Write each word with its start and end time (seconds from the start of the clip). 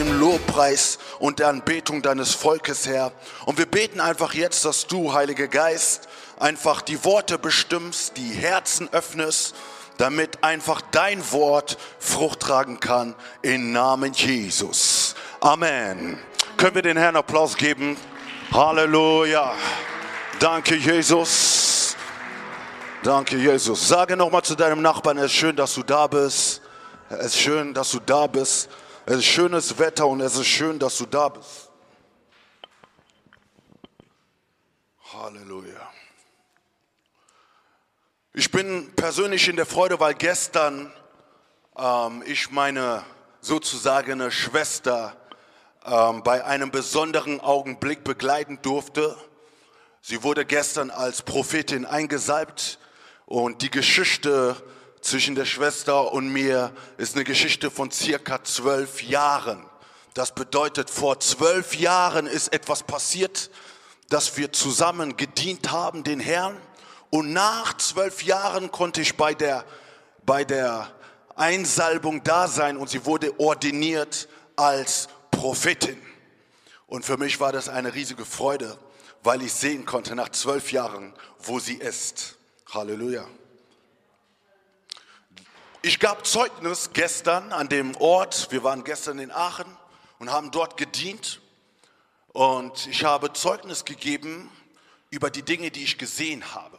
Im 0.00 0.18
Lobpreis 0.18 0.98
und 1.18 1.38
der 1.38 1.48
Anbetung 1.48 2.00
deines 2.00 2.34
Volkes, 2.34 2.86
Herr. 2.86 3.12
Und 3.44 3.58
wir 3.58 3.66
beten 3.66 4.00
einfach 4.00 4.32
jetzt, 4.32 4.64
dass 4.64 4.86
du, 4.86 5.12
Heiliger 5.12 5.46
Geist, 5.46 6.08
einfach 6.38 6.80
die 6.80 7.04
Worte 7.04 7.38
bestimmst, 7.38 8.16
die 8.16 8.30
Herzen 8.30 8.88
öffnest, 8.92 9.54
damit 9.98 10.42
einfach 10.42 10.80
dein 10.90 11.30
Wort 11.32 11.76
Frucht 11.98 12.40
tragen 12.40 12.80
kann 12.80 13.14
im 13.42 13.72
Namen 13.72 14.14
Jesus. 14.14 15.14
Amen. 15.40 16.18
Können 16.56 16.74
wir 16.74 16.82
den 16.82 16.96
Herrn 16.96 17.16
Applaus 17.16 17.54
geben? 17.54 17.98
Halleluja. 18.52 19.52
Danke, 20.38 20.76
Jesus. 20.76 21.94
Danke, 23.02 23.36
Jesus. 23.36 23.86
Sage 23.86 24.16
nochmal 24.16 24.42
zu 24.42 24.54
deinem 24.54 24.80
Nachbarn, 24.80 25.18
es 25.18 25.26
ist 25.26 25.34
schön, 25.34 25.56
dass 25.56 25.74
du 25.74 25.82
da 25.82 26.06
bist. 26.06 26.62
Es 27.10 27.26
ist 27.26 27.38
schön, 27.40 27.74
dass 27.74 27.90
du 27.90 27.98
da 28.00 28.26
bist. 28.26 28.70
Es 29.06 29.16
ist 29.16 29.24
schönes 29.24 29.78
Wetter 29.78 30.06
und 30.06 30.20
es 30.20 30.36
ist 30.36 30.46
schön, 30.46 30.78
dass 30.78 30.98
du 30.98 31.06
da 31.06 31.30
bist. 31.30 31.70
Halleluja. 35.12 35.90
Ich 38.34 38.50
bin 38.50 38.94
persönlich 38.94 39.48
in 39.48 39.56
der 39.56 39.66
Freude, 39.66 39.98
weil 39.98 40.14
gestern 40.14 40.92
ähm, 41.76 42.22
ich 42.26 42.50
meine 42.50 43.02
sozusagen 43.40 44.20
eine 44.20 44.30
Schwester 44.30 45.16
ähm, 45.86 46.22
bei 46.22 46.44
einem 46.44 46.70
besonderen 46.70 47.40
Augenblick 47.40 48.04
begleiten 48.04 48.60
durfte. 48.60 49.16
Sie 50.02 50.22
wurde 50.22 50.44
gestern 50.44 50.90
als 50.90 51.22
Prophetin 51.22 51.86
eingesalbt 51.86 52.78
und 53.24 53.62
die 53.62 53.70
Geschichte 53.70 54.62
zwischen 55.00 55.34
der 55.34 55.44
Schwester 55.44 56.12
und 56.12 56.28
mir 56.28 56.72
ist 56.98 57.14
eine 57.14 57.24
Geschichte 57.24 57.70
von 57.70 57.90
circa 57.90 58.42
zwölf 58.44 59.02
Jahren. 59.02 59.64
Das 60.14 60.34
bedeutet, 60.34 60.90
vor 60.90 61.20
zwölf 61.20 61.74
Jahren 61.74 62.26
ist 62.26 62.52
etwas 62.52 62.82
passiert, 62.82 63.50
dass 64.08 64.36
wir 64.36 64.52
zusammen 64.52 65.16
gedient 65.16 65.70
haben, 65.70 66.04
den 66.04 66.20
Herrn. 66.20 66.56
Und 67.10 67.32
nach 67.32 67.76
zwölf 67.76 68.22
Jahren 68.22 68.70
konnte 68.70 69.00
ich 69.00 69.16
bei 69.16 69.34
der, 69.34 69.64
bei 70.26 70.44
der 70.44 70.92
Einsalbung 71.36 72.22
da 72.22 72.48
sein 72.48 72.76
und 72.76 72.90
sie 72.90 73.06
wurde 73.06 73.38
ordiniert 73.38 74.28
als 74.56 75.08
Prophetin. 75.30 76.00
Und 76.86 77.04
für 77.04 77.16
mich 77.16 77.38
war 77.40 77.52
das 77.52 77.68
eine 77.68 77.94
riesige 77.94 78.24
Freude, 78.24 78.76
weil 79.22 79.42
ich 79.42 79.52
sehen 79.52 79.86
konnte 79.86 80.14
nach 80.16 80.30
zwölf 80.30 80.72
Jahren, 80.72 81.14
wo 81.38 81.60
sie 81.60 81.76
ist. 81.76 82.36
Halleluja. 82.72 83.26
Ich 85.82 85.98
gab 85.98 86.26
Zeugnis 86.26 86.90
gestern 86.92 87.54
an 87.54 87.70
dem 87.70 87.96
Ort. 87.96 88.48
Wir 88.50 88.62
waren 88.62 88.84
gestern 88.84 89.18
in 89.18 89.30
Aachen 89.30 89.64
und 90.18 90.30
haben 90.30 90.50
dort 90.50 90.76
gedient. 90.76 91.40
Und 92.34 92.86
ich 92.86 93.04
habe 93.04 93.32
Zeugnis 93.32 93.86
gegeben 93.86 94.50
über 95.08 95.30
die 95.30 95.42
Dinge, 95.42 95.70
die 95.70 95.82
ich 95.82 95.96
gesehen 95.96 96.54
habe. 96.54 96.78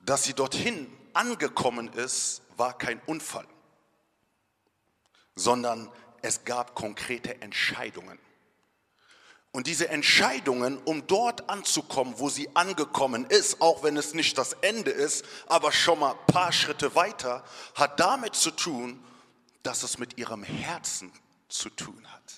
Dass 0.00 0.24
sie 0.24 0.34
dorthin 0.34 0.92
angekommen 1.14 1.90
ist, 1.94 2.42
war 2.58 2.76
kein 2.76 3.00
Unfall, 3.06 3.46
sondern 5.34 5.90
es 6.20 6.44
gab 6.44 6.74
konkrete 6.74 7.40
Entscheidungen. 7.40 8.18
Und 9.56 9.66
diese 9.66 9.88
Entscheidungen, 9.88 10.76
um 10.84 11.06
dort 11.06 11.48
anzukommen, 11.48 12.18
wo 12.18 12.28
sie 12.28 12.54
angekommen 12.54 13.24
ist, 13.24 13.62
auch 13.62 13.82
wenn 13.82 13.96
es 13.96 14.12
nicht 14.12 14.36
das 14.36 14.52
Ende 14.60 14.90
ist, 14.90 15.24
aber 15.46 15.72
schon 15.72 15.98
mal 15.98 16.12
ein 16.12 16.26
paar 16.26 16.52
Schritte 16.52 16.94
weiter, 16.94 17.42
hat 17.74 17.98
damit 17.98 18.34
zu 18.34 18.50
tun, 18.50 19.02
dass 19.62 19.82
es 19.82 19.96
mit 19.96 20.18
ihrem 20.18 20.42
Herzen 20.42 21.10
zu 21.48 21.70
tun 21.70 22.06
hat. 22.06 22.34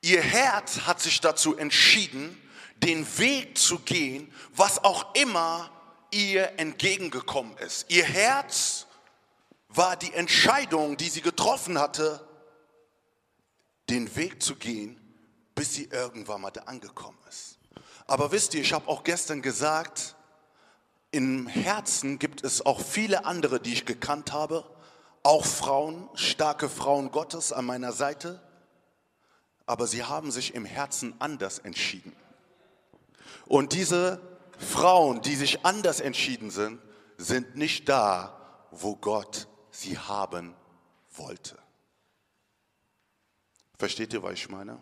Ihr 0.00 0.22
Herz 0.22 0.80
hat 0.86 1.02
sich 1.02 1.20
dazu 1.20 1.54
entschieden, 1.58 2.40
den 2.76 3.06
Weg 3.18 3.58
zu 3.58 3.80
gehen, 3.80 4.32
was 4.56 4.82
auch 4.82 5.14
immer 5.14 5.70
ihr 6.10 6.58
entgegengekommen 6.58 7.54
ist. 7.58 7.84
Ihr 7.90 8.04
Herz 8.04 8.86
war 9.68 9.96
die 9.96 10.14
Entscheidung, 10.14 10.96
die 10.96 11.10
sie 11.10 11.20
getroffen 11.20 11.78
hatte, 11.78 12.26
den 13.90 14.16
Weg 14.16 14.42
zu 14.42 14.56
gehen, 14.56 14.96
bis 15.54 15.74
sie 15.74 15.84
irgendwann 15.84 16.40
mal 16.40 16.50
da 16.50 16.62
angekommen 16.62 17.18
ist. 17.28 17.58
Aber 18.06 18.32
wisst 18.32 18.54
ihr, 18.54 18.60
ich 18.60 18.72
habe 18.72 18.88
auch 18.88 19.04
gestern 19.04 19.42
gesagt, 19.42 20.16
im 21.12 21.46
Herzen 21.46 22.18
gibt 22.18 22.44
es 22.44 22.64
auch 22.64 22.80
viele 22.80 23.24
andere, 23.24 23.60
die 23.60 23.72
ich 23.72 23.84
gekannt 23.84 24.32
habe, 24.32 24.64
auch 25.22 25.44
Frauen, 25.44 26.08
starke 26.14 26.68
Frauen 26.68 27.10
Gottes 27.10 27.52
an 27.52 27.66
meiner 27.66 27.92
Seite, 27.92 28.40
aber 29.66 29.86
sie 29.86 30.04
haben 30.04 30.30
sich 30.30 30.54
im 30.54 30.64
Herzen 30.64 31.14
anders 31.18 31.58
entschieden. 31.58 32.14
Und 33.46 33.72
diese 33.72 34.20
Frauen, 34.58 35.22
die 35.22 35.36
sich 35.36 35.64
anders 35.64 36.00
entschieden 36.00 36.50
sind, 36.50 36.80
sind 37.16 37.56
nicht 37.56 37.88
da, 37.88 38.66
wo 38.70 38.96
Gott 38.96 39.48
sie 39.70 39.98
haben 39.98 40.54
wollte. 41.12 41.58
Versteht 43.78 44.12
ihr, 44.12 44.22
was 44.22 44.34
ich 44.34 44.48
meine? 44.48 44.78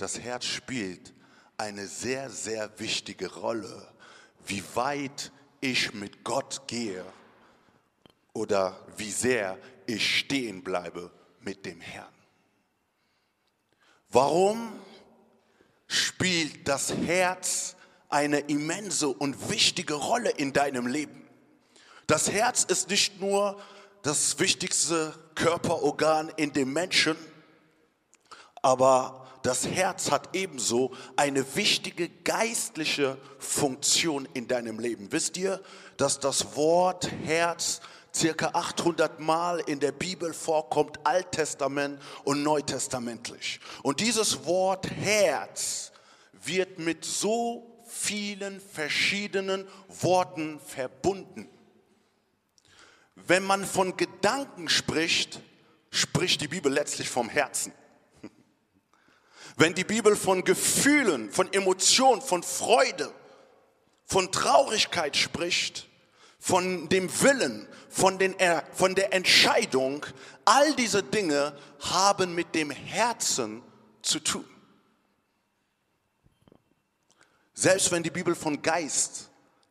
Das 0.00 0.18
Herz 0.18 0.46
spielt 0.46 1.12
eine 1.58 1.86
sehr, 1.86 2.30
sehr 2.30 2.78
wichtige 2.78 3.30
Rolle, 3.34 3.86
wie 4.46 4.62
weit 4.74 5.30
ich 5.60 5.92
mit 5.92 6.24
Gott 6.24 6.62
gehe 6.66 7.04
oder 8.32 8.80
wie 8.96 9.10
sehr 9.10 9.58
ich 9.86 10.20
stehen 10.20 10.62
bleibe 10.62 11.10
mit 11.40 11.66
dem 11.66 11.82
Herrn. 11.82 12.14
Warum 14.08 14.72
spielt 15.86 16.66
das 16.66 16.94
Herz 16.94 17.76
eine 18.08 18.38
immense 18.40 19.08
und 19.08 19.50
wichtige 19.50 19.94
Rolle 19.94 20.30
in 20.30 20.54
deinem 20.54 20.86
Leben? 20.86 21.28
Das 22.06 22.30
Herz 22.30 22.64
ist 22.64 22.88
nicht 22.88 23.20
nur 23.20 23.60
das 24.02 24.38
wichtigste 24.38 25.12
Körperorgan 25.34 26.32
in 26.36 26.54
dem 26.54 26.72
Menschen, 26.72 27.16
aber 28.62 29.26
das 29.42 29.66
Herz 29.66 30.10
hat 30.10 30.34
ebenso 30.34 30.92
eine 31.16 31.56
wichtige 31.56 32.08
geistliche 32.08 33.16
Funktion 33.38 34.28
in 34.34 34.48
deinem 34.48 34.78
Leben. 34.78 35.10
Wisst 35.12 35.36
ihr, 35.36 35.62
dass 35.96 36.20
das 36.20 36.56
Wort 36.56 37.10
Herz 37.24 37.80
circa 38.14 38.48
800 38.48 39.20
Mal 39.20 39.60
in 39.60 39.80
der 39.80 39.92
Bibel 39.92 40.34
vorkommt, 40.34 40.98
Alttestament 41.04 42.00
und 42.24 42.42
Neutestamentlich. 42.42 43.60
Und 43.82 44.00
dieses 44.00 44.44
Wort 44.44 44.90
Herz 44.90 45.92
wird 46.44 46.78
mit 46.78 47.04
so 47.04 47.82
vielen 47.86 48.60
verschiedenen 48.60 49.66
Worten 49.88 50.60
verbunden. 50.60 51.48
Wenn 53.14 53.44
man 53.44 53.64
von 53.64 53.96
Gedanken 53.96 54.68
spricht, 54.68 55.40
spricht 55.90 56.40
die 56.40 56.48
Bibel 56.48 56.72
letztlich 56.72 57.08
vom 57.08 57.28
Herzen. 57.28 57.72
Wenn 59.56 59.74
die 59.74 59.84
Bibel 59.84 60.16
von 60.16 60.44
Gefühlen, 60.44 61.30
von 61.30 61.52
Emotionen, 61.52 62.22
von 62.22 62.42
Freude, 62.42 63.12
von 64.04 64.32
Traurigkeit 64.32 65.16
spricht, 65.16 65.88
von 66.38 66.88
dem 66.88 67.08
Willen, 67.22 67.68
von, 67.88 68.18
den, 68.18 68.34
von 68.72 68.94
der 68.94 69.12
Entscheidung, 69.12 70.06
all 70.44 70.74
diese 70.74 71.02
Dinge 71.02 71.56
haben 71.80 72.34
mit 72.34 72.54
dem 72.54 72.70
Herzen 72.70 73.62
zu 74.02 74.20
tun. 74.20 74.44
Selbst 77.52 77.92
wenn 77.92 78.02
die 78.02 78.10
Bibel 78.10 78.34
von 78.34 78.62
Geist 78.62 79.28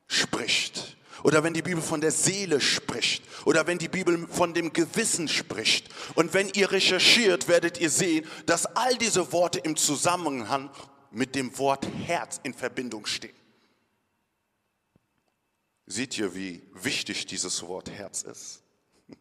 spricht, 0.07 0.95
oder 1.23 1.43
wenn 1.43 1.53
die 1.53 1.61
Bibel 1.61 1.81
von 1.81 2.01
der 2.01 2.11
Seele 2.11 2.61
spricht. 2.61 3.23
Oder 3.45 3.67
wenn 3.67 3.77
die 3.77 3.87
Bibel 3.87 4.27
von 4.27 4.53
dem 4.53 4.73
Gewissen 4.73 5.27
spricht. 5.27 5.89
Und 6.15 6.33
wenn 6.33 6.49
ihr 6.49 6.71
recherchiert, 6.71 7.47
werdet 7.47 7.79
ihr 7.79 7.89
sehen, 7.89 8.25
dass 8.45 8.65
all 8.65 8.97
diese 8.97 9.31
Worte 9.31 9.59
im 9.59 9.75
Zusammenhang 9.75 10.69
mit 11.11 11.35
dem 11.35 11.57
Wort 11.57 11.87
Herz 12.05 12.39
in 12.43 12.53
Verbindung 12.53 13.05
stehen. 13.05 13.35
Seht 15.85 16.17
ihr, 16.17 16.35
wie 16.35 16.61
wichtig 16.73 17.25
dieses 17.25 17.63
Wort 17.63 17.89
Herz 17.89 18.21
ist? 18.21 18.61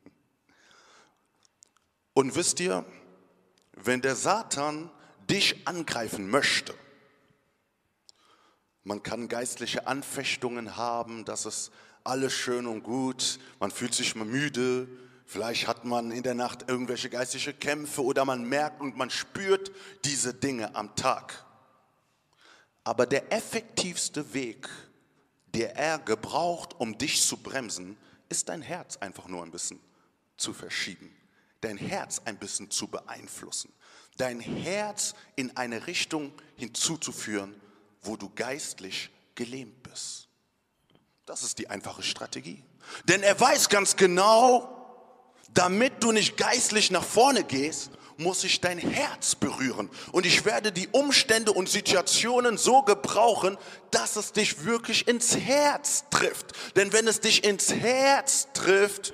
Und 2.13 2.35
wisst 2.35 2.61
ihr, 2.61 2.85
wenn 3.73 4.03
der 4.03 4.17
Satan 4.17 4.91
dich 5.31 5.67
angreifen 5.67 6.29
möchte. 6.29 6.75
Man 8.85 9.03
kann 9.03 9.29
geistliche 9.29 9.87
Anfechtungen 9.87 10.77
haben, 10.77 11.25
das 11.25 11.45
ist 11.47 11.71
alles 12.09 12.33
schön 12.33 12.67
und 12.67 12.83
gut. 12.83 13.39
Man 13.61 13.71
fühlt 13.71 13.95
sich 13.95 14.15
mal 14.15 14.25
müde, 14.25 14.89
vielleicht 15.27 15.67
hat 15.67 15.85
man 15.85 16.11
in 16.11 16.23
der 16.23 16.35
Nacht 16.35 16.69
irgendwelche 16.69 17.11
geistliche 17.11 17.53
Kämpfe 17.53 18.03
oder 18.03 18.25
man 18.25 18.49
merkt 18.49 18.81
und 18.81 18.97
man 18.97 19.11
spürt 19.11 19.71
diese 20.05 20.33
Dinge 20.35 20.75
am 20.75 20.97
Tag. 20.97 21.45
Aber 22.83 23.05
der 23.07 23.33
effektivste 23.33 24.33
Weg, 24.33 24.69
der 25.55 25.77
er 25.77 25.99
gebraucht, 25.99 26.75
um 26.79 26.97
dich 26.97 27.23
zu 27.23 27.37
bremsen, 27.37 27.99
ist 28.29 28.49
dein 28.49 28.63
Herz 28.63 28.97
einfach 28.97 29.29
nur 29.29 29.43
ein 29.43 29.51
bisschen 29.51 29.81
zu 30.39 30.55
verschieben, 30.55 31.15
dein 31.61 31.77
Herz 31.77 32.23
ein 32.25 32.39
bisschen 32.39 32.71
zu 32.71 32.87
beeinflussen, 32.87 33.73
dein 34.17 34.41
Herz 34.41 35.15
in 35.37 35.57
eine 35.57 35.87
Richtung 35.87 36.33
hinzuzuführen, 36.57 37.55
wo 38.01 38.17
du 38.17 38.31
geistlich 38.35 39.11
gelähmt 39.35 39.83
bist. 39.83 40.28
Das 41.29 41.43
ist 41.43 41.59
die 41.59 41.69
einfache 41.69 42.03
Strategie. 42.03 42.65
Denn 43.05 43.23
er 43.23 43.39
weiß 43.39 43.69
ganz 43.69 43.97
genau, 43.97 44.75
damit 45.53 46.03
du 46.03 46.11
nicht 46.11 46.39
geistlich 46.39 46.91
nach 46.91 47.05
vorne 47.05 47.45
gehst, 47.45 47.91
muss 48.17 48.45
ich 48.45 48.63
dein 48.63 48.79
Herz 48.79 49.35
berühren. 49.35 49.91
Und 50.11 50.25
ich 50.25 50.47
werde 50.47 50.73
die 50.73 50.89
Umstände 50.89 51.53
und 51.53 51.69
Situationen 51.69 52.57
so 52.57 52.81
gebrauchen, 52.81 53.59
dass 53.91 54.17
es 54.17 54.33
dich 54.33 54.65
wirklich 54.65 55.07
ins 55.07 55.37
Herz 55.37 56.05
trifft. 56.11 56.53
Denn 56.77 56.95
wenn 56.95 57.07
es 57.07 57.21
dich 57.21 57.45
ins 57.45 57.75
Herz 57.75 58.49
trifft, 58.55 59.13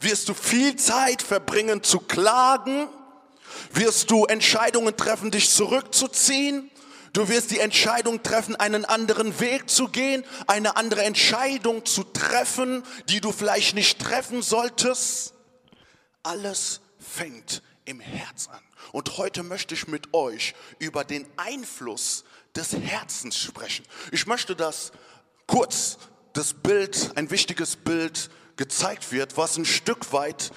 wirst 0.00 0.28
du 0.28 0.34
viel 0.34 0.74
Zeit 0.74 1.22
verbringen 1.22 1.84
zu 1.84 2.00
klagen, 2.00 2.88
wirst 3.72 4.10
du 4.10 4.24
Entscheidungen 4.24 4.96
treffen, 4.96 5.30
dich 5.30 5.48
zurückzuziehen, 5.48 6.71
Du 7.12 7.28
wirst 7.28 7.50
die 7.50 7.58
Entscheidung 7.58 8.22
treffen, 8.22 8.56
einen 8.56 8.84
anderen 8.84 9.38
Weg 9.38 9.68
zu 9.68 9.88
gehen, 9.88 10.24
eine 10.46 10.76
andere 10.76 11.02
Entscheidung 11.02 11.84
zu 11.84 12.04
treffen, 12.04 12.82
die 13.08 13.20
du 13.20 13.32
vielleicht 13.32 13.74
nicht 13.74 13.98
treffen 13.98 14.40
solltest. 14.40 15.34
Alles 16.22 16.80
fängt 16.98 17.62
im 17.84 18.00
Herz 18.00 18.48
an. 18.48 18.62
Und 18.92 19.18
heute 19.18 19.42
möchte 19.42 19.74
ich 19.74 19.88
mit 19.88 20.14
euch 20.14 20.54
über 20.78 21.04
den 21.04 21.26
Einfluss 21.36 22.24
des 22.56 22.72
Herzens 22.72 23.36
sprechen. 23.36 23.84
Ich 24.10 24.26
möchte, 24.26 24.56
dass 24.56 24.92
kurz 25.46 25.98
das 26.32 26.54
Bild, 26.54 27.12
ein 27.16 27.30
wichtiges 27.30 27.76
Bild 27.76 28.30
gezeigt 28.56 29.12
wird, 29.12 29.36
was 29.36 29.56
ein 29.58 29.64
Stück 29.66 30.12
weit 30.12 30.50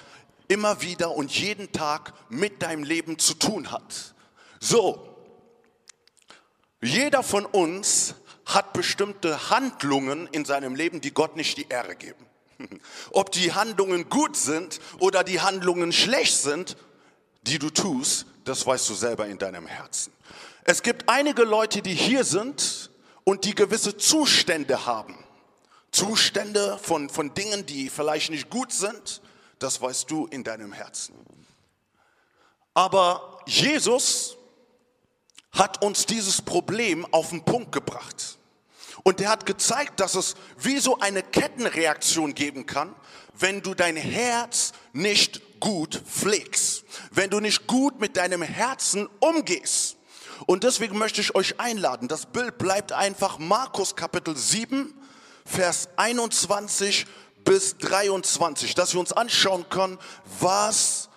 immer 0.48 0.80
wieder 0.80 1.10
und 1.14 1.30
jeden 1.38 1.72
Tag 1.72 2.14
mit 2.30 2.62
deinem 2.62 2.84
Leben 2.84 3.18
zu 3.18 3.34
tun 3.34 3.70
hat. 3.70 4.14
So, 4.60 5.15
jeder 6.82 7.22
von 7.22 7.46
uns 7.46 8.14
hat 8.44 8.72
bestimmte 8.72 9.50
Handlungen 9.50 10.28
in 10.28 10.44
seinem 10.44 10.74
Leben, 10.74 11.00
die 11.00 11.12
Gott 11.12 11.36
nicht 11.36 11.56
die 11.56 11.66
Ehre 11.68 11.96
geben. 11.96 12.24
Ob 13.10 13.32
die 13.32 13.52
Handlungen 13.52 14.08
gut 14.08 14.36
sind 14.36 14.80
oder 14.98 15.24
die 15.24 15.40
Handlungen 15.40 15.92
schlecht 15.92 16.36
sind, 16.36 16.76
die 17.42 17.58
du 17.58 17.70
tust, 17.70 18.26
das 18.44 18.66
weißt 18.66 18.88
du 18.88 18.94
selber 18.94 19.26
in 19.26 19.38
deinem 19.38 19.66
Herzen. 19.66 20.12
Es 20.64 20.82
gibt 20.82 21.08
einige 21.08 21.42
Leute, 21.42 21.82
die 21.82 21.94
hier 21.94 22.24
sind 22.24 22.90
und 23.24 23.44
die 23.44 23.54
gewisse 23.54 23.96
Zustände 23.96 24.86
haben. 24.86 25.16
Zustände 25.90 26.78
von, 26.82 27.08
von 27.08 27.34
Dingen, 27.34 27.66
die 27.66 27.88
vielleicht 27.88 28.30
nicht 28.30 28.50
gut 28.50 28.72
sind, 28.72 29.22
das 29.58 29.80
weißt 29.80 30.10
du 30.10 30.26
in 30.26 30.44
deinem 30.44 30.72
Herzen. 30.72 31.14
Aber 32.74 33.40
Jesus 33.46 34.35
hat 35.56 35.82
uns 35.82 36.06
dieses 36.06 36.42
Problem 36.42 37.06
auf 37.12 37.30
den 37.30 37.44
Punkt 37.44 37.72
gebracht. 37.72 38.38
Und 39.02 39.20
er 39.20 39.30
hat 39.30 39.46
gezeigt, 39.46 40.00
dass 40.00 40.14
es 40.14 40.34
wie 40.58 40.78
so 40.78 40.98
eine 40.98 41.22
Kettenreaktion 41.22 42.34
geben 42.34 42.66
kann, 42.66 42.94
wenn 43.34 43.62
du 43.62 43.74
dein 43.74 43.96
Herz 43.96 44.72
nicht 44.92 45.60
gut 45.60 46.02
pflegst, 46.06 46.84
wenn 47.10 47.30
du 47.30 47.40
nicht 47.40 47.66
gut 47.66 48.00
mit 48.00 48.16
deinem 48.16 48.42
Herzen 48.42 49.08
umgehst. 49.20 49.96
Und 50.46 50.64
deswegen 50.64 50.98
möchte 50.98 51.20
ich 51.20 51.34
euch 51.34 51.58
einladen, 51.60 52.08
das 52.08 52.26
Bild 52.26 52.58
bleibt 52.58 52.92
einfach 52.92 53.38
Markus 53.38 53.96
Kapitel 53.96 54.36
7, 54.36 54.92
Vers 55.44 55.88
21 55.96 57.06
bis 57.44 57.78
23, 57.78 58.74
dass 58.74 58.92
wir 58.92 59.00
uns 59.00 59.12
anschauen 59.12 59.68
können, 59.70 59.98
was 60.40 61.08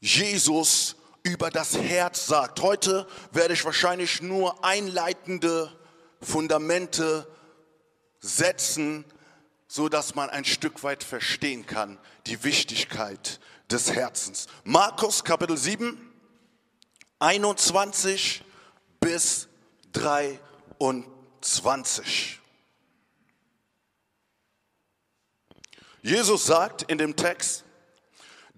Jesus 0.00 0.96
über 1.22 1.50
das 1.50 1.76
Herz 1.76 2.26
sagt. 2.26 2.60
Heute 2.60 3.06
werde 3.32 3.54
ich 3.54 3.64
wahrscheinlich 3.64 4.22
nur 4.22 4.64
einleitende 4.64 5.72
Fundamente 6.20 7.26
setzen, 8.20 9.04
so 9.68 9.88
dass 9.88 10.14
man 10.14 10.30
ein 10.30 10.44
Stück 10.44 10.82
weit 10.82 11.02
verstehen 11.02 11.66
kann 11.66 11.98
die 12.26 12.44
Wichtigkeit 12.44 13.40
des 13.70 13.92
Herzens. 13.92 14.46
Markus 14.64 15.24
Kapitel 15.24 15.56
7, 15.56 15.98
21 17.18 18.44
bis 19.00 19.48
23. 19.92 22.38
Jesus 26.02 26.46
sagt 26.46 26.82
in 26.82 26.98
dem 26.98 27.16
Text, 27.16 27.64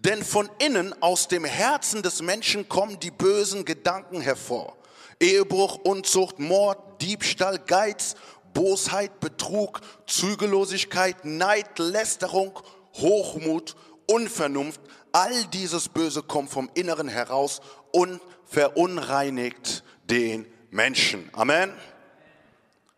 denn 0.05 0.23
von 0.23 0.51
innen 0.59 0.95
aus 1.03 1.29
dem 1.29 1.45
Herzen 1.45 2.03
des 2.03 2.21
Menschen 2.21 2.69
kommen 2.69 3.01
die 3.01 3.11
bösen 3.11 3.65
Gedanken 3.65 4.21
hervor. 4.21 4.77
Ehebruch, 5.19 5.77
Unzucht, 5.77 6.39
Mord, 6.39 7.01
Diebstahl, 7.01 7.59
Geiz, 7.59 8.15
Bosheit, 8.53 9.21
Betrug, 9.21 9.81
Zügellosigkeit, 10.06 11.25
Neid, 11.25 11.79
Lästerung, 11.79 12.59
Hochmut, 12.95 13.77
Unvernunft. 14.06 14.81
All 15.12 15.45
dieses 15.47 15.89
Böse 15.89 16.23
kommt 16.23 16.51
vom 16.51 16.71
Inneren 16.75 17.09
heraus 17.09 17.61
und 17.93 18.21
verunreinigt 18.45 19.83
den 20.05 20.47
Menschen. 20.71 21.31
Amen. 21.33 21.73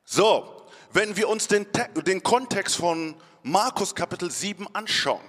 So, 0.04 0.66
wenn 0.92 1.16
wir 1.16 1.28
uns 1.28 1.46
den, 1.46 1.66
den 2.06 2.22
Kontext 2.22 2.76
von 2.76 3.14
Markus 3.42 3.94
Kapitel 3.94 4.30
7 4.30 4.66
anschauen, 4.74 5.20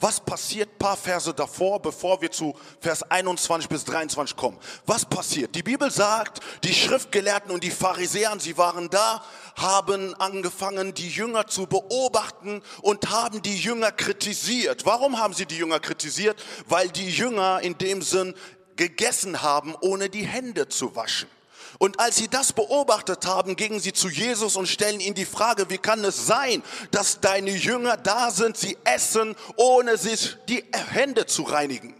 was 0.00 0.20
passiert 0.20 0.78
paar 0.78 0.96
Verse 0.96 1.32
davor, 1.32 1.80
bevor 1.80 2.20
wir 2.20 2.30
zu 2.30 2.54
Vers 2.80 3.02
21 3.02 3.68
bis 3.68 3.84
23 3.84 4.36
kommen? 4.36 4.58
Was 4.86 5.04
passiert? 5.04 5.54
Die 5.54 5.62
Bibel 5.62 5.90
sagt, 5.90 6.40
die 6.62 6.74
Schriftgelehrten 6.74 7.50
und 7.50 7.64
die 7.64 7.70
Pharisäer, 7.70 8.34
sie 8.38 8.58
waren 8.58 8.90
da, 8.90 9.24
haben 9.56 10.14
angefangen, 10.14 10.94
die 10.94 11.08
Jünger 11.08 11.46
zu 11.46 11.66
beobachten 11.66 12.62
und 12.82 13.10
haben 13.10 13.42
die 13.42 13.56
Jünger 13.56 13.92
kritisiert. 13.92 14.84
Warum 14.86 15.18
haben 15.18 15.34
sie 15.34 15.46
die 15.46 15.58
Jünger 15.58 15.80
kritisiert? 15.80 16.42
Weil 16.68 16.88
die 16.88 17.08
Jünger 17.08 17.60
in 17.62 17.78
dem 17.78 18.02
Sinn 18.02 18.34
gegessen 18.76 19.42
haben, 19.42 19.74
ohne 19.80 20.10
die 20.10 20.26
Hände 20.26 20.68
zu 20.68 20.96
waschen. 20.96 21.28
Und 21.78 21.98
als 22.00 22.16
sie 22.16 22.28
das 22.28 22.52
beobachtet 22.52 23.26
haben, 23.26 23.56
gingen 23.56 23.80
sie 23.80 23.92
zu 23.92 24.08
Jesus 24.08 24.56
und 24.56 24.68
stellen 24.68 25.00
ihm 25.00 25.14
die 25.14 25.24
Frage, 25.24 25.70
wie 25.70 25.78
kann 25.78 26.04
es 26.04 26.26
sein, 26.26 26.62
dass 26.90 27.20
deine 27.20 27.50
Jünger 27.50 27.96
da 27.96 28.30
sind, 28.30 28.56
sie 28.56 28.76
essen, 28.84 29.34
ohne 29.56 29.96
sich 29.96 30.36
die 30.48 30.64
Hände 30.72 31.26
zu 31.26 31.42
reinigen? 31.42 31.94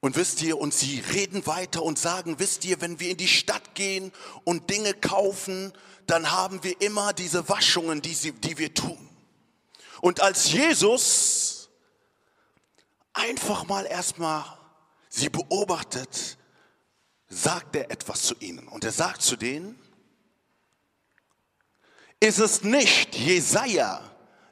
Und 0.00 0.16
wisst 0.16 0.42
ihr, 0.42 0.58
und 0.58 0.74
sie 0.74 0.98
reden 1.12 1.46
weiter 1.46 1.82
und 1.82 1.96
sagen, 1.96 2.40
wisst 2.40 2.64
ihr, 2.64 2.80
wenn 2.80 2.98
wir 2.98 3.10
in 3.10 3.18
die 3.18 3.28
Stadt 3.28 3.76
gehen 3.76 4.10
und 4.42 4.68
Dinge 4.68 4.94
kaufen, 4.94 5.72
dann 6.06 6.32
haben 6.32 6.64
wir 6.64 6.80
immer 6.80 7.12
diese 7.12 7.48
Waschungen, 7.48 8.02
die, 8.02 8.14
sie, 8.14 8.32
die 8.32 8.58
wir 8.58 8.74
tun. 8.74 9.08
Und 10.00 10.20
als 10.20 10.50
Jesus 10.50 11.70
einfach 13.12 13.64
mal 13.66 13.86
erstmal 13.86 14.44
sie 15.12 15.28
beobachtet, 15.28 16.38
sagt 17.28 17.76
er 17.76 17.90
etwas 17.90 18.22
zu 18.22 18.34
ihnen. 18.40 18.66
Und 18.68 18.82
er 18.84 18.92
sagt 18.92 19.22
zu 19.22 19.36
denen, 19.36 19.78
ist 22.18 22.38
es 22.38 22.62
nicht 22.62 23.14
Jesaja, 23.14 24.00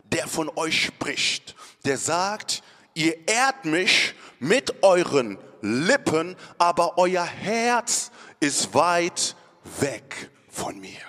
der 0.05 0.29
von 0.29 0.50
euch 0.57 0.85
spricht, 0.87 1.55
der 1.85 1.97
sagt, 1.97 2.62
ihr 2.95 3.26
ehrt 3.26 3.64
mich 3.64 4.14
mit 4.38 4.83
euren 4.83 5.38
Lippen, 5.62 6.37
aber 6.59 6.99
euer 6.99 7.25
Herz 7.25 8.11
ist 8.40 8.75
weit 8.75 9.37
weg 9.79 10.31
von 10.49 10.79
mir. 10.79 11.00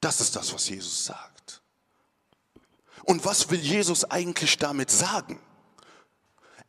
Das 0.00 0.20
ist 0.20 0.36
das, 0.36 0.52
was 0.52 0.68
Jesus 0.68 1.06
sagt. 1.06 1.62
Und 3.04 3.24
was 3.24 3.50
will 3.50 3.60
Jesus 3.60 4.04
eigentlich 4.04 4.58
damit 4.58 4.90
sagen? 4.90 5.40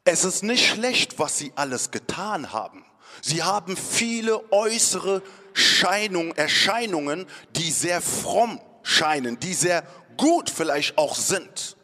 Es 0.03 0.24
ist 0.24 0.43
nicht 0.43 0.67
schlecht, 0.67 1.20
was 1.20 1.38
sie 1.38 1.53
alles 1.55 1.91
getan 1.91 2.51
haben. 2.51 2.84
Sie 3.22 3.43
haben 3.43 3.77
viele 3.77 4.51
äußere 4.51 5.22
Scheinung, 5.53 6.34
Erscheinungen, 6.36 7.27
die 7.55 7.72
sehr 7.72 8.01
fromm 8.01 8.60
scheinen, 8.84 9.39
die 9.39 9.53
sehr 9.53 9.84
gut 10.17 10.50
vielleicht 10.50 10.98
auch 10.98 11.15
sind. 11.15 11.77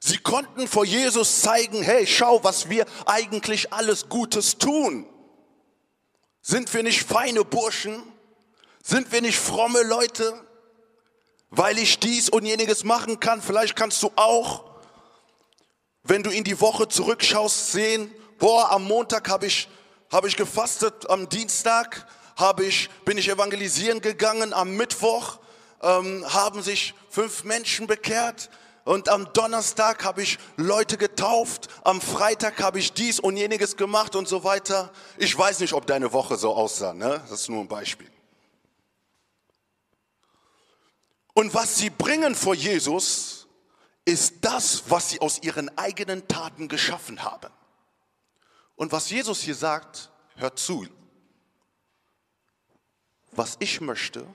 Sie 0.00 0.18
konnten 0.18 0.66
vor 0.66 0.84
Jesus 0.84 1.42
zeigen, 1.42 1.82
hey, 1.82 2.06
schau, 2.06 2.42
was 2.42 2.68
wir 2.68 2.86
eigentlich 3.06 3.72
alles 3.72 4.08
Gutes 4.08 4.58
tun. 4.58 5.06
Sind 6.40 6.72
wir 6.72 6.82
nicht 6.82 7.04
feine 7.04 7.44
Burschen? 7.44 8.02
Sind 8.82 9.12
wir 9.12 9.20
nicht 9.20 9.38
fromme 9.38 9.82
Leute? 9.82 10.32
Weil 11.50 11.78
ich 11.78 11.98
dies 11.98 12.28
und 12.28 12.46
jeniges 12.46 12.84
machen 12.84 13.20
kann, 13.20 13.42
vielleicht 13.42 13.76
kannst 13.76 14.02
du 14.02 14.10
auch, 14.16 14.77
wenn 16.02 16.22
du 16.22 16.30
in 16.30 16.44
die 16.44 16.60
Woche 16.60 16.88
zurückschaust, 16.88 17.72
sehen, 17.72 18.10
boah, 18.38 18.72
am 18.72 18.84
Montag 18.84 19.28
habe 19.28 19.46
ich, 19.46 19.68
hab 20.10 20.24
ich 20.24 20.36
gefastet, 20.36 21.08
am 21.10 21.28
Dienstag 21.28 22.06
hab 22.36 22.60
ich, 22.60 22.88
bin 23.04 23.18
ich 23.18 23.28
evangelisieren 23.28 24.00
gegangen, 24.00 24.52
am 24.52 24.76
Mittwoch 24.76 25.38
ähm, 25.82 26.24
haben 26.32 26.62
sich 26.62 26.94
fünf 27.10 27.44
Menschen 27.44 27.86
bekehrt, 27.86 28.48
und 28.88 29.10
am 29.10 29.30
Donnerstag 29.34 30.02
habe 30.02 30.22
ich 30.22 30.38
Leute 30.56 30.96
getauft, 30.96 31.68
am 31.84 32.00
Freitag 32.00 32.62
habe 32.62 32.78
ich 32.78 32.94
dies 32.94 33.20
und 33.20 33.36
jeniges 33.36 33.76
gemacht 33.76 34.16
und 34.16 34.26
so 34.26 34.44
weiter. 34.44 34.90
Ich 35.18 35.36
weiß 35.36 35.60
nicht, 35.60 35.74
ob 35.74 35.86
deine 35.86 36.10
Woche 36.14 36.38
so 36.38 36.54
aussah, 36.54 36.94
ne? 36.94 37.20
das 37.28 37.42
ist 37.42 37.50
nur 37.50 37.60
ein 37.60 37.68
Beispiel. 37.68 38.10
Und 41.34 41.52
was 41.52 41.76
sie 41.76 41.90
bringen 41.90 42.34
vor 42.34 42.54
Jesus, 42.54 43.37
ist 44.08 44.36
das, 44.40 44.90
was 44.90 45.10
sie 45.10 45.20
aus 45.20 45.42
ihren 45.42 45.76
eigenen 45.76 46.26
Taten 46.28 46.68
geschaffen 46.68 47.22
haben. 47.22 47.52
Und 48.76 48.92
was 48.92 49.10
Jesus 49.10 49.40
hier 49.42 49.54
sagt, 49.54 50.10
hört 50.36 50.58
zu. 50.58 50.86
Was 53.32 53.56
ich 53.60 53.80
möchte, 53.80 54.26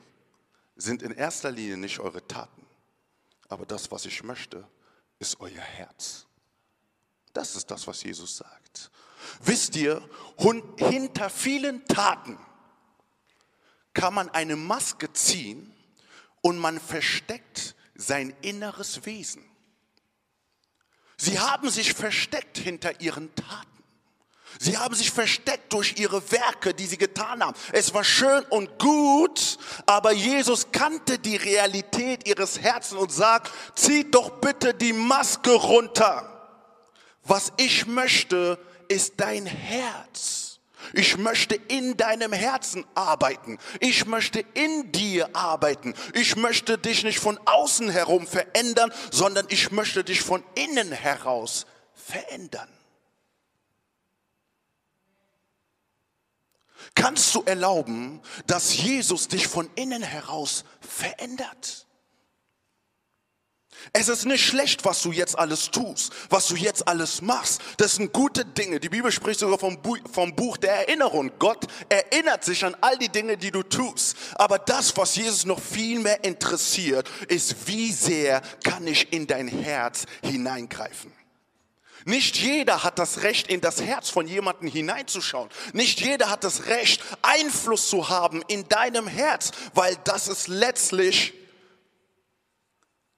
sind 0.75 1.01
in 1.01 1.11
erster 1.11 1.51
Linie 1.51 1.77
nicht 1.77 1.99
eure 1.99 2.25
Taten 2.27 2.63
aber 3.53 3.67
das, 3.67 3.91
was 3.91 4.05
ich 4.05 4.23
möchte, 4.23 4.67
ist 5.19 5.39
euer 5.39 5.61
Herz. 5.61 6.25
Das 7.33 7.55
ist 7.55 7.69
das, 7.69 7.85
was 7.85 8.01
Jesus 8.03 8.37
sagt. 8.37 8.89
Wisst 9.41 9.75
ihr, 9.75 10.07
hinter 10.77 11.29
vielen 11.29 11.85
Taten 11.85 12.37
kann 13.93 14.15
man 14.15 14.29
eine 14.29 14.55
Maske 14.55 15.13
ziehen 15.13 15.71
und 16.41 16.57
man 16.57 16.79
versteckt 16.79 17.75
sein 17.93 18.35
inneres 18.41 19.05
Wesen. 19.05 19.45
Sie 21.23 21.39
haben 21.39 21.69
sich 21.69 21.93
versteckt 21.93 22.57
hinter 22.57 22.99
ihren 22.99 23.33
Taten. 23.33 23.71
Sie 24.59 24.77
haben 24.77 24.93
sich 24.93 25.09
versteckt 25.09 25.71
durch 25.71 25.97
ihre 25.97 26.31
Werke, 26.33 26.73
die 26.73 26.85
sie 26.85 26.97
getan 26.97 27.41
haben. 27.41 27.57
Es 27.71 27.93
war 27.93 28.03
schön 28.03 28.43
und 28.49 28.77
gut, 28.77 29.57
aber 29.85 30.11
Jesus 30.11 30.67
kannte 30.73 31.19
die 31.19 31.37
Realität 31.37 32.27
ihres 32.27 32.59
Herzens 32.59 32.99
und 32.99 33.09
sagt, 33.13 33.53
zieht 33.73 34.13
doch 34.13 34.31
bitte 34.41 34.73
die 34.73 34.91
Maske 34.91 35.53
runter. 35.53 36.29
Was 37.23 37.53
ich 37.55 37.87
möchte, 37.87 38.59
ist 38.89 39.13
dein 39.15 39.45
Herz. 39.45 40.42
Ich 40.93 41.17
möchte 41.17 41.55
in 41.55 41.97
deinem 41.97 42.31
Herzen 42.31 42.85
arbeiten. 42.93 43.57
Ich 43.79 44.05
möchte 44.05 44.39
in 44.53 44.91
dir 44.91 45.35
arbeiten. 45.35 45.95
Ich 46.13 46.35
möchte 46.35 46.77
dich 46.77 47.03
nicht 47.03 47.19
von 47.19 47.39
außen 47.45 47.89
herum 47.89 48.27
verändern, 48.27 48.93
sondern 49.11 49.47
ich 49.49 49.71
möchte 49.71 50.03
dich 50.03 50.21
von 50.21 50.43
innen 50.53 50.91
heraus 50.91 51.65
verändern. 51.95 52.69
Kannst 56.95 57.33
du 57.33 57.41
erlauben, 57.43 58.21
dass 58.45 58.77
Jesus 58.77 59.27
dich 59.27 59.47
von 59.47 59.69
innen 59.75 60.03
heraus 60.03 60.63
verändert? 60.79 61.87
Es 63.91 64.07
ist 64.07 64.25
nicht 64.25 64.45
schlecht, 64.45 64.85
was 64.85 65.01
du 65.01 65.11
jetzt 65.11 65.37
alles 65.37 65.69
tust, 65.71 66.13
was 66.29 66.47
du 66.47 66.55
jetzt 66.55 66.87
alles 66.87 67.21
machst. 67.21 67.61
Das 67.77 67.95
sind 67.95 68.13
gute 68.13 68.45
Dinge. 68.45 68.79
Die 68.79 68.89
Bibel 68.89 69.11
spricht 69.11 69.39
sogar 69.39 69.59
vom, 69.59 69.81
Bu 69.81 69.97
vom 70.11 70.33
Buch 70.35 70.57
der 70.57 70.87
Erinnerung. 70.87 71.31
Gott 71.39 71.67
erinnert 71.89 72.43
sich 72.43 72.63
an 72.63 72.77
all 72.81 72.97
die 72.97 73.09
Dinge, 73.09 73.37
die 73.37 73.51
du 73.51 73.63
tust. 73.63 74.15
Aber 74.35 74.59
das, 74.59 74.95
was 74.95 75.15
Jesus 75.15 75.45
noch 75.45 75.59
viel 75.59 75.99
mehr 75.99 76.23
interessiert, 76.23 77.09
ist, 77.27 77.67
wie 77.67 77.91
sehr 77.91 78.41
kann 78.63 78.87
ich 78.87 79.11
in 79.11 79.27
dein 79.27 79.47
Herz 79.47 80.05
hineingreifen. 80.23 81.11
Nicht 82.05 82.37
jeder 82.37 82.83
hat 82.83 82.99
das 82.99 83.23
Recht, 83.23 83.47
in 83.47 83.61
das 83.61 83.81
Herz 83.81 84.09
von 84.09 84.27
jemandem 84.27 84.67
hineinzuschauen. 84.67 85.49
Nicht 85.71 86.01
jeder 86.01 86.29
hat 86.29 86.43
das 86.43 86.65
Recht, 86.65 87.01
Einfluss 87.21 87.89
zu 87.89 88.09
haben 88.09 88.43
in 88.47 88.67
deinem 88.67 89.07
Herz, 89.07 89.51
weil 89.73 89.95
das 90.03 90.27
ist 90.27 90.47
letztlich 90.47 91.33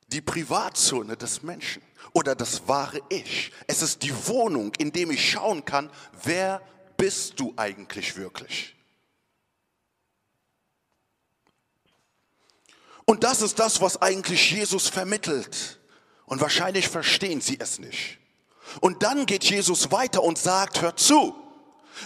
die 0.08 0.22
Privatzone 0.22 1.18
des 1.18 1.44
Menschen 1.44 1.82
oder 2.14 2.36
das 2.36 2.68
wahre 2.68 3.02
Ich. 3.10 3.52
Es 3.68 3.82
ist 3.82 4.04
die 4.04 4.28
Wohnung, 4.28 4.74
in 4.76 4.92
dem 4.92 5.12
ich 5.12 5.32
schauen 5.32 5.66
kann, 5.66 5.90
wer 6.24 6.62
bist 6.98 7.40
du 7.40 7.54
eigentlich 7.58 8.16
wirklich? 8.16 8.76
Und 13.06 13.24
das 13.24 13.42
ist 13.42 13.60
das, 13.60 13.82
was 13.82 14.02
eigentlich 14.02 14.52
Jesus 14.52 14.88
vermittelt. 14.88 15.80
Und 16.26 16.42
wahrscheinlich 16.42 16.88
verstehen 16.90 17.40
sie 17.40 17.60
es 17.60 17.78
nicht. 17.78 18.18
Und 18.82 19.04
dann 19.04 19.26
geht 19.28 19.44
Jesus 19.44 19.92
weiter 19.92 20.24
und 20.24 20.40
sagt, 20.40 20.82
hör 20.82 20.96
zu, 20.96 21.36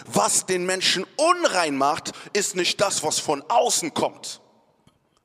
was 0.04 0.46
den 0.46 0.66
Menschen 0.66 1.06
unrein 1.16 1.76
macht, 1.76 2.12
ist 2.34 2.54
nicht 2.54 2.80
das, 2.80 3.02
was 3.02 3.18
von 3.18 3.42
außen 3.48 3.94
kommt. 3.94 4.40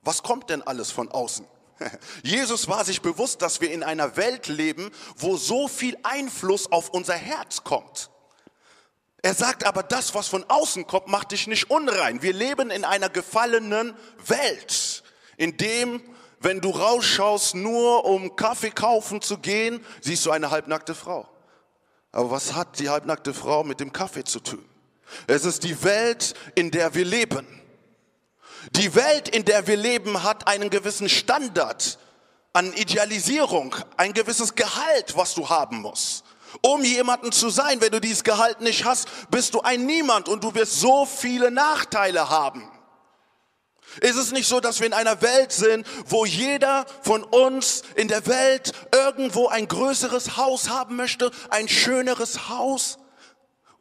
Was 0.02 0.22
kommt 0.22 0.50
denn 0.50 0.62
alles 0.62 0.90
von 0.90 1.10
außen? 1.10 1.46
Jesus 2.22 2.68
war 2.68 2.84
sich 2.84 3.02
bewusst, 3.02 3.42
dass 3.42 3.60
wir 3.60 3.70
in 3.70 3.82
einer 3.82 4.16
Welt 4.16 4.48
leben, 4.48 4.90
wo 5.16 5.36
so 5.36 5.68
viel 5.68 5.96
Einfluss 6.02 6.70
auf 6.70 6.90
unser 6.90 7.14
Herz 7.14 7.64
kommt. 7.64 8.10
Er 9.22 9.34
sagt 9.34 9.64
aber, 9.64 9.82
das, 9.82 10.14
was 10.14 10.28
von 10.28 10.44
außen 10.48 10.86
kommt, 10.86 11.08
macht 11.08 11.32
dich 11.32 11.46
nicht 11.46 11.70
unrein. 11.70 12.22
Wir 12.22 12.32
leben 12.32 12.70
in 12.70 12.84
einer 12.84 13.08
gefallenen 13.08 13.94
Welt, 14.26 15.02
in 15.36 15.56
dem 15.56 16.00
wenn 16.40 16.60
du 16.60 16.70
rausschaust, 16.70 17.54
nur 17.54 18.04
um 18.04 18.36
Kaffee 18.36 18.70
kaufen 18.70 19.22
zu 19.22 19.38
gehen, 19.38 19.84
siehst 20.00 20.24
du 20.26 20.30
eine 20.30 20.50
halbnackte 20.50 20.94
Frau. 20.94 21.28
Aber 22.12 22.30
was 22.30 22.54
hat 22.54 22.78
die 22.78 22.88
halbnackte 22.88 23.34
Frau 23.34 23.64
mit 23.64 23.80
dem 23.80 23.92
Kaffee 23.92 24.24
zu 24.24 24.40
tun? 24.40 24.64
Es 25.26 25.44
ist 25.44 25.64
die 25.64 25.82
Welt, 25.82 26.34
in 26.54 26.70
der 26.70 26.94
wir 26.94 27.04
leben. 27.04 27.46
Die 28.72 28.94
Welt, 28.94 29.28
in 29.28 29.44
der 29.44 29.66
wir 29.66 29.76
leben, 29.76 30.22
hat 30.22 30.48
einen 30.48 30.70
gewissen 30.70 31.08
Standard 31.08 31.98
an 32.52 32.72
Idealisierung, 32.72 33.76
ein 33.96 34.12
gewisses 34.12 34.54
Gehalt, 34.54 35.16
was 35.16 35.34
du 35.34 35.48
haben 35.48 35.82
musst. 35.82 36.24
Um 36.62 36.82
jemanden 36.82 37.32
zu 37.32 37.50
sein, 37.50 37.80
wenn 37.80 37.92
du 37.92 38.00
dieses 38.00 38.24
Gehalt 38.24 38.60
nicht 38.60 38.84
hast, 38.84 39.08
bist 39.30 39.54
du 39.54 39.60
ein 39.60 39.84
Niemand 39.84 40.28
und 40.28 40.42
du 40.42 40.54
wirst 40.54 40.80
so 40.80 41.04
viele 41.04 41.50
Nachteile 41.50 42.30
haben. 42.30 42.70
Ist 44.00 44.16
es 44.16 44.32
nicht 44.32 44.48
so, 44.48 44.60
dass 44.60 44.80
wir 44.80 44.86
in 44.86 44.92
einer 44.92 45.22
Welt 45.22 45.52
sind, 45.52 45.86
wo 46.06 46.24
jeder 46.24 46.86
von 47.02 47.22
uns 47.24 47.82
in 47.94 48.08
der 48.08 48.26
Welt 48.26 48.72
irgendwo 48.92 49.48
ein 49.48 49.68
größeres 49.68 50.36
Haus 50.36 50.68
haben 50.68 50.96
möchte, 50.96 51.30
ein 51.50 51.68
schöneres 51.68 52.48
Haus 52.48 52.98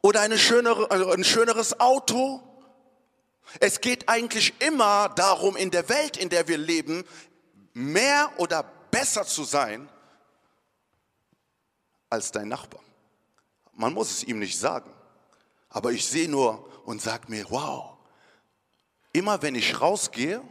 oder 0.01 0.22
eine 0.22 0.38
schönere, 0.38 0.89
also 0.92 1.12
ein 1.12 1.24
schöneres 1.24 1.80
Auto? 1.80 2.42
Es 3.59 3.81
geht 3.81 4.07
eigentlich 4.09 4.53
immer 4.59 5.09
darum, 5.09 5.55
in 5.55 5.71
der 5.71 5.88
Welt, 5.89 6.17
in 6.17 6.29
der 6.29 6.47
wir 6.47 6.57
leben, 6.57 7.03
mehr 7.74 8.31
oder 8.38 8.63
besser 8.91 9.25
zu 9.25 9.43
sein 9.43 9.89
als 12.09 12.31
dein 12.31 12.47
Nachbar. 12.47 12.81
Man 13.74 13.93
muss 13.93 14.12
es 14.12 14.24
ihm 14.24 14.39
nicht 14.39 14.57
sagen. 14.57 14.91
Aber 15.69 15.91
ich 15.91 16.05
sehe 16.05 16.29
nur 16.29 16.69
und 16.85 17.01
sage 17.01 17.25
mir, 17.29 17.45
wow, 17.50 17.95
Immer 19.15 19.41
wenn 19.41 19.55
ich 19.55 19.79
rausgehe, 19.79 20.41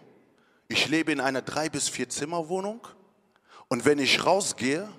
ich 0.68 0.88
lebe 0.88 1.12
in 1.12 1.20
einer 1.20 1.42
drei 1.42 1.68
bis 1.68 1.90
vier 1.90 2.08
Zimmer 2.08 2.48
Wohnung 2.48 2.80
und 3.68 3.84
wenn 3.84 3.98
ich 3.98 4.24
rausgehe, 4.24 4.90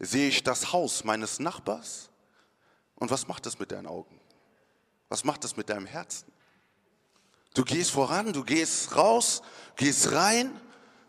sehe 0.00 0.26
ich 0.26 0.42
das 0.42 0.72
Haus 0.72 1.04
meines 1.04 1.38
Nachbars. 1.38 2.10
Und 2.96 3.12
was 3.12 3.28
macht 3.28 3.46
das 3.46 3.60
mit 3.60 3.70
deinen 3.70 3.86
Augen? 3.86 4.20
Was 5.08 5.22
macht 5.22 5.44
das 5.44 5.56
mit 5.56 5.68
deinem 5.68 5.86
Herzen? 5.86 6.26
Du 7.54 7.64
gehst 7.64 7.92
voran, 7.92 8.32
du 8.32 8.42
gehst 8.42 8.96
raus, 8.96 9.40
gehst 9.76 10.10
rein 10.12 10.50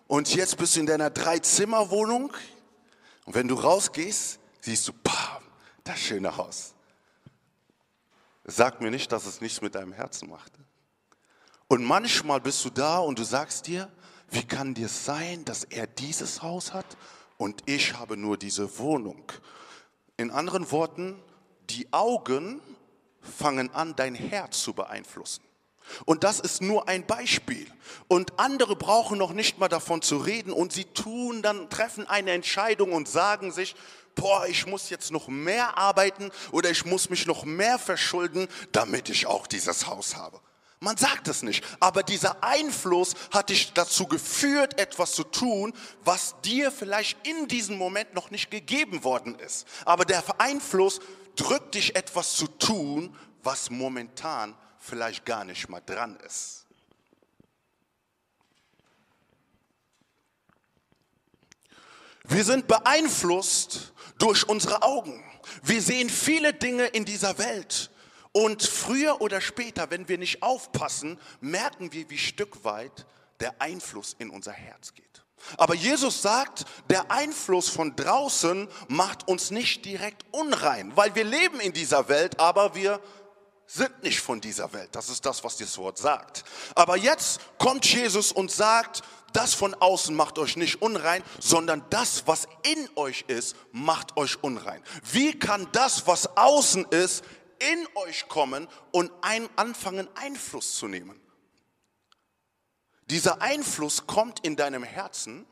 und 0.08 0.34
jetzt 0.36 0.58
bist 0.58 0.76
du 0.76 0.82
in 0.82 0.86
deiner 0.86 1.10
Drei-Zimmer-Wohnung. 1.10 2.32
Und 3.26 3.34
wenn 3.34 3.48
du 3.48 3.56
rausgehst, 3.56 4.40
siehst 4.62 4.88
du, 4.88 4.94
bam, 4.94 5.44
das 5.84 6.00
schöne 6.00 6.38
Haus. 6.38 6.76
Sag 8.44 8.80
mir 8.80 8.92
nicht, 8.92 9.12
dass 9.12 9.26
es 9.26 9.42
nichts 9.42 9.62
mit 9.62 9.74
deinem 9.74 9.92
Herzen 9.92 10.30
macht. 10.30 10.52
Und 11.68 11.84
manchmal 11.84 12.40
bist 12.40 12.64
du 12.64 12.70
da 12.70 13.00
und 13.00 13.18
du 13.18 13.24
sagst 13.24 13.66
dir, 13.66 13.92
wie 14.30 14.44
kann 14.44 14.76
dir 14.76 14.88
sein, 14.88 15.46
dass 15.46 15.64
er 15.64 15.88
dieses 15.88 16.44
Haus 16.44 16.74
hat 16.74 16.86
und 17.38 17.64
ich 17.66 17.98
habe 17.98 18.18
nur 18.18 18.38
diese 18.38 18.78
Wohnung? 18.78 19.32
In 20.18 20.30
anderen 20.30 20.70
Worten, 20.70 21.20
die 21.72 21.92
Augen 21.92 22.62
fangen 23.22 23.74
an, 23.74 23.96
dein 23.96 24.14
Herz 24.14 24.62
zu 24.62 24.74
beeinflussen. 24.74 25.45
Und 26.06 26.24
das 26.24 26.40
ist 26.40 26.62
nur 26.62 26.88
ein 26.88 27.06
Beispiel. 27.06 27.68
Und 28.08 28.40
andere 28.40 28.76
brauchen 28.76 29.18
noch 29.18 29.34
nicht 29.34 29.60
mal 29.60 29.68
davon 29.68 30.02
zu 30.02 30.18
reden 30.18 30.52
und 30.52 30.74
sie 30.74 30.86
tun 30.86 31.42
dann, 31.42 31.70
treffen 31.70 32.08
eine 32.08 32.32
Entscheidung 32.32 32.94
und 32.94 33.08
sagen 33.08 33.52
sich, 33.52 33.76
boah, 34.16 34.48
ich 34.48 34.66
muss 34.66 34.90
jetzt 34.90 35.12
noch 35.12 35.28
mehr 35.28 35.78
arbeiten 35.78 36.32
oder 36.52 36.70
ich 36.70 36.86
muss 36.86 37.10
mich 37.10 37.26
noch 37.26 37.46
mehr 37.46 37.78
verschulden, 37.80 38.48
damit 38.72 39.10
ich 39.10 39.28
auch 39.28 39.48
dieses 39.48 39.88
Haus 39.88 40.16
habe. 40.16 40.40
Man 40.80 40.98
sagt 40.98 41.28
es 41.28 41.42
nicht, 41.42 41.64
aber 41.80 42.04
dieser 42.04 42.44
Einfluss 42.44 43.14
hat 43.32 43.50
dich 43.50 43.74
dazu 43.74 44.08
geführt, 44.08 44.80
etwas 44.80 45.14
zu 45.14 45.24
tun, 45.24 45.74
was 46.04 46.36
dir 46.44 46.72
vielleicht 46.72 47.26
in 47.26 47.48
diesem 47.48 47.78
Moment 47.78 48.14
noch 48.14 48.30
nicht 48.30 48.52
gegeben 48.52 49.04
worden 49.04 49.36
ist. 49.40 49.66
Aber 49.86 50.06
der 50.06 50.24
Einfluss 50.40 51.00
drückt 51.36 51.76
dich 51.76 51.96
etwas 51.96 52.36
zu 52.36 52.48
tun, 52.48 53.16
was 53.42 53.70
momentan 53.70 54.56
vielleicht 54.86 55.26
gar 55.26 55.44
nicht 55.44 55.68
mal 55.70 55.82
dran 55.82 56.18
ist. 56.26 56.66
Wir 62.28 62.44
sind 62.44 62.68
beeinflusst 62.68 63.94
durch 64.18 64.48
unsere 64.48 64.82
Augen. 64.82 65.24
Wir 65.62 65.82
sehen 65.82 66.10
viele 66.10 66.54
Dinge 66.54 66.86
in 66.88 67.06
dieser 67.06 67.38
Welt. 67.38 67.92
Und 68.32 68.64
früher 68.64 69.22
oder 69.22 69.42
später, 69.42 69.90
wenn 69.92 70.08
wir 70.08 70.18
nicht 70.18 70.42
aufpassen, 70.42 71.20
merken 71.40 71.94
wir, 71.94 72.10
wie 72.10 72.18
Stück 72.18 72.64
weit 72.64 73.06
der 73.40 73.62
Einfluss 73.62 74.16
in 74.20 74.30
unser 74.30 74.52
Herz 74.52 74.94
geht. 74.94 75.06
Aber 75.58 75.76
Jesus 75.76 76.22
sagt, 76.22 76.66
der 76.90 77.12
Einfluss 77.12 77.70
von 77.70 77.96
draußen 77.96 78.68
macht 78.88 79.28
uns 79.28 79.52
nicht 79.52 79.86
direkt 79.86 80.26
unrein, 80.32 80.96
weil 80.96 81.14
wir 81.16 81.24
leben 81.24 81.60
in 81.60 81.74
dieser 81.74 82.10
Welt, 82.10 82.40
aber 82.40 82.74
wir 82.76 83.00
sind 83.68 84.04
nicht 84.04 84.20
von 84.20 84.42
dieser 84.42 84.72
Welt. 84.74 84.90
Das 84.96 85.10
ist 85.10 85.26
das, 85.26 85.44
was 85.44 85.58
das 85.58 85.78
Wort 85.78 85.98
sagt. 85.98 86.44
Aber 86.76 86.98
jetzt 86.98 87.40
kommt 87.58 87.86
Jesus 87.86 88.32
und 88.32 88.52
sagt, 88.52 89.02
das 89.34 89.54
von 89.54 89.74
außen 89.74 90.16
macht 90.16 90.40
euch 90.40 90.56
nicht 90.56 90.82
unrein, 90.82 91.24
sondern 91.40 91.84
das, 91.90 92.26
was 92.26 92.48
in 92.64 92.90
euch 92.96 93.26
ist, 93.28 93.56
macht 93.72 94.16
euch 94.18 94.42
unrein. 94.42 94.82
Wie 95.12 95.38
kann 95.38 95.68
das, 95.74 96.08
was 96.08 96.38
außen 96.38 96.86
ist, 96.86 97.24
in 97.60 97.88
euch 97.96 98.28
kommen 98.28 98.68
und 98.92 99.12
ein, 99.22 99.50
anfangen, 99.58 100.08
Einfluss 100.16 100.78
zu 100.78 100.88
nehmen? 100.88 101.20
Dieser 103.10 103.42
Einfluss 103.42 104.08
kommt 104.08 104.46
in 104.46 104.56
deinem 104.56 104.84
Herzen, 104.84 105.46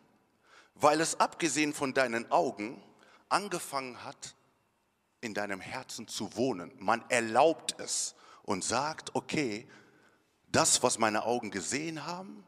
weil 0.76 1.02
es 1.02 1.20
abgesehen 1.20 1.74
von 1.74 1.94
deinen 1.94 2.32
Augen 2.32 2.82
angefangen 3.30 4.04
hat, 4.04 4.36
in 5.24 5.34
deinem 5.34 5.62
Herzen 5.62 6.08
zu 6.08 6.36
wohnen. 6.36 6.72
Man 6.80 7.04
erlaubt 7.10 7.76
es 7.80 8.16
und 8.44 8.64
sagt, 8.64 9.16
okay, 9.16 9.68
das, 10.52 10.84
was 10.84 11.00
meine 11.00 11.24
Augen 11.24 11.50
gesehen 11.50 12.06
haben, 12.06 12.46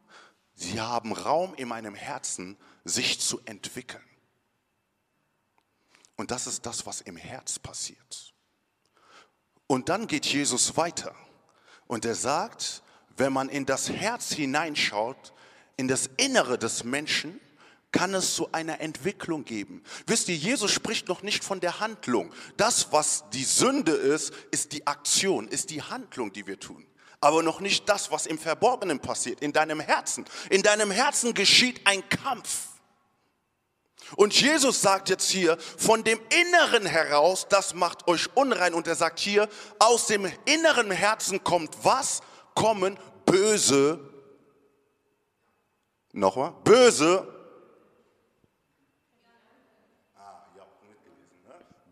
sie 0.54 0.80
haben 0.80 1.14
Raum 1.14 1.56
in 1.56 1.68
meinem 1.68 1.96
Herzen, 1.96 2.58
sich 2.84 3.20
zu 3.20 3.42
entwickeln. 3.46 4.04
Und 6.16 6.32
das 6.32 6.48
ist 6.48 6.66
das, 6.66 6.86
was 6.86 7.02
im 7.02 7.18
Herz 7.18 7.60
passiert. 7.60 8.34
Und 9.68 9.90
dann 9.90 10.08
geht 10.08 10.26
Jesus 10.26 10.78
weiter 10.78 11.16
und 11.88 12.06
er 12.06 12.16
sagt, 12.16 12.84
wenn 13.18 13.34
man 13.34 13.50
in 13.50 13.66
das 13.66 13.90
Herz 13.90 14.32
hineinschaut, 14.32 15.34
in 15.78 15.88
das 15.88 16.10
Innere 16.18 16.58
des 16.58 16.84
Menschen, 16.84 17.40
kann 17.96 18.14
es 18.14 18.36
zu 18.36 18.52
einer 18.52 18.82
Entwicklung 18.82 19.46
geben. 19.46 19.82
Wisst 20.06 20.28
ihr, 20.28 20.36
Jesus 20.36 20.70
spricht 20.70 21.08
noch 21.08 21.24
nicht 21.24 21.46
von 21.46 21.62
der 21.62 21.80
Handlung. 21.80 22.34
Das, 22.58 22.92
was 22.92 23.24
die 23.32 23.46
Sünde 23.46 23.94
ist, 23.94 24.34
ist 24.52 24.74
die 24.74 24.86
Aktion, 24.86 25.48
ist 25.48 25.70
die 25.70 25.82
Handlung, 25.82 26.34
die 26.34 26.46
wir 26.46 26.60
tun. 26.60 26.86
Aber 27.22 27.42
noch 27.42 27.62
nicht 27.62 27.88
das, 27.88 28.12
was 28.12 28.26
im 28.26 28.38
Verborgenen 28.38 29.00
passiert, 29.00 29.40
in 29.42 29.54
deinem 29.54 29.80
Herzen. 29.80 30.26
In 30.50 30.62
deinem 30.62 30.92
Herzen 30.92 31.34
geschieht 31.34 31.88
ein 31.88 32.08
Kampf. 32.10 32.68
Und 34.18 34.40
Jesus 34.40 34.82
sagt 34.82 35.08
jetzt 35.08 35.30
hier, 35.30 35.58
von 35.78 36.04
dem 36.04 36.20
Inneren 36.42 36.86
heraus, 36.86 37.48
das 37.50 37.74
macht 37.74 38.10
euch 38.10 38.28
unrein. 38.36 38.74
Und 38.74 38.88
er 38.88 38.96
sagt 38.96 39.20
hier, 39.20 39.48
aus 39.80 40.08
dem 40.08 40.30
inneren 40.44 40.92
Herzen 40.92 41.46
kommt 41.46 41.74
was? 41.84 42.20
Kommen 42.56 43.00
böse, 43.26 44.00
nochmal, 46.12 46.54
böse 46.66 47.35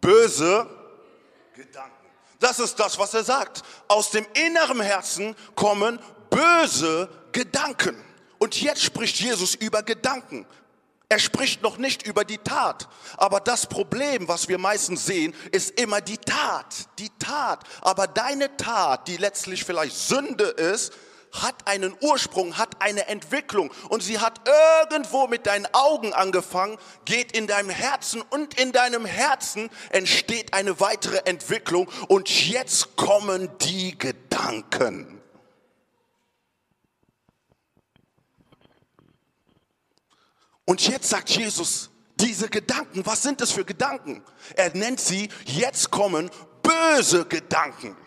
böse 0.03 0.67
Gedanken. 1.55 1.91
Das 2.39 2.59
ist 2.59 2.77
das, 2.77 2.99
was 2.99 3.13
er 3.13 3.23
sagt. 3.23 3.63
Aus 3.87 4.11
dem 4.11 4.25
inneren 4.33 4.81
Herzen 4.81 5.35
kommen 5.55 5.97
böse 6.29 7.09
Gedanken. 7.31 7.95
Und 8.37 8.61
jetzt 8.61 8.83
spricht 8.83 9.19
Jesus 9.19 9.55
über 9.55 9.81
Gedanken. 9.81 10.45
Er 11.07 11.19
spricht 11.19 11.61
noch 11.61 11.77
nicht 11.77 12.05
über 12.05 12.25
die 12.25 12.39
Tat. 12.39 12.89
Aber 13.17 13.39
das 13.39 13.67
Problem, 13.67 14.27
was 14.27 14.49
wir 14.49 14.57
meistens 14.57 15.05
sehen, 15.05 15.33
ist 15.51 15.79
immer 15.79 16.01
die 16.01 16.17
Tat. 16.17 16.75
Die 16.99 17.11
Tat. 17.19 17.63
Aber 17.81 18.07
deine 18.07 18.57
Tat, 18.57 19.07
die 19.07 19.17
letztlich 19.17 19.63
vielleicht 19.63 19.95
Sünde 19.95 20.45
ist, 20.45 20.91
hat 21.33 21.67
einen 21.67 21.95
Ursprung, 21.99 22.57
hat 22.57 22.81
eine 22.81 23.07
Entwicklung 23.07 23.71
und 23.89 24.03
sie 24.03 24.19
hat 24.19 24.41
irgendwo 24.89 25.27
mit 25.27 25.47
deinen 25.47 25.67
Augen 25.73 26.13
angefangen, 26.13 26.77
geht 27.05 27.31
in 27.31 27.47
deinem 27.47 27.69
Herzen 27.69 28.21
und 28.21 28.59
in 28.59 28.71
deinem 28.71 29.05
Herzen 29.05 29.69
entsteht 29.89 30.53
eine 30.53 30.79
weitere 30.79 31.17
Entwicklung 31.25 31.89
und 32.07 32.29
jetzt 32.47 32.95
kommen 32.95 33.49
die 33.59 33.97
Gedanken. 33.97 35.19
Und 40.65 40.87
jetzt 40.87 41.09
sagt 41.09 41.29
Jesus, 41.29 41.89
diese 42.15 42.47
Gedanken, 42.47 43.05
was 43.05 43.21
sind 43.21 43.41
das 43.41 43.51
für 43.51 43.65
Gedanken? 43.65 44.23
Er 44.55 44.73
nennt 44.75 44.99
sie, 44.99 45.29
jetzt 45.45 45.91
kommen 45.91 46.29
böse 46.61 47.25
Gedanken. 47.25 47.97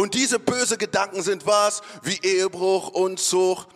Und 0.00 0.14
diese 0.14 0.38
böse 0.38 0.78
Gedanken 0.78 1.22
sind 1.22 1.44
was? 1.44 1.82
Wie 2.02 2.18
Ehebruch, 2.22 2.88
Unzucht, 2.88 3.68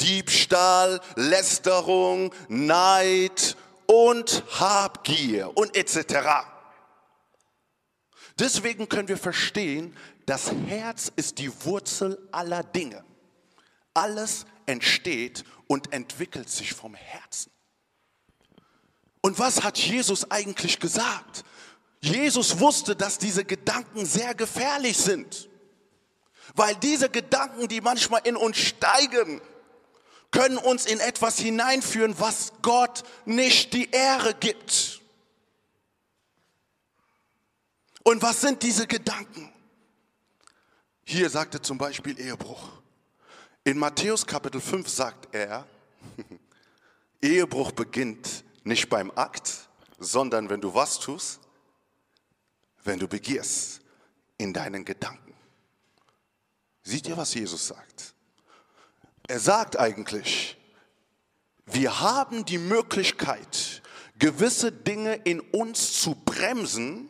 Diebstahl, 0.00 1.00
Lästerung, 1.14 2.34
Neid 2.48 3.56
und 3.86 4.42
Habgier 4.58 5.56
und 5.56 5.76
etc. 5.76 6.48
Deswegen 8.40 8.88
können 8.88 9.06
wir 9.06 9.18
verstehen, 9.18 9.96
das 10.26 10.50
Herz 10.50 11.12
ist 11.14 11.38
die 11.38 11.52
Wurzel 11.64 12.18
aller 12.32 12.64
Dinge. 12.64 13.04
Alles 13.94 14.46
entsteht 14.66 15.44
und 15.68 15.92
entwickelt 15.92 16.50
sich 16.50 16.74
vom 16.74 16.96
Herzen. 16.96 17.52
Und 19.20 19.38
was 19.38 19.62
hat 19.62 19.78
Jesus 19.78 20.28
eigentlich 20.28 20.80
gesagt? 20.80 21.44
Jesus 22.00 22.60
wusste, 22.60 22.94
dass 22.94 23.18
diese 23.18 23.44
Gedanken 23.44 24.06
sehr 24.06 24.34
gefährlich 24.34 24.96
sind. 24.96 25.48
Weil 26.54 26.74
diese 26.76 27.08
Gedanken, 27.08 27.68
die 27.68 27.80
manchmal 27.80 28.22
in 28.24 28.36
uns 28.36 28.58
steigen, 28.58 29.40
können 30.30 30.58
uns 30.58 30.86
in 30.86 31.00
etwas 31.00 31.38
hineinführen, 31.38 32.18
was 32.18 32.52
Gott 32.62 33.04
nicht 33.24 33.72
die 33.72 33.90
Ehre 33.90 34.34
gibt. 34.34 35.00
Und 38.02 38.22
was 38.22 38.40
sind 38.40 38.62
diese 38.62 38.86
Gedanken? 38.86 39.52
Hier 41.04 41.30
sagte 41.30 41.60
zum 41.60 41.78
Beispiel 41.78 42.18
Ehebruch. 42.20 42.68
In 43.64 43.78
Matthäus 43.78 44.26
Kapitel 44.26 44.60
5 44.60 44.88
sagt 44.88 45.34
er, 45.34 45.66
Ehebruch 47.22 47.72
beginnt 47.72 48.44
nicht 48.62 48.88
beim 48.88 49.10
Akt, 49.12 49.68
sondern 49.98 50.48
wenn 50.50 50.60
du 50.60 50.74
was 50.74 51.00
tust, 51.00 51.40
wenn 52.86 52.98
du 52.98 53.08
begierst 53.08 53.80
in 54.38 54.52
deinen 54.52 54.84
Gedanken. 54.84 55.34
Seht 56.82 57.08
ihr, 57.08 57.16
was 57.16 57.34
Jesus 57.34 57.68
sagt? 57.68 58.14
Er 59.28 59.40
sagt 59.40 59.78
eigentlich, 59.78 60.56
wir 61.66 62.00
haben 62.00 62.44
die 62.44 62.58
Möglichkeit, 62.58 63.82
gewisse 64.18 64.70
Dinge 64.70 65.14
in 65.14 65.40
uns 65.40 66.00
zu 66.00 66.14
bremsen, 66.14 67.08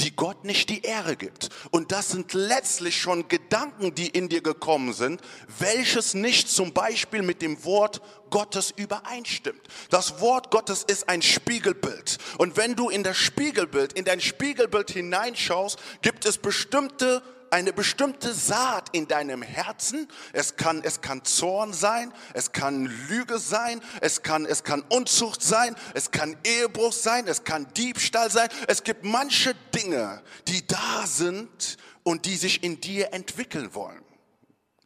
die 0.00 0.14
Gott 0.14 0.44
nicht 0.44 0.68
die 0.70 0.82
Ehre 0.82 1.16
gibt. 1.16 1.48
Und 1.70 1.92
das 1.92 2.10
sind 2.10 2.32
letztlich 2.32 3.00
schon 3.00 3.28
Gedanken, 3.28 3.94
die 3.94 4.08
in 4.08 4.28
dir 4.28 4.42
gekommen 4.42 4.92
sind, 4.92 5.20
welches 5.58 6.14
nicht 6.14 6.48
zum 6.48 6.72
Beispiel 6.72 7.22
mit 7.22 7.42
dem 7.42 7.64
Wort 7.64 8.00
Gottes 8.30 8.72
übereinstimmt. 8.76 9.60
Das 9.90 10.20
Wort 10.20 10.50
Gottes 10.50 10.84
ist 10.84 11.08
ein 11.08 11.22
Spiegelbild. 11.22 12.18
Und 12.38 12.56
wenn 12.56 12.76
du 12.76 12.88
in 12.88 13.02
das 13.02 13.16
Spiegelbild, 13.16 13.94
in 13.94 14.04
dein 14.04 14.20
Spiegelbild 14.20 14.90
hineinschaust, 14.90 15.78
gibt 16.02 16.24
es 16.26 16.38
bestimmte 16.38 17.22
eine 17.50 17.72
bestimmte 17.72 18.32
Saat 18.34 18.88
in 18.92 19.08
deinem 19.08 19.42
Herzen. 19.42 20.08
Es 20.32 20.56
kann, 20.56 20.82
es 20.82 21.00
kann 21.00 21.24
Zorn 21.24 21.72
sein, 21.72 22.12
es 22.34 22.52
kann 22.52 22.86
Lüge 23.08 23.38
sein, 23.38 23.80
es 24.00 24.22
kann, 24.22 24.44
es 24.44 24.64
kann 24.64 24.82
Unzucht 24.88 25.42
sein, 25.42 25.74
es 25.94 26.10
kann 26.10 26.36
Ehebruch 26.44 26.92
sein, 26.92 27.26
es 27.26 27.44
kann 27.44 27.72
Diebstahl 27.74 28.30
sein. 28.30 28.48
Es 28.66 28.82
gibt 28.84 29.04
manche 29.04 29.54
Dinge, 29.74 30.22
die 30.46 30.66
da 30.66 31.06
sind 31.06 31.76
und 32.02 32.26
die 32.26 32.36
sich 32.36 32.62
in 32.62 32.80
dir 32.80 33.12
entwickeln 33.12 33.74
wollen. 33.74 34.02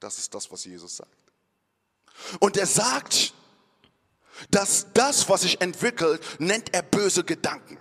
Das 0.01 0.19
ist 0.19 0.35
das, 0.35 0.51
was 0.51 0.65
Jesus 0.65 0.97
sagt. 0.97 1.11
Und 2.41 2.57
er 2.57 2.67
sagt, 2.67 3.35
dass 4.51 4.87
das, 4.93 5.29
was 5.29 5.43
sich 5.43 5.61
entwickelt, 5.61 6.23
nennt 6.39 6.75
er 6.75 6.83
böse 6.83 7.25
Gedanken. 7.25 7.79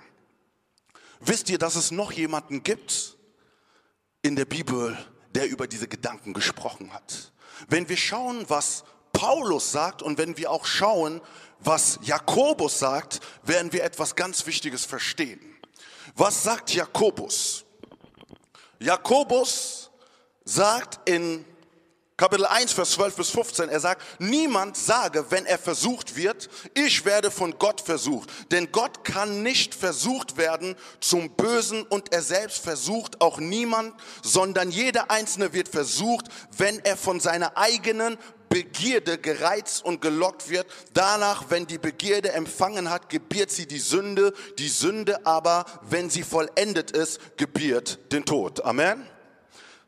Wisst 1.19 1.49
ihr, 1.49 1.57
dass 1.57 1.75
es 1.75 1.91
noch 1.91 2.11
jemanden 2.11 2.63
gibt 2.63 3.15
in 4.21 4.35
der 4.35 4.45
Bibel, 4.45 4.97
der 5.33 5.47
über 5.49 5.67
diese 5.67 5.87
Gedanken 5.87 6.33
gesprochen 6.33 6.93
hat? 6.93 7.31
Wenn 7.67 7.89
wir 7.89 7.97
schauen, 7.97 8.45
was 8.47 8.83
Paulus 9.13 9.71
sagt 9.71 10.01
und 10.01 10.17
wenn 10.17 10.37
wir 10.37 10.51
auch 10.51 10.65
schauen, 10.65 11.21
was 11.59 11.99
Jakobus 12.01 12.79
sagt, 12.79 13.19
werden 13.43 13.71
wir 13.71 13.83
etwas 13.83 14.15
ganz 14.15 14.45
Wichtiges 14.45 14.85
verstehen. 14.85 15.39
Was 16.15 16.43
sagt 16.43 16.73
Jakobus? 16.73 17.65
Jakobus 18.79 19.91
sagt 20.43 21.07
in 21.07 21.45
Kapitel 22.21 22.45
1, 22.45 22.73
Vers 22.73 22.91
12 22.91 23.15
bis 23.15 23.29
15, 23.31 23.69
er 23.69 23.79
sagt, 23.79 24.03
niemand 24.19 24.77
sage, 24.77 25.25
wenn 25.31 25.47
er 25.47 25.57
versucht 25.57 26.15
wird, 26.15 26.51
ich 26.75 27.03
werde 27.03 27.31
von 27.31 27.57
Gott 27.57 27.81
versucht. 27.81 28.29
Denn 28.51 28.71
Gott 28.71 29.03
kann 29.03 29.41
nicht 29.41 29.73
versucht 29.73 30.37
werden 30.37 30.75
zum 30.99 31.31
Bösen 31.31 31.81
und 31.81 32.13
er 32.13 32.21
selbst 32.21 32.59
versucht 32.59 33.21
auch 33.21 33.39
niemand, 33.39 33.95
sondern 34.21 34.69
jeder 34.69 35.09
Einzelne 35.09 35.53
wird 35.53 35.67
versucht, 35.67 36.27
wenn 36.55 36.77
er 36.85 36.95
von 36.95 37.19
seiner 37.19 37.57
eigenen 37.57 38.19
Begierde 38.49 39.17
gereizt 39.17 39.83
und 39.83 39.99
gelockt 39.99 40.47
wird. 40.47 40.67
Danach, 40.93 41.45
wenn 41.49 41.65
die 41.65 41.79
Begierde 41.79 42.33
empfangen 42.33 42.91
hat, 42.91 43.09
gebiert 43.09 43.49
sie 43.49 43.65
die 43.65 43.79
Sünde. 43.79 44.31
Die 44.59 44.69
Sünde 44.69 45.25
aber, 45.25 45.65
wenn 45.89 46.11
sie 46.11 46.21
vollendet 46.21 46.91
ist, 46.91 47.35
gebiert 47.37 47.97
den 48.11 48.25
Tod. 48.25 48.63
Amen. 48.63 49.10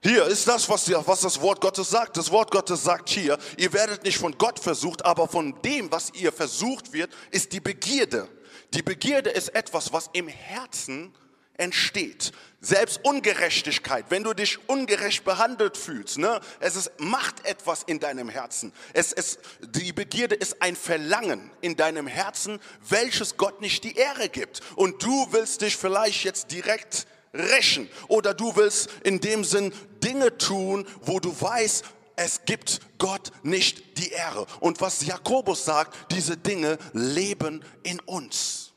Hier 0.03 0.25
ist 0.25 0.49
das, 0.49 0.67
was, 0.67 0.91
was 1.07 1.21
das 1.21 1.39
Wort 1.39 1.61
Gottes 1.61 1.89
sagt. 1.89 2.17
Das 2.17 2.29
Wort 2.29 2.51
Gottes 2.51 2.83
sagt 2.83 3.07
hier, 3.07 3.37
ihr 3.55 3.71
werdet 3.71 4.03
nicht 4.03 4.17
von 4.17 4.37
Gott 4.37 4.59
versucht, 4.59 5.05
aber 5.05 5.29
von 5.29 5.55
dem, 5.61 5.89
was 5.93 6.11
ihr 6.13 6.33
versucht 6.33 6.91
wird, 6.91 7.09
ist 7.31 7.53
die 7.53 7.61
Begierde. 7.61 8.27
Die 8.73 8.81
Begierde 8.81 9.29
ist 9.29 9.55
etwas, 9.55 9.93
was 9.93 10.09
im 10.11 10.27
Herzen 10.27 11.15
entsteht. 11.55 12.33
Selbst 12.59 12.99
Ungerechtigkeit, 13.03 14.05
wenn 14.09 14.25
du 14.25 14.33
dich 14.33 14.57
ungerecht 14.67 15.23
behandelt 15.23 15.77
fühlst, 15.77 16.17
ne, 16.17 16.41
es 16.59 16.75
ist, 16.75 16.91
macht 16.97 17.45
etwas 17.45 17.83
in 17.83 18.01
deinem 18.01 18.27
Herzen. 18.27 18.73
Es, 18.91 19.13
es, 19.13 19.39
die 19.61 19.93
Begierde 19.93 20.35
ist 20.35 20.61
ein 20.61 20.75
Verlangen 20.75 21.49
in 21.61 21.77
deinem 21.77 22.07
Herzen, 22.07 22.59
welches 22.89 23.37
Gott 23.37 23.61
nicht 23.61 23.85
die 23.85 23.95
Ehre 23.95 24.27
gibt. 24.27 24.59
Und 24.75 25.01
du 25.01 25.27
willst 25.31 25.61
dich 25.61 25.77
vielleicht 25.77 26.25
jetzt 26.25 26.51
direkt 26.51 27.07
rächen 27.33 27.89
oder 28.07 28.33
du 28.33 28.55
willst 28.55 28.89
in 29.03 29.19
dem 29.19 29.43
Sinn 29.43 29.73
Dinge 30.03 30.37
tun, 30.37 30.87
wo 31.01 31.19
du 31.19 31.39
weißt, 31.39 31.83
es 32.15 32.45
gibt 32.45 32.81
Gott 32.97 33.31
nicht 33.43 33.97
die 33.97 34.09
Ehre. 34.11 34.45
Und 34.59 34.81
was 34.81 35.05
Jakobus 35.05 35.65
sagt, 35.65 36.11
diese 36.11 36.37
Dinge 36.37 36.77
leben 36.93 37.63
in 37.83 37.99
uns, 38.01 38.73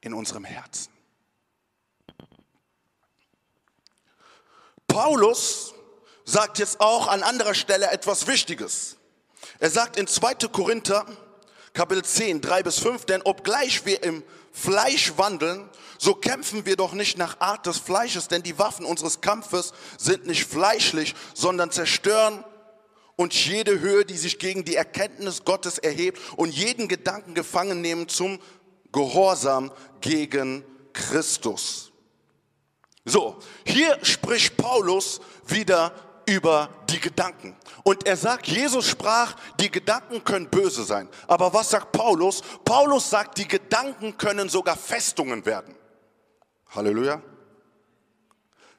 in 0.00 0.14
unserem 0.14 0.44
Herzen. 0.44 0.92
Paulus 4.88 5.74
sagt 6.24 6.58
jetzt 6.58 6.80
auch 6.80 7.08
an 7.08 7.22
anderer 7.22 7.54
Stelle 7.54 7.90
etwas 7.90 8.26
Wichtiges. 8.26 8.96
Er 9.58 9.70
sagt 9.70 9.96
in 9.96 10.06
2. 10.06 10.48
Korinther, 10.52 11.06
Kapitel 11.72 12.04
10, 12.04 12.40
3 12.40 12.62
bis 12.62 12.78
5, 12.78 13.04
denn 13.04 13.22
obgleich 13.22 13.84
wir 13.84 14.02
im 14.02 14.22
Fleisch 14.52 15.12
wandeln, 15.16 15.68
so 16.04 16.14
kämpfen 16.14 16.66
wir 16.66 16.76
doch 16.76 16.92
nicht 16.92 17.16
nach 17.16 17.40
Art 17.40 17.64
des 17.64 17.78
Fleisches, 17.78 18.28
denn 18.28 18.42
die 18.42 18.58
Waffen 18.58 18.84
unseres 18.84 19.22
Kampfes 19.22 19.72
sind 19.96 20.26
nicht 20.26 20.44
fleischlich, 20.44 21.14
sondern 21.32 21.70
zerstören 21.70 22.44
und 23.16 23.32
jede 23.32 23.80
Höhe, 23.80 24.04
die 24.04 24.18
sich 24.18 24.38
gegen 24.38 24.66
die 24.66 24.76
Erkenntnis 24.76 25.46
Gottes 25.46 25.78
erhebt 25.78 26.20
und 26.36 26.50
jeden 26.50 26.88
Gedanken 26.88 27.32
gefangen 27.32 27.80
nehmen 27.80 28.06
zum 28.06 28.38
Gehorsam 28.92 29.72
gegen 30.02 30.62
Christus. 30.92 31.90
So, 33.06 33.38
hier 33.64 33.98
spricht 34.02 34.58
Paulus 34.58 35.22
wieder 35.46 35.94
über 36.26 36.68
die 36.90 37.00
Gedanken. 37.00 37.56
Und 37.82 38.06
er 38.06 38.18
sagt, 38.18 38.46
Jesus 38.46 38.86
sprach, 38.86 39.36
die 39.58 39.70
Gedanken 39.70 40.22
können 40.22 40.50
böse 40.50 40.84
sein. 40.84 41.08
Aber 41.28 41.54
was 41.54 41.70
sagt 41.70 41.92
Paulus? 41.92 42.42
Paulus 42.62 43.08
sagt, 43.08 43.38
die 43.38 43.48
Gedanken 43.48 44.18
können 44.18 44.50
sogar 44.50 44.76
Festungen 44.76 45.46
werden. 45.46 45.74
Halleluja. 46.70 47.22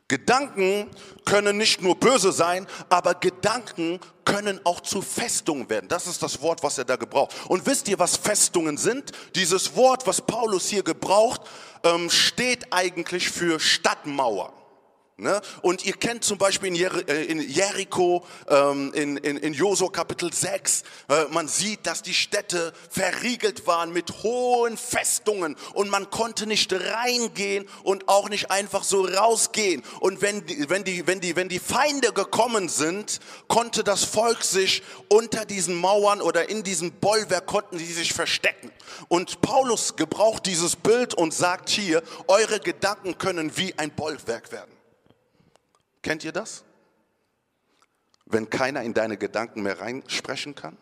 Gedanken 0.07 0.91
können 1.25 1.57
nicht 1.57 1.81
nur 1.81 1.95
böse 1.95 2.31
sein, 2.31 2.67
aber 2.89 3.15
Gedanken 3.15 3.99
können 4.23 4.61
auch 4.63 4.81
zu 4.81 5.01
Festungen 5.01 5.67
werden. 5.67 5.87
Das 5.87 6.05
ist 6.05 6.21
das 6.21 6.41
Wort, 6.41 6.61
was 6.61 6.77
er 6.77 6.85
da 6.85 6.95
gebraucht. 6.95 7.35
Und 7.47 7.65
wisst 7.65 7.87
ihr, 7.87 7.97
was 7.97 8.15
Festungen 8.15 8.77
sind? 8.77 9.11
Dieses 9.33 9.75
Wort, 9.75 10.05
was 10.05 10.21
Paulus 10.21 10.67
hier 10.67 10.83
gebraucht, 10.83 11.41
ähm, 11.83 12.11
steht 12.11 12.71
eigentlich 12.71 13.29
für 13.29 13.59
Stadtmauer. 13.59 14.53
Ne? 15.17 15.41
Und 15.61 15.85
ihr 15.85 15.93
kennt 15.93 16.25
zum 16.25 16.37
Beispiel 16.37 16.67
in, 16.67 16.75
Jer 16.75 17.07
äh, 17.07 17.23
in 17.23 17.39
Jericho, 17.39 18.25
ähm, 18.49 18.91
in, 18.93 19.15
in, 19.15 19.37
in 19.37 19.53
Josua 19.53 19.87
Kapitel 19.87 20.33
6, 20.33 20.83
äh, 21.07 21.23
man 21.31 21.47
sieht, 21.47 21.87
dass 21.87 22.01
die 22.01 22.13
Städte 22.13 22.73
verriegelt 22.89 23.65
waren 23.65 23.93
mit 23.93 24.23
hohen 24.23 24.75
Festungen 24.75 25.55
und 25.73 25.89
man 25.89 26.09
konnte 26.09 26.47
nicht 26.47 26.73
reingehen 26.73 27.65
und 27.83 28.09
auch 28.09 28.27
nicht 28.27 28.51
einfach 28.51 28.83
so 28.83 29.05
rausgehen. 29.05 29.83
Und 30.01 30.21
wenn 30.21 30.45
die, 30.45 30.69
wenn 30.69 30.83
die, 30.83 31.07
wenn 31.07 31.21
die, 31.21 31.37
wenn 31.37 31.47
die 31.47 31.59
Feinde 31.59 32.11
gekommen 32.11 32.67
sind, 32.67 33.21
konnte 33.47 33.85
das 33.85 34.03
Volk 34.03 34.43
sich 34.43 34.83
unter 35.07 35.45
diesen 35.45 35.75
Mauern 35.75 36.19
oder 36.19 36.49
in 36.49 36.61
diesem 36.63 36.91
Bollwerk 36.91 37.45
konnten 37.45 37.77
sie 37.77 37.93
sich 37.93 38.11
verstecken. 38.11 38.69
Und 39.07 39.39
Paulus 39.39 39.95
gebraucht 39.95 40.45
dieses 40.45 40.75
Bild 40.75 41.13
und 41.13 41.33
sagt 41.33 41.69
hier, 41.69 42.03
eure 42.27 42.59
Gedanken 42.59 43.17
können 43.17 43.55
wie 43.55 43.73
ein 43.79 43.91
Bollwerk 43.91 44.51
werden. 44.51 44.75
Kennt 46.05 46.23
ihr 46.23 46.31
das? 46.31 46.63
Wenn 48.27 48.47
keiner 48.47 48.83
in 48.83 48.93
deine 48.93 49.17
Gedanken 49.17 49.63
mehr 49.63 49.79
reinsprechen 49.79 50.53
kann? 50.53 50.77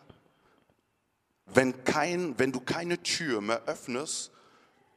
Wenn, 1.46 1.82
kein, 1.84 2.38
wenn 2.38 2.52
du 2.52 2.60
keine 2.60 3.02
Tür 3.02 3.40
mehr 3.40 3.62
öffnest 3.64 4.32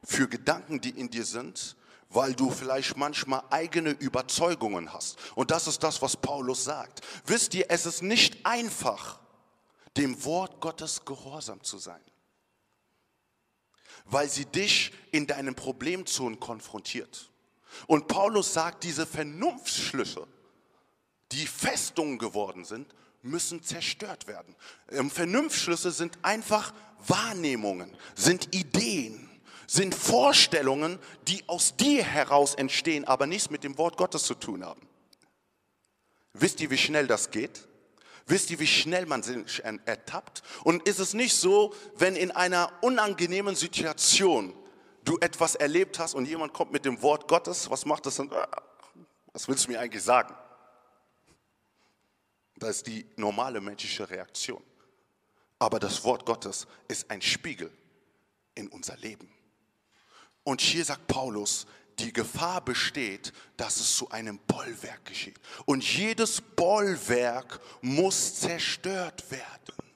für 0.04 0.28
Gedanken, 0.28 0.82
die 0.82 0.90
in 0.90 1.08
dir 1.08 1.24
sind, 1.24 1.76
weil 2.10 2.34
du 2.34 2.50
vielleicht 2.50 2.98
manchmal 2.98 3.42
eigene 3.48 3.92
Überzeugungen 3.92 4.92
hast. 4.92 5.16
Und 5.34 5.50
das 5.50 5.66
ist 5.66 5.82
das, 5.82 6.02
was 6.02 6.18
Paulus 6.18 6.62
sagt. 6.62 7.00
Wisst 7.24 7.54
ihr, 7.54 7.64
es 7.70 7.86
ist 7.86 8.02
nicht 8.02 8.44
einfach, 8.44 9.20
dem 9.96 10.22
Wort 10.26 10.60
Gottes 10.60 11.06
gehorsam 11.06 11.62
zu 11.62 11.78
sein, 11.78 12.04
weil 14.04 14.28
sie 14.28 14.44
dich 14.44 14.92
in 15.10 15.26
deinen 15.26 15.54
Problemzonen 15.54 16.38
konfrontiert. 16.38 17.30
Und 17.86 18.08
Paulus 18.08 18.52
sagt, 18.52 18.84
diese 18.84 19.06
Vernunftsschlüsse, 19.06 20.26
die 21.32 21.46
Festungen 21.46 22.18
geworden 22.18 22.64
sind, 22.64 22.94
müssen 23.22 23.62
zerstört 23.62 24.26
werden. 24.26 24.54
Ähm, 24.90 25.10
Vernunftsschlüsse 25.10 25.90
sind 25.90 26.18
einfach 26.22 26.72
Wahrnehmungen, 27.06 27.94
sind 28.14 28.54
Ideen, 28.54 29.28
sind 29.66 29.94
Vorstellungen, 29.94 30.98
die 31.26 31.42
aus 31.46 31.76
dir 31.76 32.02
heraus 32.02 32.54
entstehen, 32.54 33.04
aber 33.04 33.26
nichts 33.26 33.50
mit 33.50 33.64
dem 33.64 33.76
Wort 33.78 33.96
Gottes 33.96 34.24
zu 34.24 34.34
tun 34.34 34.64
haben. 34.64 34.80
Wisst 36.32 36.60
ihr, 36.60 36.70
wie 36.70 36.78
schnell 36.78 37.06
das 37.06 37.30
geht? 37.30 37.68
Wisst 38.26 38.50
ihr, 38.50 38.58
wie 38.58 38.66
schnell 38.66 39.06
man 39.06 39.22
sich 39.22 39.64
ertappt? 39.64 40.42
Und 40.62 40.86
ist 40.86 40.98
es 40.98 41.14
nicht 41.14 41.34
so, 41.34 41.74
wenn 41.96 42.14
in 42.14 42.30
einer 42.30 42.70
unangenehmen 42.82 43.56
Situation 43.56 44.54
du 45.08 45.18
etwas 45.20 45.54
erlebt 45.54 45.98
hast 45.98 46.14
und 46.14 46.26
jemand 46.26 46.52
kommt 46.52 46.72
mit 46.72 46.84
dem 46.84 47.00
Wort 47.02 47.28
Gottes, 47.28 47.70
was 47.70 47.86
macht 47.86 48.06
das 48.06 48.16
dann? 48.16 48.30
Was 49.32 49.48
willst 49.48 49.66
du 49.66 49.72
mir 49.72 49.80
eigentlich 49.80 50.02
sagen? 50.02 50.34
Das 52.56 52.76
ist 52.76 52.86
die 52.86 53.06
normale 53.16 53.60
menschliche 53.60 54.08
Reaktion. 54.08 54.62
Aber 55.58 55.78
das 55.78 56.04
Wort 56.04 56.26
Gottes 56.26 56.66
ist 56.88 57.10
ein 57.10 57.22
Spiegel 57.22 57.70
in 58.54 58.68
unser 58.68 58.96
Leben. 58.96 59.32
Und 60.44 60.60
hier 60.60 60.84
sagt 60.84 61.06
Paulus, 61.06 61.66
die 61.98 62.12
Gefahr 62.12 62.60
besteht, 62.60 63.32
dass 63.56 63.76
es 63.76 63.96
zu 63.96 64.10
einem 64.10 64.38
Bollwerk 64.38 65.04
geschieht. 65.04 65.38
Und 65.66 65.82
jedes 65.84 66.40
Bollwerk 66.40 67.60
muss 67.80 68.36
zerstört 68.40 69.30
werden. 69.30 69.87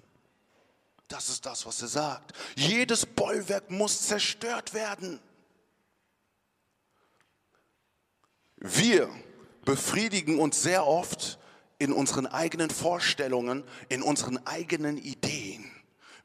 Das 1.13 1.29
ist 1.29 1.45
das, 1.45 1.67
was 1.67 1.83
er 1.83 1.89
sagt. 1.89 2.33
Jedes 2.57 3.05
Bollwerk 3.05 3.71
muss 3.71 4.07
zerstört 4.07 4.73
werden. 4.73 5.21
Wir 8.57 9.11
befriedigen 9.67 10.39
uns 10.39 10.63
sehr 10.63 10.87
oft 10.87 11.39
in 11.79 11.93
unseren 11.93 12.27
eigenen 12.27 12.71
Vorstellungen, 12.71 13.63
in 13.91 14.03
unseren 14.03 14.39
eigenen 14.47 14.97
Ideen. 14.97 15.71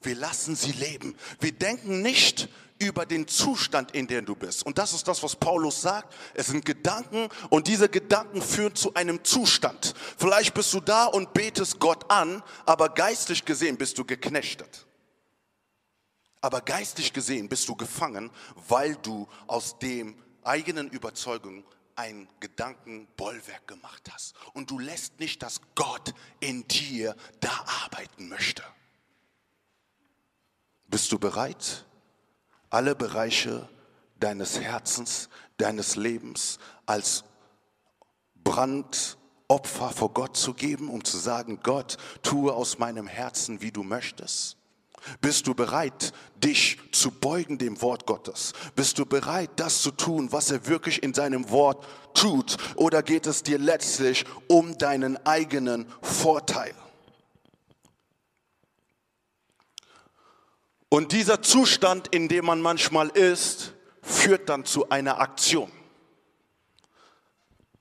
Wir 0.02 0.16
lassen 0.16 0.56
sie 0.56 0.72
leben. 0.72 1.18
Wir 1.42 1.52
denken 1.52 2.02
nicht 2.02 2.48
über 2.80 3.06
den 3.06 3.28
Zustand, 3.28 3.92
in 3.92 4.08
dem 4.08 4.26
du 4.26 4.36
bist. 4.36 4.66
Und 4.66 4.78
das 4.78 4.94
ist 4.94 5.08
das, 5.08 5.24
was 5.24 5.36
Paulus 5.36 5.82
sagt. 5.82 6.14
Es 6.34 6.48
sind 6.48 6.66
Gedanken 6.66 7.30
und 7.50 7.68
diese 7.68 7.90
Gedanken 7.90 8.42
führen 8.42 8.76
zu 8.76 8.94
einem 8.94 9.24
Zustand. 9.24 9.94
Vielleicht 10.18 10.54
bist 10.54 10.74
du 10.74 10.80
da 10.80 11.06
und 11.06 11.34
betest 11.34 11.80
Gott 11.80 12.10
an, 12.12 12.44
aber 12.66 12.90
geistlich 12.90 13.46
gesehen 13.46 13.78
bist 13.78 13.98
du 13.98 14.06
geknechtet. 14.06 14.86
Aber 16.42 16.62
geistig 16.62 17.14
gesehen 17.14 17.50
bist 17.50 17.68
du 17.68 17.76
gefangen, 17.76 18.32
weil 18.68 18.96
du 18.98 19.28
aus 19.48 19.80
dem 19.80 20.16
eigenen 20.44 20.90
Überzeugung 20.90 21.66
ein 21.96 22.30
Gedankenbollwerk 22.40 23.68
gemacht 23.68 24.10
hast. 24.14 24.36
Und 24.54 24.70
du 24.70 24.78
lässt 24.78 25.20
nicht, 25.20 25.42
dass 25.42 25.62
Gott 25.74 26.14
in 26.40 26.68
dir 26.68 27.16
da 27.40 27.66
arbeiten 27.86 28.30
möchte. 28.30 28.64
Bist 30.86 31.12
du 31.12 31.20
bereit, 31.20 31.86
alle 32.70 32.96
Bereiche 32.96 33.68
deines 34.20 34.60
Herzens, 34.60 35.30
deines 35.58 35.96
Lebens 35.96 36.60
als 36.86 37.24
Brandopfer 38.36 39.90
vor 39.90 40.14
Gott 40.14 40.38
zu 40.38 40.54
geben, 40.54 40.90
um 40.90 41.04
zu 41.04 41.18
sagen, 41.18 41.60
Gott, 41.64 41.98
tue 42.22 42.54
aus 42.54 42.80
meinem 42.80 43.08
Herzen, 43.08 43.62
wie 43.62 43.72
du 43.72 43.84
möchtest? 43.84 44.58
Bist 45.22 45.48
du 45.48 45.54
bereit, 45.54 46.12
dich 46.44 46.80
zu 46.92 47.12
beugen 47.12 47.58
dem 47.58 47.82
Wort 47.82 48.06
Gottes? 48.06 48.54
Bist 48.76 48.98
du 49.00 49.06
bereit, 49.06 49.52
das 49.56 49.82
zu 49.82 49.92
tun, 49.92 50.32
was 50.32 50.52
er 50.52 50.68
wirklich 50.68 51.02
in 51.04 51.14
seinem 51.14 51.50
Wort 51.50 51.86
tut? 52.14 52.58
Oder 52.76 53.04
geht 53.04 53.28
es 53.28 53.44
dir 53.44 53.58
letztlich 53.58 54.26
um 54.48 54.78
deinen 54.78 55.18
eigenen 55.26 55.86
Vorteil? 56.02 56.74
Und 60.90 61.12
dieser 61.12 61.42
Zustand, 61.42 62.08
in 62.14 62.28
dem 62.28 62.46
man 62.46 62.62
manchmal 62.62 63.10
ist, 63.10 63.74
führt 64.02 64.48
dann 64.50 64.66
zu 64.66 64.90
einer 64.90 65.20
Aktion. 65.20 65.72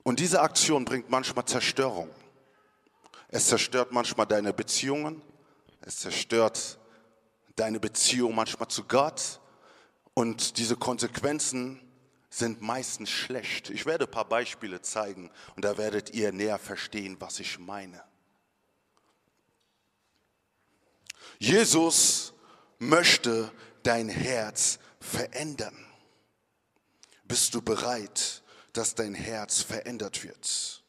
Und 0.03 0.21
diese 0.21 0.41
Aktion 0.41 0.85
bringt 0.85 1.11
manchmal 1.11 1.45
Zerstörung. 1.45 2.11
Es 3.29 3.49
zerstört 3.49 3.93
manchmal 3.93 4.27
deine 4.27 4.53
Beziehungen, 4.53 5.23
es 5.81 5.99
zerstört 5.99 6.79
deine 7.57 7.81
Beziehung 7.81 8.35
manchmal 8.35 8.69
zu 8.69 8.85
Gott 8.85 9.41
und 10.15 10.59
diese 10.59 10.77
Konsequenzen 10.77 11.81
sind 12.31 12.61
meistens 12.61 13.11
schlecht. 13.11 13.71
Ich 13.71 13.87
werde 13.87 14.05
ein 14.05 14.11
paar 14.11 14.29
Beispiele 14.29 14.81
zeigen 14.83 15.31
und 15.57 15.65
da 15.65 15.79
werdet 15.79 16.15
ihr 16.15 16.33
näher 16.33 16.59
verstehen, 16.59 17.17
was 17.19 17.41
ich 17.41 17.59
meine. 17.59 18.03
Jesus 21.39 22.33
möchte 22.79 23.51
dein 23.83 24.09
Herz 24.09 24.79
verändern. 25.01 25.77
Bist 27.25 27.55
du 27.55 27.63
bereit, 27.63 28.43
dass 28.73 28.95
dein 28.95 29.15
Herz 29.15 29.63
verändert 29.63 30.23
wird? 30.23 30.83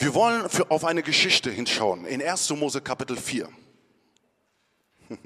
Wir 0.00 0.14
wollen 0.14 0.48
für, 0.48 0.70
auf 0.70 0.84
eine 0.84 1.02
Geschichte 1.02 1.50
hinschauen 1.50 2.04
in 2.04 2.22
1. 2.22 2.50
Mose 2.50 2.80
Kapitel 2.80 3.16
4. 3.16 3.48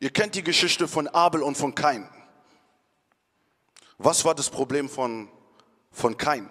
Ihr 0.00 0.10
kennt 0.10 0.36
die 0.36 0.44
Geschichte 0.44 0.86
von 0.86 1.08
Abel 1.08 1.42
und 1.42 1.56
von 1.56 1.74
Kain. 1.74 2.08
Was 3.98 4.24
war 4.24 4.34
das 4.34 4.48
Problem 4.48 4.88
von, 4.88 5.28
von 5.90 6.16
Kain? 6.16 6.48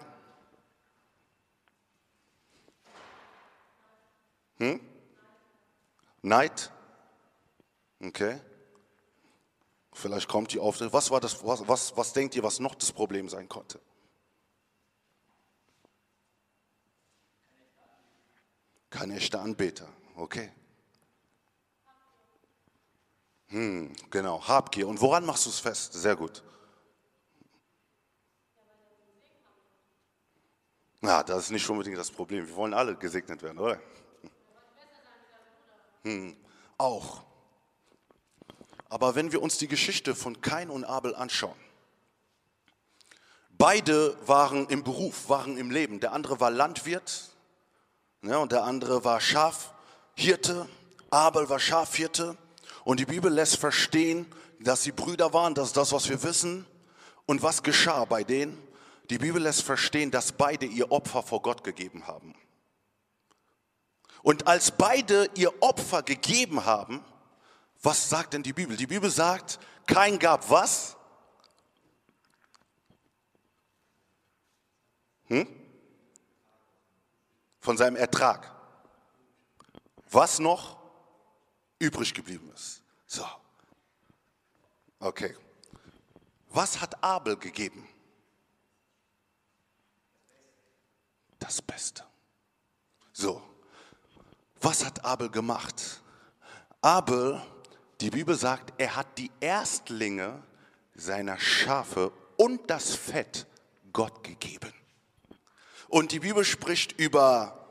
Hm? 4.63 4.79
Neid? 6.21 6.71
Okay. 8.01 8.39
Vielleicht 9.91 10.29
kommt 10.29 10.53
die 10.53 10.59
auf. 10.59 10.79
Was 10.79 11.11
war 11.11 11.19
das? 11.19 11.45
Was, 11.45 11.67
was, 11.67 11.97
was 11.97 12.13
denkt 12.13 12.35
ihr, 12.35 12.43
was 12.43 12.59
noch 12.59 12.75
das 12.75 12.91
Problem 12.93 13.27
sein 13.27 13.49
konnte? 13.49 13.81
Kein 18.89 19.11
echter 19.11 19.41
Anbeter. 19.41 19.89
Okay. 20.15 20.49
Hm, 23.47 23.93
genau, 24.09 24.47
Habgier. 24.47 24.87
Und 24.87 25.01
woran 25.01 25.25
machst 25.25 25.45
du 25.45 25.49
es 25.49 25.59
fest? 25.59 25.93
Sehr 25.93 26.15
gut. 26.15 26.41
Na, 31.01 31.21
das 31.21 31.45
ist 31.45 31.51
nicht 31.51 31.69
unbedingt 31.69 31.97
das 31.97 32.09
Problem. 32.09 32.47
Wir 32.47 32.55
wollen 32.55 32.73
alle 32.73 32.95
gesegnet 32.95 33.43
werden, 33.43 33.59
oder? 33.59 33.81
Hm, 36.03 36.35
auch. 36.77 37.23
Aber 38.89 39.15
wenn 39.15 39.31
wir 39.31 39.41
uns 39.41 39.57
die 39.57 39.67
Geschichte 39.67 40.15
von 40.15 40.41
Kain 40.41 40.69
und 40.69 40.85
Abel 40.85 41.15
anschauen, 41.15 41.55
beide 43.57 44.15
waren 44.27 44.67
im 44.67 44.83
Beruf, 44.83 45.29
waren 45.29 45.57
im 45.57 45.71
Leben. 45.71 45.99
Der 45.99 46.13
andere 46.13 46.39
war 46.39 46.51
Landwirt, 46.51 47.33
Ne, 48.23 48.39
und 48.39 48.53
der 48.53 48.63
andere 48.63 49.03
war 49.03 49.19
Schafhirte, 49.19 50.69
Abel 51.09 51.49
war 51.49 51.59
Schafhirte. 51.59 52.37
Und 52.85 53.01
die 53.01 53.05
Bibel 53.05 53.29
lässt 53.29 53.57
verstehen, 53.57 54.25
dass 54.61 54.83
sie 54.83 54.93
Brüder 54.93 55.33
waren, 55.33 55.53
das 55.53 55.67
ist 55.67 55.77
das, 55.77 55.91
was 55.91 56.07
wir 56.07 56.23
wissen. 56.23 56.65
Und 57.25 57.43
was 57.43 57.63
geschah 57.63 58.05
bei 58.05 58.23
denen? 58.23 58.57
Die 59.09 59.17
Bibel 59.17 59.41
lässt 59.41 59.63
verstehen, 59.63 60.09
dass 60.09 60.31
beide 60.31 60.65
ihr 60.65 60.89
Opfer 60.89 61.21
vor 61.21 61.41
Gott 61.41 61.65
gegeben 61.65 62.07
haben. 62.07 62.33
Und 64.23 64.47
als 64.47 64.71
beide 64.71 65.29
ihr 65.35 65.61
Opfer 65.61 66.01
gegeben 66.01 66.65
haben, 66.65 67.05
was 67.83 68.09
sagt 68.09 68.33
denn 68.33 68.41
die 68.41 68.53
Bibel? 68.53 68.75
Die 68.75 68.87
Bibel 68.87 69.11
sagt, 69.11 69.59
kein 69.85 70.17
gab 70.17 70.49
was? 70.49 70.95
Hm? 75.27 75.47
von 77.63 77.77
seinem 77.77 77.95
Ertrag. 77.95 78.51
Was 80.11 80.37
noch 80.37 80.77
übrig 81.79 82.13
geblieben 82.13 82.51
ist. 82.53 82.83
So. 83.07 83.25
Okay. 84.99 85.35
Was 86.49 86.81
hat 86.81 87.01
Abel 87.01 87.37
gegeben? 87.37 87.87
Das 91.39 91.61
Beste. 91.61 92.03
So. 93.13 93.41
Was 94.63 94.85
hat 94.85 95.03
Abel 95.03 95.29
gemacht? 95.29 96.01
Abel, 96.81 97.41
die 97.99 98.09
Bibel 98.09 98.33
sagt, 98.33 98.73
er 98.77 98.95
hat 98.95 99.17
die 99.17 99.29
Erstlinge 99.41 100.41
seiner 100.95 101.37
Schafe 101.37 102.13
und 102.37 102.69
das 102.69 102.95
Fett 102.95 103.45
Gott 103.91 104.23
gegeben. 104.23 104.71
Und 105.89 106.13
die 106.13 106.21
Bibel 106.21 106.45
spricht 106.45 106.93
über, 106.93 107.67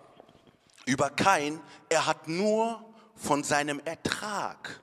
über 0.84 1.08
Kain, 1.08 1.62
er 1.88 2.04
hat 2.04 2.28
nur 2.28 2.84
von 3.16 3.42
seinem 3.42 3.80
Ertrag 3.86 4.82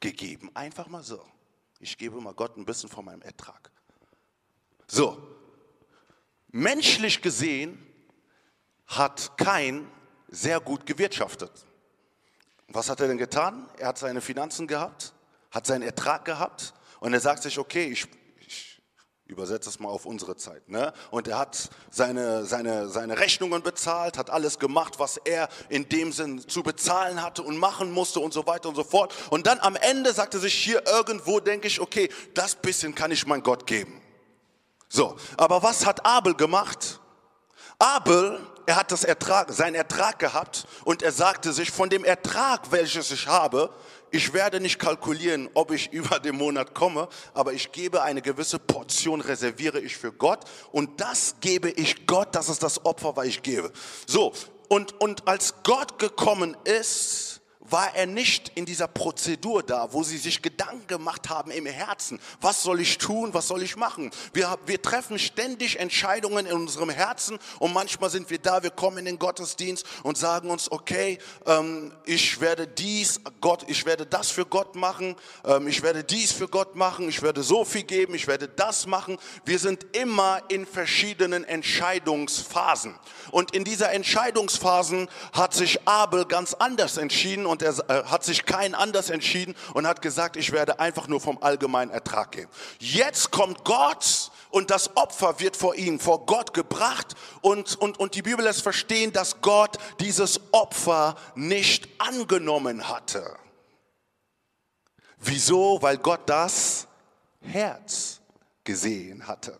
gegeben. 0.00 0.50
Einfach 0.54 0.88
mal 0.88 1.02
so. 1.02 1.22
Ich 1.78 1.98
gebe 1.98 2.22
mal 2.22 2.32
Gott 2.32 2.56
ein 2.56 2.64
bisschen 2.64 2.88
von 2.88 3.04
meinem 3.04 3.20
Ertrag. 3.20 3.70
So, 4.86 5.36
menschlich 6.48 7.20
gesehen 7.20 7.86
hat 8.86 9.36
Kain 9.36 9.86
sehr 10.30 10.60
gut 10.60 10.86
gewirtschaftet. 10.86 11.52
Was 12.68 12.88
hat 12.88 13.00
er 13.00 13.08
denn 13.08 13.18
getan? 13.18 13.68
Er 13.78 13.88
hat 13.88 13.98
seine 13.98 14.20
Finanzen 14.20 14.66
gehabt, 14.66 15.12
hat 15.50 15.66
seinen 15.66 15.82
Ertrag 15.82 16.24
gehabt 16.24 16.72
und 17.00 17.12
er 17.12 17.20
sagt 17.20 17.42
sich, 17.42 17.58
okay, 17.58 17.86
ich 17.86 18.06
übersetze 19.30 19.68
es 19.68 19.80
mal 19.80 19.88
auf 19.88 20.06
unsere 20.06 20.36
Zeit. 20.36 20.68
Ne? 20.68 20.92
Und 21.10 21.28
er 21.28 21.38
hat 21.38 21.70
seine, 21.90 22.44
seine, 22.44 22.88
seine 22.88 23.18
Rechnungen 23.18 23.62
bezahlt, 23.62 24.18
hat 24.18 24.28
alles 24.30 24.58
gemacht, 24.58 24.98
was 24.98 25.16
er 25.18 25.48
in 25.68 25.88
dem 25.88 26.12
Sinn 26.12 26.46
zu 26.46 26.62
bezahlen 26.62 27.22
hatte 27.22 27.42
und 27.42 27.56
machen 27.56 27.90
musste 27.92 28.20
und 28.20 28.32
so 28.32 28.46
weiter 28.46 28.68
und 28.68 28.74
so 28.74 28.84
fort. 28.84 29.14
Und 29.30 29.46
dann 29.46 29.60
am 29.60 29.76
Ende 29.76 30.12
sagte 30.12 30.38
sich 30.38 30.54
hier 30.54 30.86
irgendwo, 30.86 31.40
denke 31.40 31.68
ich, 31.68 31.80
okay, 31.80 32.10
das 32.34 32.56
bisschen 32.56 32.94
kann 32.94 33.10
ich 33.10 33.26
mein 33.26 33.42
Gott 33.42 33.66
geben. 33.66 34.00
So, 34.88 35.16
aber 35.36 35.62
was 35.62 35.86
hat 35.86 36.04
Abel 36.04 36.34
gemacht? 36.34 37.00
Abel, 37.78 38.40
er 38.70 38.76
hat 38.76 38.92
das 38.92 39.02
Ertrag, 39.02 39.52
seinen 39.52 39.74
Ertrag 39.74 40.20
gehabt 40.20 40.64
und 40.84 41.02
er 41.02 41.10
sagte 41.10 41.52
sich, 41.52 41.72
von 41.72 41.90
dem 41.90 42.04
Ertrag, 42.04 42.70
welches 42.70 43.10
ich 43.10 43.26
habe, 43.26 43.70
ich 44.12 44.32
werde 44.32 44.60
nicht 44.60 44.78
kalkulieren, 44.78 45.50
ob 45.54 45.72
ich 45.72 45.92
über 45.92 46.20
den 46.20 46.36
Monat 46.36 46.72
komme, 46.72 47.08
aber 47.34 47.52
ich 47.52 47.72
gebe 47.72 48.00
eine 48.00 48.22
gewisse 48.22 48.60
Portion, 48.60 49.22
reserviere 49.22 49.80
ich 49.80 49.96
für 49.96 50.12
Gott 50.12 50.44
und 50.70 51.00
das 51.00 51.34
gebe 51.40 51.68
ich 51.68 52.06
Gott, 52.06 52.28
das 52.36 52.48
ist 52.48 52.62
das 52.62 52.84
Opfer, 52.84 53.16
was 53.16 53.26
ich 53.26 53.42
gebe. 53.42 53.72
So, 54.06 54.32
und, 54.68 55.00
und 55.00 55.26
als 55.26 55.52
Gott 55.64 55.98
gekommen 55.98 56.56
ist, 56.62 57.39
war 57.70 57.94
er 57.94 58.06
nicht 58.06 58.52
in 58.54 58.66
dieser 58.66 58.88
Prozedur 58.88 59.62
da, 59.62 59.92
wo 59.92 60.02
sie 60.02 60.18
sich 60.18 60.42
Gedanken 60.42 60.86
gemacht 60.86 61.28
haben 61.28 61.50
im 61.50 61.66
Herzen. 61.66 62.20
Was 62.40 62.62
soll 62.62 62.80
ich 62.80 62.98
tun? 62.98 63.32
Was 63.32 63.48
soll 63.48 63.62
ich 63.62 63.76
machen? 63.76 64.10
Wir, 64.32 64.58
wir 64.66 64.80
treffen 64.82 65.18
ständig 65.18 65.78
Entscheidungen 65.78 66.46
in 66.46 66.52
unserem 66.52 66.90
Herzen 66.90 67.38
und 67.58 67.72
manchmal 67.72 68.10
sind 68.10 68.30
wir 68.30 68.38
da, 68.38 68.62
wir 68.62 68.70
kommen 68.70 68.98
in 68.98 69.04
den 69.04 69.18
Gottesdienst 69.18 69.86
und 70.02 70.18
sagen 70.18 70.50
uns, 70.50 70.70
okay, 70.70 71.18
ähm, 71.46 71.92
ich 72.04 72.40
werde 72.40 72.66
dies, 72.66 73.20
Gott, 73.40 73.64
ich 73.68 73.86
werde 73.86 74.06
das 74.06 74.30
für 74.30 74.46
Gott 74.46 74.74
machen, 74.74 75.16
ähm, 75.44 75.68
ich 75.68 75.82
werde 75.82 76.04
dies 76.04 76.32
für 76.32 76.48
Gott 76.48 76.76
machen, 76.76 77.08
ich 77.08 77.22
werde 77.22 77.42
so 77.42 77.64
viel 77.64 77.84
geben, 77.84 78.14
ich 78.14 78.26
werde 78.26 78.48
das 78.48 78.86
machen. 78.86 79.18
Wir 79.44 79.58
sind 79.58 79.86
immer 79.96 80.42
in 80.48 80.66
verschiedenen 80.66 81.44
Entscheidungsphasen. 81.44 82.94
Und 83.30 83.54
in 83.54 83.64
dieser 83.64 83.92
Entscheidungsphasen 83.92 85.08
hat 85.32 85.54
sich 85.54 85.86
Abel 85.86 86.24
ganz 86.24 86.54
anders 86.54 86.96
entschieden 86.96 87.46
und 87.46 87.59
er 87.62 87.78
äh, 87.88 88.04
hat 88.04 88.24
sich 88.24 88.44
kein 88.44 88.74
anders 88.74 89.10
entschieden 89.10 89.54
und 89.74 89.86
hat 89.86 90.02
gesagt, 90.02 90.36
ich 90.36 90.52
werde 90.52 90.80
einfach 90.80 91.08
nur 91.08 91.20
vom 91.20 91.42
allgemeinen 91.42 91.90
Ertrag 91.90 92.32
gehen. 92.32 92.48
Jetzt 92.78 93.30
kommt 93.30 93.64
Gott 93.64 94.30
und 94.50 94.70
das 94.70 94.96
Opfer 94.96 95.40
wird 95.40 95.56
vor 95.56 95.74
ihm, 95.74 96.00
vor 96.00 96.26
Gott 96.26 96.54
gebracht 96.54 97.14
und, 97.40 97.76
und, 97.76 97.98
und 97.98 98.14
die 98.14 98.22
Bibel 98.22 98.44
lässt 98.44 98.62
verstehen, 98.62 99.12
dass 99.12 99.40
Gott 99.40 99.78
dieses 100.00 100.40
Opfer 100.52 101.16
nicht 101.34 101.88
angenommen 101.98 102.88
hatte. 102.88 103.36
Wieso? 105.18 105.80
Weil 105.82 105.98
Gott 105.98 106.22
das 106.26 106.86
Herz 107.40 108.20
gesehen 108.64 109.26
hatte. 109.26 109.58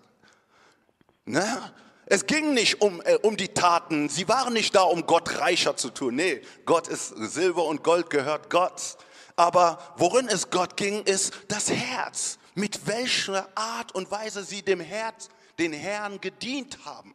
Ne? 1.24 1.72
Es 2.12 2.26
ging 2.26 2.54
nicht 2.54 2.82
um, 2.82 3.00
äh, 3.02 3.18
um 3.22 3.36
die 3.36 3.54
Taten. 3.54 4.08
Sie 4.08 4.26
waren 4.26 4.52
nicht 4.52 4.74
da, 4.74 4.82
um 4.82 5.06
Gott 5.06 5.38
reicher 5.38 5.76
zu 5.76 5.90
tun. 5.90 6.16
Nee, 6.16 6.42
Gott 6.66 6.88
ist 6.88 7.14
Silber 7.16 7.64
und 7.66 7.84
Gold 7.84 8.10
gehört 8.10 8.50
Gott. 8.50 8.96
Aber 9.36 9.94
worin 9.96 10.26
es 10.26 10.50
Gott 10.50 10.76
ging, 10.76 11.04
ist 11.04 11.32
das 11.46 11.70
Herz. 11.70 12.40
Mit 12.56 12.88
welcher 12.88 13.48
Art 13.56 13.94
und 13.94 14.10
Weise 14.10 14.42
sie 14.42 14.62
dem 14.62 14.80
Herz, 14.80 15.28
den 15.60 15.72
Herrn 15.72 16.20
gedient 16.20 16.84
haben. 16.84 17.14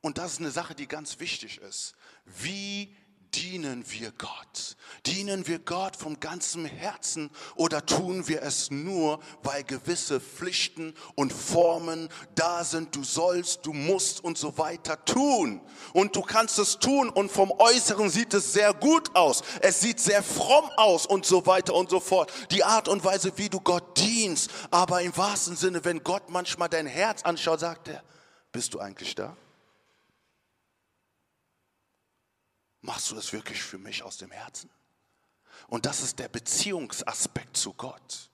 Und 0.00 0.18
das 0.18 0.34
ist 0.34 0.38
eine 0.38 0.52
Sache, 0.52 0.76
die 0.76 0.86
ganz 0.86 1.18
wichtig 1.18 1.58
ist. 1.58 1.96
Wie 2.24 2.94
dienen 3.34 3.84
wir 3.88 4.12
Gott? 4.12 4.76
Dienen 5.06 5.46
wir 5.46 5.58
Gott 5.58 5.96
vom 5.96 6.20
ganzen 6.20 6.64
Herzen 6.64 7.30
oder 7.56 7.84
tun 7.84 8.28
wir 8.28 8.42
es 8.42 8.70
nur, 8.70 9.20
weil 9.42 9.64
gewisse 9.64 10.20
Pflichten 10.20 10.94
und 11.14 11.32
Formen 11.32 12.08
da 12.34 12.64
sind? 12.64 12.94
Du 12.94 13.04
sollst, 13.04 13.66
du 13.66 13.72
musst 13.72 14.22
und 14.22 14.38
so 14.38 14.58
weiter 14.58 15.04
tun. 15.04 15.60
Und 15.92 16.16
du 16.16 16.22
kannst 16.22 16.58
es 16.58 16.78
tun 16.78 17.08
und 17.08 17.30
vom 17.30 17.50
Äußeren 17.50 18.10
sieht 18.10 18.34
es 18.34 18.52
sehr 18.52 18.74
gut 18.74 19.14
aus. 19.14 19.42
Es 19.60 19.80
sieht 19.80 20.00
sehr 20.00 20.22
fromm 20.22 20.70
aus 20.76 21.06
und 21.06 21.26
so 21.26 21.46
weiter 21.46 21.74
und 21.74 21.90
so 21.90 22.00
fort. 22.00 22.32
Die 22.50 22.64
Art 22.64 22.88
und 22.88 23.04
Weise, 23.04 23.32
wie 23.36 23.48
du 23.48 23.60
Gott 23.60 23.98
dienst. 23.98 24.50
Aber 24.70 25.02
im 25.02 25.16
wahrsten 25.16 25.56
Sinne, 25.56 25.84
wenn 25.84 26.02
Gott 26.02 26.30
manchmal 26.30 26.68
dein 26.68 26.86
Herz 26.86 27.22
anschaut, 27.22 27.60
sagt 27.60 27.88
er, 27.88 28.02
bist 28.52 28.74
du 28.74 28.80
eigentlich 28.80 29.14
da? 29.14 29.36
Du 33.08 33.14
das 33.14 33.32
wirklich 33.32 33.62
für 33.62 33.78
mich 33.78 34.02
aus 34.02 34.18
dem 34.18 34.30
Herzen? 34.30 34.70
Und 35.68 35.86
das 35.86 36.02
ist 36.02 36.18
der 36.18 36.28
Beziehungsaspekt 36.28 37.56
zu 37.56 37.72
Gott. 37.72 38.30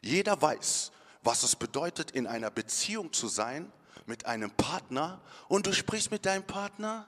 Jeder 0.00 0.40
weiß, 0.40 0.92
was 1.22 1.42
es 1.42 1.56
bedeutet, 1.56 2.12
in 2.12 2.26
einer 2.26 2.50
Beziehung 2.50 3.12
zu 3.12 3.28
sein 3.28 3.70
mit 4.06 4.26
einem 4.26 4.50
Partner 4.52 5.20
und 5.48 5.66
du 5.66 5.72
sprichst 5.72 6.10
mit 6.10 6.24
deinem 6.24 6.44
Partner 6.44 7.06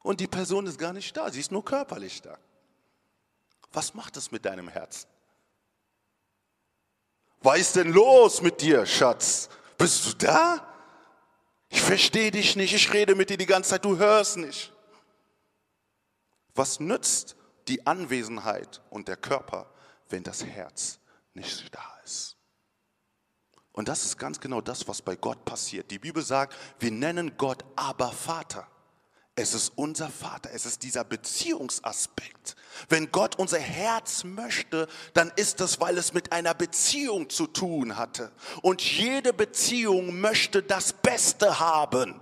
und 0.00 0.20
die 0.20 0.26
Person 0.26 0.66
ist 0.66 0.78
gar 0.78 0.92
nicht 0.92 1.16
da, 1.16 1.30
sie 1.30 1.40
ist 1.40 1.52
nur 1.52 1.64
körperlich 1.64 2.20
da. 2.20 2.36
Was 3.72 3.94
macht 3.94 4.16
es 4.16 4.32
mit 4.32 4.44
deinem 4.44 4.68
Herzen? 4.68 5.08
Was 7.42 7.58
ist 7.58 7.76
denn 7.76 7.92
los 7.92 8.42
mit 8.42 8.60
dir, 8.60 8.84
Schatz? 8.86 9.48
Bist 9.78 10.06
du 10.06 10.26
da? 10.26 10.66
Ich 11.68 11.80
verstehe 11.80 12.30
dich 12.30 12.56
nicht, 12.56 12.74
ich 12.74 12.92
rede 12.92 13.14
mit 13.14 13.30
dir 13.30 13.36
die 13.36 13.46
ganze 13.46 13.70
Zeit, 13.70 13.84
du 13.84 13.96
hörst 13.96 14.36
nicht. 14.36 14.73
Was 16.54 16.80
nützt 16.80 17.36
die 17.68 17.86
Anwesenheit 17.86 18.82
und 18.90 19.08
der 19.08 19.16
Körper, 19.16 19.70
wenn 20.08 20.22
das 20.22 20.44
Herz 20.44 20.98
nicht 21.34 21.74
da 21.74 22.00
ist? 22.04 22.36
Und 23.72 23.88
das 23.88 24.04
ist 24.04 24.18
ganz 24.18 24.38
genau 24.38 24.60
das, 24.60 24.86
was 24.86 25.02
bei 25.02 25.16
Gott 25.16 25.44
passiert. 25.44 25.90
Die 25.90 25.98
Bibel 25.98 26.22
sagt, 26.22 26.56
wir 26.78 26.92
nennen 26.92 27.36
Gott 27.36 27.64
aber 27.74 28.12
Vater. 28.12 28.68
Es 29.36 29.52
ist 29.52 29.72
unser 29.74 30.10
Vater, 30.10 30.50
es 30.52 30.64
ist 30.64 30.84
dieser 30.84 31.02
Beziehungsaspekt. 31.02 32.54
Wenn 32.88 33.10
Gott 33.10 33.36
unser 33.36 33.58
Herz 33.58 34.22
möchte, 34.22 34.86
dann 35.12 35.32
ist 35.34 35.58
das, 35.58 35.80
weil 35.80 35.98
es 35.98 36.14
mit 36.14 36.30
einer 36.30 36.54
Beziehung 36.54 37.28
zu 37.28 37.48
tun 37.48 37.96
hatte. 37.96 38.30
Und 38.62 38.80
jede 38.80 39.32
Beziehung 39.32 40.20
möchte 40.20 40.62
das 40.62 40.92
Beste 40.92 41.58
haben. 41.58 42.20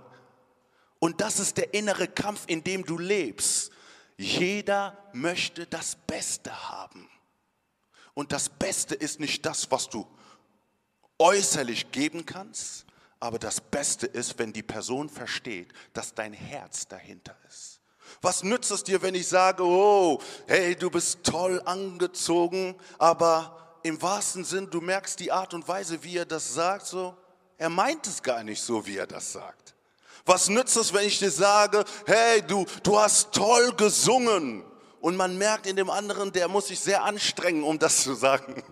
Und 0.97 1.21
das 1.21 1.39
ist 1.39 1.57
der 1.57 1.75
innere 1.75 2.07
Kampf, 2.07 2.45
in 2.47 2.63
dem 2.63 2.83
du 2.83 2.97
lebst. 2.97 3.71
Jeder 4.17 4.97
möchte 5.13 5.65
das 5.65 5.95
Beste 5.95 6.69
haben. 6.69 7.09
Und 8.13 8.31
das 8.31 8.49
Beste 8.49 8.95
ist 8.95 9.19
nicht 9.19 9.45
das, 9.45 9.71
was 9.71 9.89
du 9.89 10.07
äußerlich 11.17 11.91
geben 11.91 12.25
kannst, 12.25 12.85
aber 13.19 13.39
das 13.39 13.61
Beste 13.61 14.05
ist, 14.05 14.37
wenn 14.37 14.51
die 14.51 14.63
Person 14.63 15.09
versteht, 15.09 15.71
dass 15.93 16.13
dein 16.13 16.33
Herz 16.33 16.87
dahinter 16.87 17.35
ist. 17.47 17.79
Was 18.21 18.43
nützt 18.43 18.71
es 18.71 18.83
dir, 18.83 19.01
wenn 19.01 19.15
ich 19.15 19.27
sage, 19.27 19.63
oh, 19.63 20.21
hey, 20.47 20.75
du 20.75 20.89
bist 20.89 21.23
toll 21.23 21.61
angezogen, 21.65 22.75
aber 22.97 23.79
im 23.83 24.01
wahrsten 24.01 24.43
Sinn, 24.43 24.69
du 24.69 24.81
merkst 24.81 25.19
die 25.19 25.31
Art 25.31 25.53
und 25.53 25.67
Weise, 25.67 26.03
wie 26.03 26.17
er 26.17 26.25
das 26.25 26.53
sagt, 26.53 26.85
so, 26.85 27.15
er 27.57 27.69
meint 27.69 28.05
es 28.07 28.21
gar 28.21 28.43
nicht 28.43 28.61
so, 28.61 28.85
wie 28.85 28.97
er 28.97 29.07
das 29.07 29.31
sagt. 29.31 29.72
Was 30.25 30.49
nützt 30.49 30.77
es, 30.77 30.93
wenn 30.93 31.05
ich 31.05 31.19
dir 31.19 31.31
sage, 31.31 31.83
hey, 32.05 32.41
du, 32.41 32.65
du 32.83 32.99
hast 32.99 33.33
toll 33.33 33.73
gesungen? 33.75 34.63
Und 35.01 35.17
man 35.17 35.37
merkt 35.37 35.67
in 35.67 35.75
dem 35.75 35.89
anderen, 35.89 36.31
der 36.31 36.47
muss 36.47 36.67
sich 36.67 36.79
sehr 36.79 37.03
anstrengen, 37.03 37.63
um 37.63 37.77
das 37.77 38.03
zu 38.03 38.13
sagen. 38.13 38.63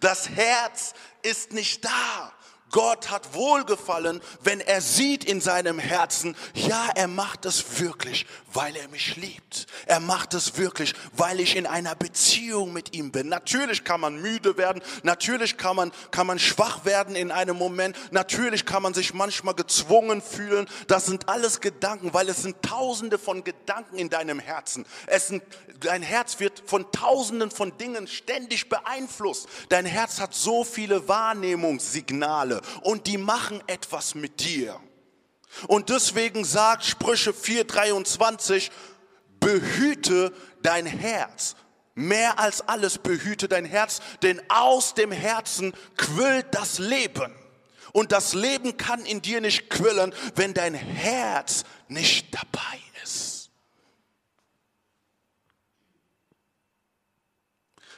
Das 0.00 0.30
Herz 0.30 0.94
ist 1.22 1.52
nicht 1.52 1.84
da. 1.84 2.32
Gott 2.70 3.10
hat 3.10 3.34
Wohlgefallen, 3.34 4.20
wenn 4.42 4.60
er 4.60 4.80
sieht 4.80 5.24
in 5.24 5.40
seinem 5.40 5.78
Herzen, 5.78 6.36
ja, 6.54 6.88
er 6.94 7.08
macht 7.08 7.44
es 7.44 7.80
wirklich, 7.80 8.26
weil 8.52 8.76
er 8.76 8.88
mich 8.88 9.16
liebt. 9.16 9.66
Er 9.86 10.00
macht 10.00 10.34
es 10.34 10.56
wirklich, 10.56 10.94
weil 11.12 11.40
ich 11.40 11.56
in 11.56 11.66
einer 11.66 11.94
Beziehung 11.94 12.72
mit 12.72 12.94
ihm 12.94 13.10
bin. 13.10 13.28
Natürlich 13.28 13.84
kann 13.84 14.00
man 14.00 14.20
müde 14.20 14.56
werden, 14.56 14.82
natürlich 15.02 15.56
kann 15.56 15.76
man, 15.76 15.92
kann 16.10 16.26
man 16.26 16.38
schwach 16.38 16.84
werden 16.84 17.16
in 17.16 17.32
einem 17.32 17.56
Moment, 17.56 17.96
natürlich 18.12 18.64
kann 18.64 18.82
man 18.82 18.94
sich 18.94 19.14
manchmal 19.14 19.54
gezwungen 19.54 20.22
fühlen. 20.22 20.68
Das 20.86 21.06
sind 21.06 21.28
alles 21.28 21.60
Gedanken, 21.60 22.14
weil 22.14 22.28
es 22.28 22.42
sind 22.42 22.62
tausende 22.62 23.18
von 23.18 23.42
Gedanken 23.42 23.96
in 23.96 24.10
deinem 24.10 24.38
Herzen. 24.38 24.86
Es 25.06 25.28
sind, 25.28 25.42
dein 25.80 26.02
Herz 26.02 26.38
wird 26.38 26.62
von 26.66 26.90
tausenden 26.92 27.50
von 27.50 27.76
Dingen 27.78 28.06
ständig 28.06 28.68
beeinflusst. 28.68 29.48
Dein 29.68 29.86
Herz 29.86 30.20
hat 30.20 30.34
so 30.34 30.62
viele 30.64 31.08
Wahrnehmungssignale 31.08 32.59
und 32.82 33.06
die 33.06 33.18
machen 33.18 33.62
etwas 33.66 34.14
mit 34.14 34.40
dir. 34.40 34.80
Und 35.66 35.88
deswegen 35.88 36.44
sagt 36.44 36.84
Sprüche 36.84 37.32
4:23, 37.32 38.70
behüte 39.40 40.32
dein 40.62 40.86
Herz. 40.86 41.56
Mehr 41.94 42.38
als 42.38 42.60
alles 42.62 42.98
behüte 42.98 43.48
dein 43.48 43.64
Herz, 43.64 44.00
denn 44.22 44.40
aus 44.48 44.94
dem 44.94 45.12
Herzen 45.12 45.74
quillt 45.96 46.46
das 46.52 46.78
Leben. 46.78 47.34
Und 47.92 48.12
das 48.12 48.34
Leben 48.34 48.76
kann 48.76 49.04
in 49.04 49.20
dir 49.20 49.40
nicht 49.40 49.68
quillen, 49.68 50.14
wenn 50.36 50.54
dein 50.54 50.74
Herz 50.74 51.64
nicht 51.88 52.32
dabei 52.32 52.78
ist. 53.02 53.50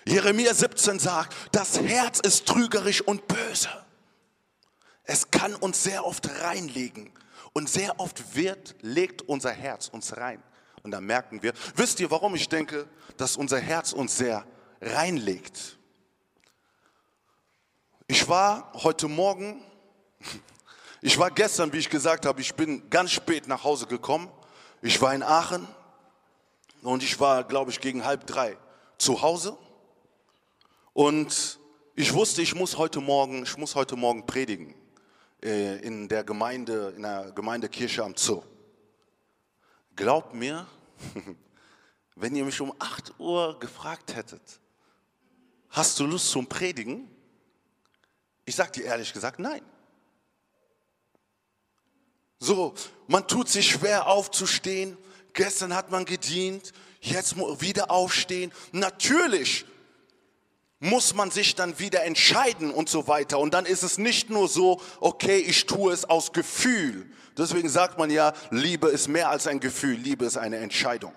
Jeremia 0.06 0.54
17 0.54 0.98
sagt, 0.98 1.36
das 1.52 1.78
Herz 1.78 2.20
ist 2.20 2.46
trügerisch 2.46 3.02
und 3.02 3.28
böse. 3.28 3.68
Es 5.04 5.30
kann 5.30 5.54
uns 5.54 5.82
sehr 5.82 6.06
oft 6.06 6.28
reinlegen 6.42 7.10
und 7.52 7.68
sehr 7.68 7.98
oft 7.98 8.36
wird, 8.36 8.76
legt 8.80 9.22
unser 9.22 9.50
Herz 9.50 9.88
uns 9.88 10.16
rein. 10.16 10.42
Und 10.82 10.90
da 10.90 11.00
merken 11.00 11.42
wir, 11.42 11.52
wisst 11.76 12.00
ihr, 12.00 12.10
warum 12.10 12.34
ich 12.34 12.48
denke, 12.48 12.88
dass 13.16 13.36
unser 13.36 13.58
Herz 13.58 13.92
uns 13.92 14.16
sehr 14.16 14.44
reinlegt? 14.80 15.78
Ich 18.06 18.28
war 18.28 18.72
heute 18.74 19.08
Morgen, 19.08 19.62
ich 21.00 21.18
war 21.18 21.30
gestern, 21.30 21.72
wie 21.72 21.78
ich 21.78 21.90
gesagt 21.90 22.26
habe, 22.26 22.40
ich 22.40 22.54
bin 22.54 22.88
ganz 22.90 23.12
spät 23.12 23.46
nach 23.48 23.64
Hause 23.64 23.86
gekommen. 23.86 24.30
Ich 24.82 25.00
war 25.00 25.14
in 25.14 25.22
Aachen 25.22 25.68
und 26.82 27.02
ich 27.02 27.18
war, 27.20 27.44
glaube 27.44 27.70
ich, 27.70 27.80
gegen 27.80 28.04
halb 28.04 28.26
drei 28.26 28.56
zu 28.98 29.22
Hause. 29.22 29.56
Und 30.92 31.58
ich 31.94 32.12
wusste, 32.12 32.42
ich 32.42 32.54
muss 32.54 32.76
heute 32.76 33.00
Morgen, 33.00 33.44
ich 33.44 33.56
muss 33.56 33.74
heute 33.74 33.96
Morgen 33.96 34.26
predigen. 34.26 34.74
Äh, 35.42 35.78
in 35.78 36.08
der 36.08 36.22
Gemeinde, 36.22 36.92
in 36.96 37.02
der 37.02 37.32
Gemeindekirche 37.32 38.04
am 38.04 38.14
Zoo. 38.16 38.44
Glaubt 39.96 40.34
mir, 40.34 40.66
wenn 42.14 42.36
ihr 42.36 42.44
mich 42.44 42.60
um 42.60 42.72
8 42.78 43.14
Uhr 43.18 43.58
gefragt 43.58 44.14
hättet, 44.14 44.60
hast 45.68 45.98
du 45.98 46.06
Lust 46.06 46.30
zum 46.30 46.46
Predigen? 46.46 47.10
Ich 48.44 48.54
sage 48.54 48.70
dir 48.72 48.84
ehrlich 48.84 49.12
gesagt, 49.12 49.40
nein. 49.40 49.62
So, 52.38 52.74
man 53.08 53.26
tut 53.26 53.48
sich 53.48 53.70
schwer 53.70 54.06
aufzustehen. 54.06 54.96
Gestern 55.32 55.74
hat 55.74 55.90
man 55.90 56.04
gedient, 56.04 56.72
jetzt 57.00 57.36
wieder 57.36 57.90
aufstehen. 57.90 58.52
Natürlich 58.70 59.64
muss 60.82 61.14
man 61.14 61.30
sich 61.30 61.54
dann 61.54 61.78
wieder 61.78 62.02
entscheiden 62.02 62.72
und 62.72 62.88
so 62.88 63.06
weiter. 63.06 63.38
Und 63.38 63.54
dann 63.54 63.66
ist 63.66 63.84
es 63.84 63.98
nicht 63.98 64.30
nur 64.30 64.48
so, 64.48 64.82
okay, 64.98 65.38
ich 65.38 65.66
tue 65.66 65.92
es 65.92 66.04
aus 66.04 66.32
Gefühl. 66.32 67.08
Deswegen 67.38 67.68
sagt 67.68 67.98
man 67.98 68.10
ja, 68.10 68.32
Liebe 68.50 68.88
ist 68.88 69.06
mehr 69.06 69.30
als 69.30 69.46
ein 69.46 69.60
Gefühl, 69.60 69.94
Liebe 69.94 70.24
ist 70.24 70.36
eine 70.36 70.56
Entscheidung. 70.56 71.14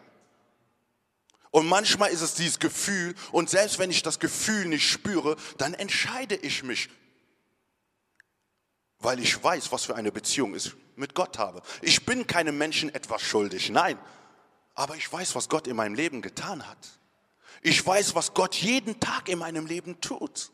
Und 1.49 1.65
manchmal 1.65 2.11
ist 2.11 2.21
es 2.21 2.35
dieses 2.35 2.59
Gefühl, 2.59 3.15
und 3.31 3.49
selbst 3.49 3.79
wenn 3.79 3.89
ich 3.89 4.03
das 4.03 4.19
Gefühl 4.19 4.65
nicht 4.65 4.87
spüre, 4.87 5.35
dann 5.57 5.73
entscheide 5.73 6.35
ich 6.35 6.61
mich, 6.61 6.89
weil 8.99 9.19
ich 9.19 9.43
weiß, 9.43 9.71
was 9.71 9.85
für 9.85 9.95
eine 9.95 10.11
Beziehung 10.11 10.53
ich 10.53 10.73
mit 10.95 11.15
Gott 11.15 11.39
habe. 11.39 11.63
Ich 11.81 12.05
bin 12.05 12.27
keinem 12.27 12.59
Menschen 12.59 12.93
etwas 12.93 13.23
schuldig, 13.23 13.71
nein, 13.71 13.97
aber 14.75 14.95
ich 14.95 15.11
weiß, 15.11 15.33
was 15.33 15.49
Gott 15.49 15.65
in 15.65 15.75
meinem 15.75 15.95
Leben 15.95 16.21
getan 16.21 16.67
hat. 16.67 16.77
Ich 17.65 17.83
weiß, 17.83 18.13
was 18.13 18.35
Gott 18.35 18.53
jeden 18.53 18.99
Tag 18.99 19.27
in 19.27 19.39
meinem 19.39 19.65
Leben 19.65 19.99
tut. 19.99 20.51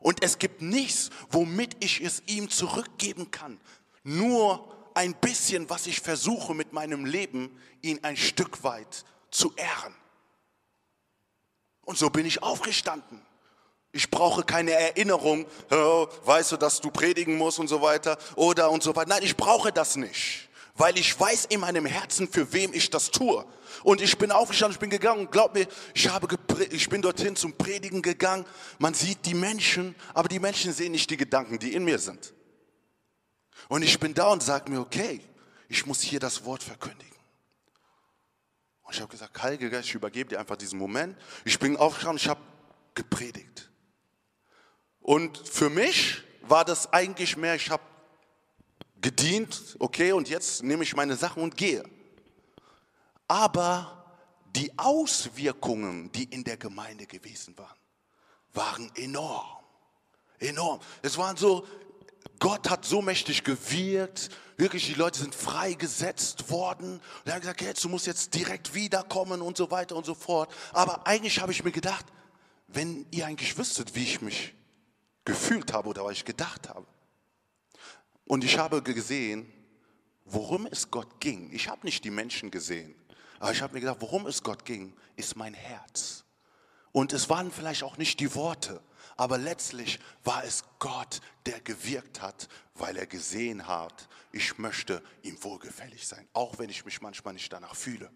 Und 0.00 0.22
es 0.22 0.38
gibt 0.38 0.60
nichts, 0.60 1.08
womit 1.30 1.82
ich 1.82 2.02
es 2.02 2.22
ihm 2.26 2.50
zurückgeben 2.50 3.30
kann. 3.30 3.58
Nur 4.02 4.70
ein 4.92 5.14
bisschen, 5.14 5.70
was 5.70 5.86
ich 5.86 6.00
versuche 6.00 6.52
mit 6.52 6.74
meinem 6.74 7.06
Leben, 7.06 7.58
ihn 7.80 8.00
ein 8.02 8.18
Stück 8.18 8.62
weit 8.62 9.06
zu 9.30 9.54
ehren. 9.56 9.94
Und 11.86 11.96
so 11.96 12.10
bin 12.10 12.26
ich 12.26 12.42
aufgestanden. 12.42 13.22
Ich 13.90 14.10
brauche 14.10 14.42
keine 14.42 14.72
Erinnerung, 14.72 15.46
oh, 15.70 16.06
weißt 16.26 16.52
du, 16.52 16.56
dass 16.58 16.82
du 16.82 16.90
predigen 16.90 17.38
musst 17.38 17.58
und 17.58 17.68
so 17.68 17.80
weiter 17.80 18.18
oder 18.36 18.70
und 18.70 18.82
so 18.82 18.94
weiter. 18.94 19.08
Nein, 19.08 19.22
ich 19.22 19.38
brauche 19.38 19.72
das 19.72 19.96
nicht 19.96 20.50
weil 20.76 20.98
ich 20.98 21.18
weiß 21.18 21.46
in 21.46 21.60
meinem 21.60 21.86
Herzen, 21.86 22.28
für 22.28 22.52
wem 22.52 22.72
ich 22.74 22.90
das 22.90 23.10
tue. 23.10 23.46
Und 23.84 24.00
ich 24.00 24.18
bin 24.18 24.32
aufgestanden, 24.32 24.74
ich 24.74 24.80
bin 24.80 24.90
gegangen 24.90 25.20
und 25.20 25.32
glaub 25.32 25.54
mir, 25.54 25.68
ich, 25.94 26.08
habe 26.08 26.26
ich 26.70 26.88
bin 26.88 27.00
dorthin 27.00 27.36
zum 27.36 27.56
Predigen 27.56 28.02
gegangen. 28.02 28.44
Man 28.78 28.92
sieht 28.92 29.24
die 29.24 29.34
Menschen, 29.34 29.94
aber 30.14 30.28
die 30.28 30.40
Menschen 30.40 30.72
sehen 30.72 30.92
nicht 30.92 31.08
die 31.10 31.16
Gedanken, 31.16 31.58
die 31.58 31.74
in 31.74 31.84
mir 31.84 31.98
sind. 31.98 32.34
Und 33.68 33.82
ich 33.82 33.98
bin 34.00 34.14
da 34.14 34.32
und 34.32 34.42
sage 34.42 34.70
mir, 34.70 34.80
okay, 34.80 35.20
ich 35.68 35.86
muss 35.86 36.00
hier 36.00 36.18
das 36.20 36.44
Wort 36.44 36.62
verkündigen. 36.62 37.14
Und 38.82 38.94
ich 38.94 39.00
habe 39.00 39.10
gesagt, 39.10 39.40
Heilige 39.42 39.70
Geist, 39.70 39.88
ich 39.88 39.94
übergebe 39.94 40.30
dir 40.30 40.40
einfach 40.40 40.56
diesen 40.56 40.78
Moment. 40.78 41.16
Ich 41.44 41.58
bin 41.58 41.76
aufgestanden, 41.76 42.18
ich 42.18 42.28
habe 42.28 42.40
gepredigt. 42.94 43.70
Und 45.00 45.38
für 45.48 45.70
mich 45.70 46.22
war 46.42 46.64
das 46.64 46.92
eigentlich 46.92 47.36
mehr, 47.36 47.54
ich 47.54 47.70
habe 47.70 47.82
gedient, 49.04 49.76
okay, 49.80 50.12
und 50.12 50.30
jetzt 50.30 50.62
nehme 50.62 50.82
ich 50.82 50.96
meine 50.96 51.14
Sachen 51.14 51.42
und 51.42 51.58
gehe. 51.58 51.84
Aber 53.28 54.02
die 54.56 54.72
Auswirkungen, 54.78 56.10
die 56.12 56.24
in 56.24 56.42
der 56.42 56.56
Gemeinde 56.56 57.06
gewesen 57.06 57.56
waren, 57.58 57.76
waren 58.54 58.90
enorm. 58.96 59.62
Enorm. 60.38 60.80
Es 61.02 61.18
waren 61.18 61.36
so, 61.36 61.66
Gott 62.38 62.70
hat 62.70 62.86
so 62.86 63.02
mächtig 63.02 63.44
gewirkt, 63.44 64.30
wirklich 64.56 64.86
die 64.86 64.94
Leute 64.94 65.18
sind 65.18 65.34
freigesetzt 65.34 66.50
worden. 66.50 66.94
Und 66.94 67.26
er 67.26 67.34
hat 67.34 67.42
gesagt, 67.42 67.60
jetzt, 67.60 67.84
du 67.84 67.90
musst 67.90 68.06
jetzt 68.06 68.32
direkt 68.32 68.72
wiederkommen 68.72 69.42
und 69.42 69.58
so 69.58 69.70
weiter 69.70 69.96
und 69.96 70.06
so 70.06 70.14
fort. 70.14 70.50
Aber 70.72 71.06
eigentlich 71.06 71.40
habe 71.40 71.52
ich 71.52 71.62
mir 71.62 71.72
gedacht, 71.72 72.06
wenn 72.68 73.04
ihr 73.10 73.26
eigentlich 73.26 73.58
wüsstet, 73.58 73.94
wie 73.94 74.04
ich 74.04 74.22
mich 74.22 74.54
gefühlt 75.26 75.74
habe 75.74 75.90
oder 75.90 76.06
was 76.06 76.12
ich 76.12 76.24
gedacht 76.24 76.70
habe, 76.70 76.86
und 78.26 78.44
ich 78.44 78.58
habe 78.58 78.82
gesehen, 78.82 79.50
worum 80.24 80.66
es 80.66 80.90
Gott 80.90 81.20
ging. 81.20 81.50
Ich 81.52 81.68
habe 81.68 81.84
nicht 81.84 82.04
die 82.04 82.10
Menschen 82.10 82.50
gesehen, 82.50 82.94
aber 83.38 83.52
ich 83.52 83.62
habe 83.62 83.74
mir 83.74 83.80
gedacht, 83.80 83.98
worum 84.00 84.26
es 84.26 84.42
Gott 84.42 84.64
ging, 84.64 84.94
ist 85.16 85.36
mein 85.36 85.54
Herz. 85.54 86.24
Und 86.92 87.12
es 87.12 87.28
waren 87.28 87.50
vielleicht 87.50 87.82
auch 87.82 87.96
nicht 87.96 88.20
die 88.20 88.34
Worte, 88.34 88.80
aber 89.16 89.36
letztlich 89.36 89.98
war 90.22 90.44
es 90.44 90.64
Gott, 90.78 91.20
der 91.46 91.60
gewirkt 91.60 92.22
hat, 92.22 92.48
weil 92.74 92.96
er 92.96 93.06
gesehen 93.06 93.66
hat, 93.66 94.08
ich 94.32 94.58
möchte 94.58 95.02
ihm 95.22 95.42
wohlgefällig 95.42 96.06
sein, 96.06 96.26
auch 96.32 96.58
wenn 96.58 96.70
ich 96.70 96.84
mich 96.84 97.00
manchmal 97.00 97.34
nicht 97.34 97.52
danach 97.52 97.74
fühle. 97.74 98.10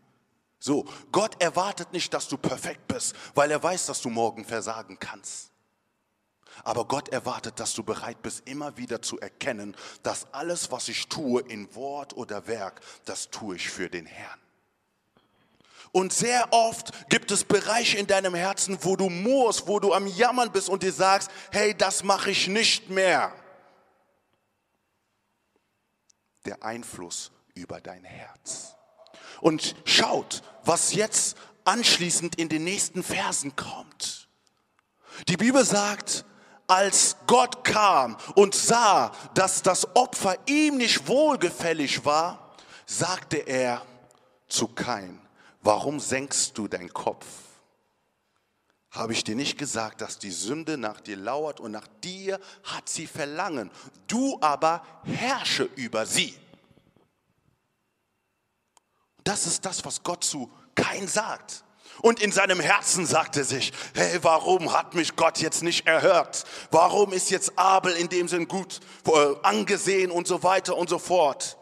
So, 0.61 0.87
Gott 1.13 1.41
erwartet 1.41 1.93
nicht, 1.93 2.13
dass 2.13 2.29
du 2.29 2.37
perfekt 2.37 2.89
bist, 2.89 3.15
weil 3.35 3.51
er 3.51 3.63
weiß, 3.63 3.87
dass 3.87 4.01
du 4.01 4.11
morgen 4.11 4.45
versagen 4.45 4.99
kannst. 4.99 5.53
Aber 6.65 6.87
Gott 6.87 7.09
erwartet, 7.09 7.61
dass 7.61 7.75
du 7.75 7.83
bereit 7.83 8.23
bist, 8.23 8.49
immer 8.49 8.77
wieder 8.77 9.01
zu 9.03 9.19
erkennen, 9.21 9.77
dass 10.03 10.33
alles, 10.33 10.71
was 10.71 10.89
ich 10.89 11.09
tue 11.09 11.43
in 11.43 11.75
Wort 11.75 12.17
oder 12.17 12.47
Werk, 12.47 12.81
das 13.05 13.31
tue 13.31 13.57
ich 13.57 13.71
für 13.71 13.89
den 13.89 14.07
Herrn. 14.07 14.41
Und 15.93 16.13
sehr 16.13 16.53
oft 16.53 17.09
gibt 17.09 17.31
es 17.31 17.45
Bereiche 17.45 17.97
in 17.97 18.07
deinem 18.07 18.35
Herzen, 18.35 18.79
wo 18.83 18.97
du 18.97 19.09
murrst, 19.09 19.67
wo 19.67 19.81
du 19.81 19.95
am 19.95 20.07
Jammern 20.07 20.53
bist 20.53 20.69
und 20.69 20.83
dir 20.83 20.93
sagst, 20.93 21.31
hey, 21.51 21.75
das 21.75 22.05
mache 22.05 22.31
ich 22.31 22.49
nicht 22.49 22.91
mehr. 22.91 23.33
Der 26.45 26.63
Einfluss 26.63 27.33
über 27.55 27.81
dein 27.81 28.05
Herz. 28.05 28.75
Und 29.41 29.77
schaut, 29.85 30.43
was 30.65 30.93
jetzt 30.93 31.37
anschließend 31.65 32.35
in 32.37 32.49
den 32.49 32.65
nächsten 32.65 33.03
Versen 33.03 33.57
kommt. 33.57 34.29
Die 35.27 35.37
Bibel 35.37 35.65
sagt, 35.65 36.25
als 36.69 37.17
Gott 37.27 37.65
kam 37.65 38.17
und 38.37 38.55
sah, 38.55 39.11
dass 39.35 39.63
das 39.63 39.97
Opfer 39.97 40.37
ihm 40.47 40.77
nicht 40.77 41.09
wohlgefällig 41.09 42.05
war, 42.05 42.55
sagte 42.87 43.39
er 43.39 43.83
zu 44.47 44.69
Kain, 44.69 45.21
warum 45.63 45.99
senkst 45.99 46.57
du 46.57 46.69
deinen 46.69 46.93
Kopf? 46.93 47.27
Habe 48.91 49.13
ich 49.13 49.25
dir 49.25 49.35
nicht 49.35 49.59
gesagt, 49.59 50.01
dass 50.01 50.19
die 50.19 50.31
Sünde 50.31 50.79
nach 50.79 51.01
dir 51.01 51.17
lauert 51.17 51.61
und 51.61 51.73
nach 51.73 51.89
dir 52.03 52.41
hat 52.65 52.89
sie 52.89 53.07
Verlangen, 53.07 53.71
du 54.07 54.39
aber 54.41 54.83
herrsche 55.05 55.65
über 55.77 56.07
sie? 56.07 56.35
Das 59.25 59.47
ist 59.47 59.65
das, 59.65 59.85
was 59.85 60.03
Gott 60.03 60.25
zu 60.25 60.51
Kain 60.75 61.07
sagt. 61.07 61.65
Und 62.01 62.21
in 62.21 62.33
seinem 62.33 62.61
Herzen 62.61 63.07
sagte 63.07 63.45
sich, 63.45 63.73
hey, 63.95 64.19
warum 64.23 64.73
hat 64.73 64.95
mich 64.95 65.17
Gott 65.17 65.39
jetzt 65.39 65.63
nicht 65.63 65.87
erhört? 65.87 66.45
Warum 66.71 67.13
ist 67.13 67.31
jetzt 67.31 67.59
Abel 67.59 67.93
in 67.95 68.09
dem 68.09 68.29
Sinn 68.29 68.49
gut 68.49 68.81
äh, 69.07 69.35
angesehen 69.43 70.11
und 70.11 70.27
so 70.27 70.43
weiter 70.43 70.77
und 70.77 70.89
so 70.89 70.99
fort? 70.99 71.59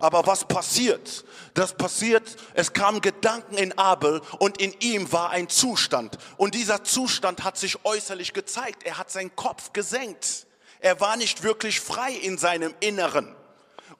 Aber 0.00 0.26
was 0.26 0.46
passiert? 0.46 1.24
Das 1.52 1.76
passiert, 1.76 2.36
es 2.54 2.72
kamen 2.72 3.02
Gedanken 3.02 3.56
in 3.58 3.76
Abel 3.76 4.22
und 4.38 4.58
in 4.58 4.74
ihm 4.80 5.12
war 5.12 5.30
ein 5.30 5.48
Zustand. 5.50 6.16
Und 6.38 6.54
dieser 6.54 6.84
Zustand 6.84 7.44
hat 7.44 7.58
sich 7.58 7.84
äußerlich 7.84 8.32
gezeigt. 8.32 8.84
Er 8.84 8.96
hat 8.96 9.10
seinen 9.10 9.36
Kopf 9.36 9.74
gesenkt. 9.74 10.46
Er 10.80 11.00
war 11.00 11.16
nicht 11.18 11.42
wirklich 11.42 11.80
frei 11.80 12.12
in 12.12 12.38
seinem 12.38 12.74
Inneren. 12.80 13.36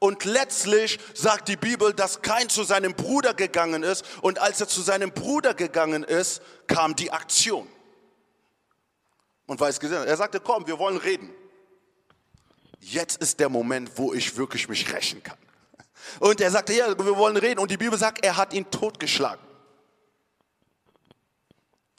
Und 0.01 0.25
letztlich 0.25 0.99
sagt 1.15 1.47
die 1.49 1.59
Bibel, 1.59 1.93
dass 1.93 2.23
kein 2.23 2.49
zu 2.49 2.65
seinem 2.65 2.95
Bruder 2.95 3.35
gegangen 3.35 3.83
ist. 3.83 4.03
Und 4.23 4.39
als 4.39 4.59
er 4.59 4.67
zu 4.67 4.81
seinem 4.81 5.13
Bruder 5.13 5.53
gegangen 5.53 6.05
ist, 6.05 6.41
kam 6.67 6.97
die 6.97 7.13
Aktion. 7.13 7.69
Und 9.47 9.61
weiß 9.61 9.79
gesehen, 9.79 10.03
er 10.05 10.17
sagte, 10.17 10.41
komm, 10.41 10.67
wir 10.67 10.79
wollen 10.79 10.97
reden. 10.97 11.31
Jetzt 12.81 13.21
ist 13.21 13.41
der 13.41 13.51
Moment, 13.51 13.91
wo 13.97 14.15
ich 14.15 14.39
wirklich 14.39 14.71
mich 14.71 14.91
rächen 14.91 15.23
kann. 15.23 15.37
Und 16.19 16.41
er 16.41 16.51
sagte, 16.51 16.73
ja, 16.73 16.89
wir 16.89 17.17
wollen 17.19 17.37
reden. 17.37 17.61
Und 17.61 17.71
die 17.71 17.77
Bibel 17.77 17.99
sagt, 17.99 18.25
er 18.25 18.39
hat 18.39 18.55
ihn 18.55 18.71
totgeschlagen. 18.71 19.45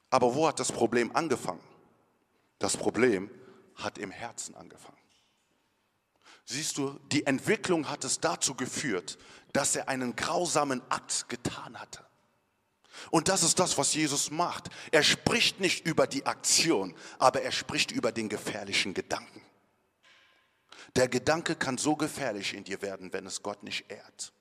Aber 0.10 0.34
wo 0.34 0.48
hat 0.48 0.60
das 0.60 0.72
Problem 0.72 1.16
angefangen? 1.16 1.62
Das 2.58 2.76
Problem 2.76 3.30
hat 3.76 4.00
im 4.00 4.10
Herzen 4.10 4.56
angefangen. 4.56 5.01
Siehst 6.46 6.78
du, 6.78 7.00
die 7.12 7.26
Entwicklung 7.26 7.90
hat 7.90 8.04
es 8.04 8.20
dazu 8.20 8.56
geführt, 8.56 9.18
dass 9.54 9.76
er 9.76 9.88
einen 9.88 10.16
grausamen 10.16 10.82
Akt 10.90 11.30
getan 11.30 11.80
hatte. 11.80 12.06
Und 13.10 13.30
das 13.30 13.44
ist 13.44 13.60
das, 13.60 13.78
was 13.78 13.94
Jesus 13.94 14.32
macht. 14.32 14.70
Er 14.92 15.04
spricht 15.04 15.60
nicht 15.60 15.86
über 15.86 16.08
die 16.08 16.26
Aktion, 16.26 16.96
aber 17.20 17.42
er 17.42 17.52
spricht 17.52 17.92
über 17.92 18.12
den 18.12 18.30
gefährlichen 18.30 18.94
Gedanken. 18.94 19.42
Der 20.96 21.08
Gedanke 21.08 21.56
kann 21.56 21.78
so 21.78 21.96
gefährlich 21.96 22.54
in 22.54 22.64
dir 22.64 22.82
werden, 22.82 23.14
wenn 23.14 23.26
es 23.26 23.44
Gott 23.44 23.64
nicht 23.64 23.90
ehrt. 23.90 24.34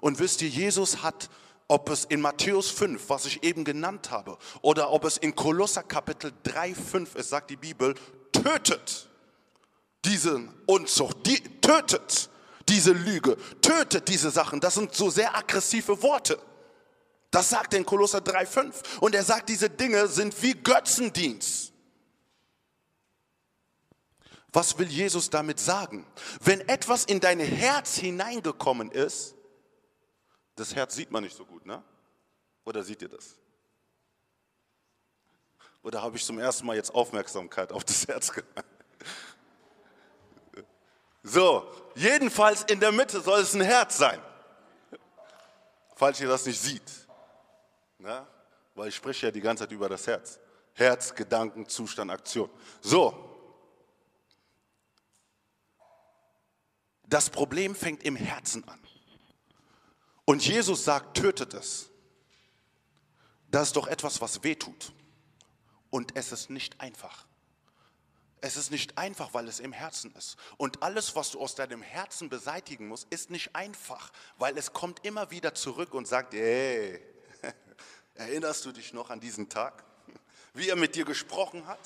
Und 0.00 0.18
wisst 0.18 0.42
ihr, 0.42 0.48
Jesus 0.48 1.02
hat, 1.02 1.30
ob 1.66 1.88
es 1.88 2.04
in 2.04 2.20
Matthäus 2.20 2.70
5, 2.70 3.08
was 3.08 3.24
ich 3.24 3.42
eben 3.42 3.64
genannt 3.64 4.10
habe, 4.10 4.38
oder 4.60 4.90
ob 4.90 5.04
es 5.04 5.16
in 5.16 5.34
Kolosser 5.34 5.82
Kapitel 5.82 6.32
3, 6.42 6.74
5 6.74 7.14
ist, 7.14 7.30
sagt 7.30 7.50
die 7.50 7.56
Bibel, 7.56 7.94
tötet 8.32 9.07
diese 10.04 10.48
Unzucht, 10.66 11.26
die 11.26 11.40
tötet 11.60 12.30
diese 12.68 12.92
Lüge, 12.92 13.36
tötet 13.62 14.08
diese 14.08 14.30
Sachen. 14.30 14.60
Das 14.60 14.74
sind 14.74 14.94
so 14.94 15.10
sehr 15.10 15.34
aggressive 15.34 16.02
Worte. 16.02 16.38
Das 17.30 17.50
sagt 17.50 17.74
er 17.74 17.78
in 17.78 17.86
Kolosser 17.86 18.18
3,5. 18.18 19.00
Und 19.00 19.14
er 19.14 19.24
sagt, 19.24 19.48
diese 19.48 19.68
Dinge 19.68 20.06
sind 20.08 20.40
wie 20.42 20.54
Götzendienst. 20.54 21.72
Was 24.52 24.78
will 24.78 24.88
Jesus 24.88 25.28
damit 25.28 25.60
sagen? 25.60 26.06
Wenn 26.40 26.66
etwas 26.68 27.04
in 27.04 27.20
dein 27.20 27.38
Herz 27.38 27.96
hineingekommen 27.96 28.90
ist, 28.90 29.34
das 30.56 30.74
Herz 30.74 30.94
sieht 30.94 31.10
man 31.10 31.22
nicht 31.22 31.36
so 31.36 31.44
gut, 31.44 31.66
ne? 31.66 31.82
Oder 32.64 32.82
seht 32.82 33.02
ihr 33.02 33.08
das? 33.08 33.36
Oder 35.82 36.02
habe 36.02 36.16
ich 36.16 36.24
zum 36.24 36.38
ersten 36.38 36.66
Mal 36.66 36.76
jetzt 36.76 36.94
Aufmerksamkeit 36.94 37.72
auf 37.72 37.84
das 37.84 38.08
Herz 38.08 38.32
gemacht? 38.32 38.64
So, 41.22 41.70
jedenfalls 41.94 42.62
in 42.64 42.80
der 42.80 42.92
Mitte 42.92 43.20
soll 43.20 43.40
es 43.40 43.54
ein 43.54 43.60
Herz 43.60 43.98
sein. 43.98 44.20
Falls 45.94 46.20
ihr 46.20 46.28
das 46.28 46.46
nicht 46.46 46.60
seht. 46.60 46.90
Ne? 47.98 48.26
Weil 48.74 48.88
ich 48.88 48.94
spreche 48.94 49.26
ja 49.26 49.32
die 49.32 49.40
ganze 49.40 49.64
Zeit 49.64 49.72
über 49.72 49.88
das 49.88 50.06
Herz. 50.06 50.38
Herz, 50.74 51.14
Gedanken, 51.14 51.68
Zustand, 51.68 52.10
Aktion. 52.10 52.48
So. 52.80 53.24
Das 57.08 57.30
Problem 57.30 57.74
fängt 57.74 58.04
im 58.04 58.14
Herzen 58.14 58.66
an. 58.68 58.78
Und 60.24 60.46
Jesus 60.46 60.84
sagt, 60.84 61.16
tötet 61.16 61.54
es. 61.54 61.90
Das 63.50 63.68
ist 63.68 63.76
doch 63.76 63.86
etwas, 63.86 64.20
was 64.20 64.44
wehtut. 64.44 64.92
Und 65.90 66.14
es 66.16 66.32
ist 66.32 66.50
nicht 66.50 66.80
einfach. 66.80 67.27
Es 68.40 68.56
ist 68.56 68.70
nicht 68.70 68.96
einfach, 68.98 69.34
weil 69.34 69.48
es 69.48 69.60
im 69.60 69.72
Herzen 69.72 70.14
ist. 70.14 70.36
Und 70.56 70.82
alles, 70.82 71.16
was 71.16 71.30
du 71.30 71.40
aus 71.40 71.54
deinem 71.54 71.82
Herzen 71.82 72.28
beseitigen 72.28 72.88
musst, 72.88 73.06
ist 73.10 73.30
nicht 73.30 73.54
einfach, 73.54 74.12
weil 74.36 74.56
es 74.56 74.72
kommt 74.72 75.04
immer 75.04 75.30
wieder 75.30 75.54
zurück 75.54 75.94
und 75.94 76.06
sagt, 76.06 76.34
ey, 76.34 77.00
erinnerst 78.14 78.64
du 78.64 78.72
dich 78.72 78.92
noch 78.92 79.10
an 79.10 79.20
diesen 79.20 79.48
Tag, 79.48 79.84
wie 80.54 80.68
er 80.68 80.76
mit 80.76 80.94
dir 80.94 81.04
gesprochen 81.04 81.66
hat? 81.66 81.80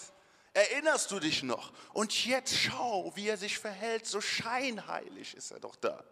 Erinnerst 0.55 1.11
du 1.11 1.19
dich 1.19 1.43
noch? 1.43 1.73
Und 1.95 2.27
jetzt 2.27 2.55
schau, 2.55 3.13
wie 3.17 3.29
er 3.29 3.39
sich 3.39 3.59
verhält, 3.59 4.07
so 4.07 4.21
scheinheilig 4.21 5.35
ist 5.35 5.51
er 5.51 5.61
doch 5.61 5.77
da. 5.77 6.05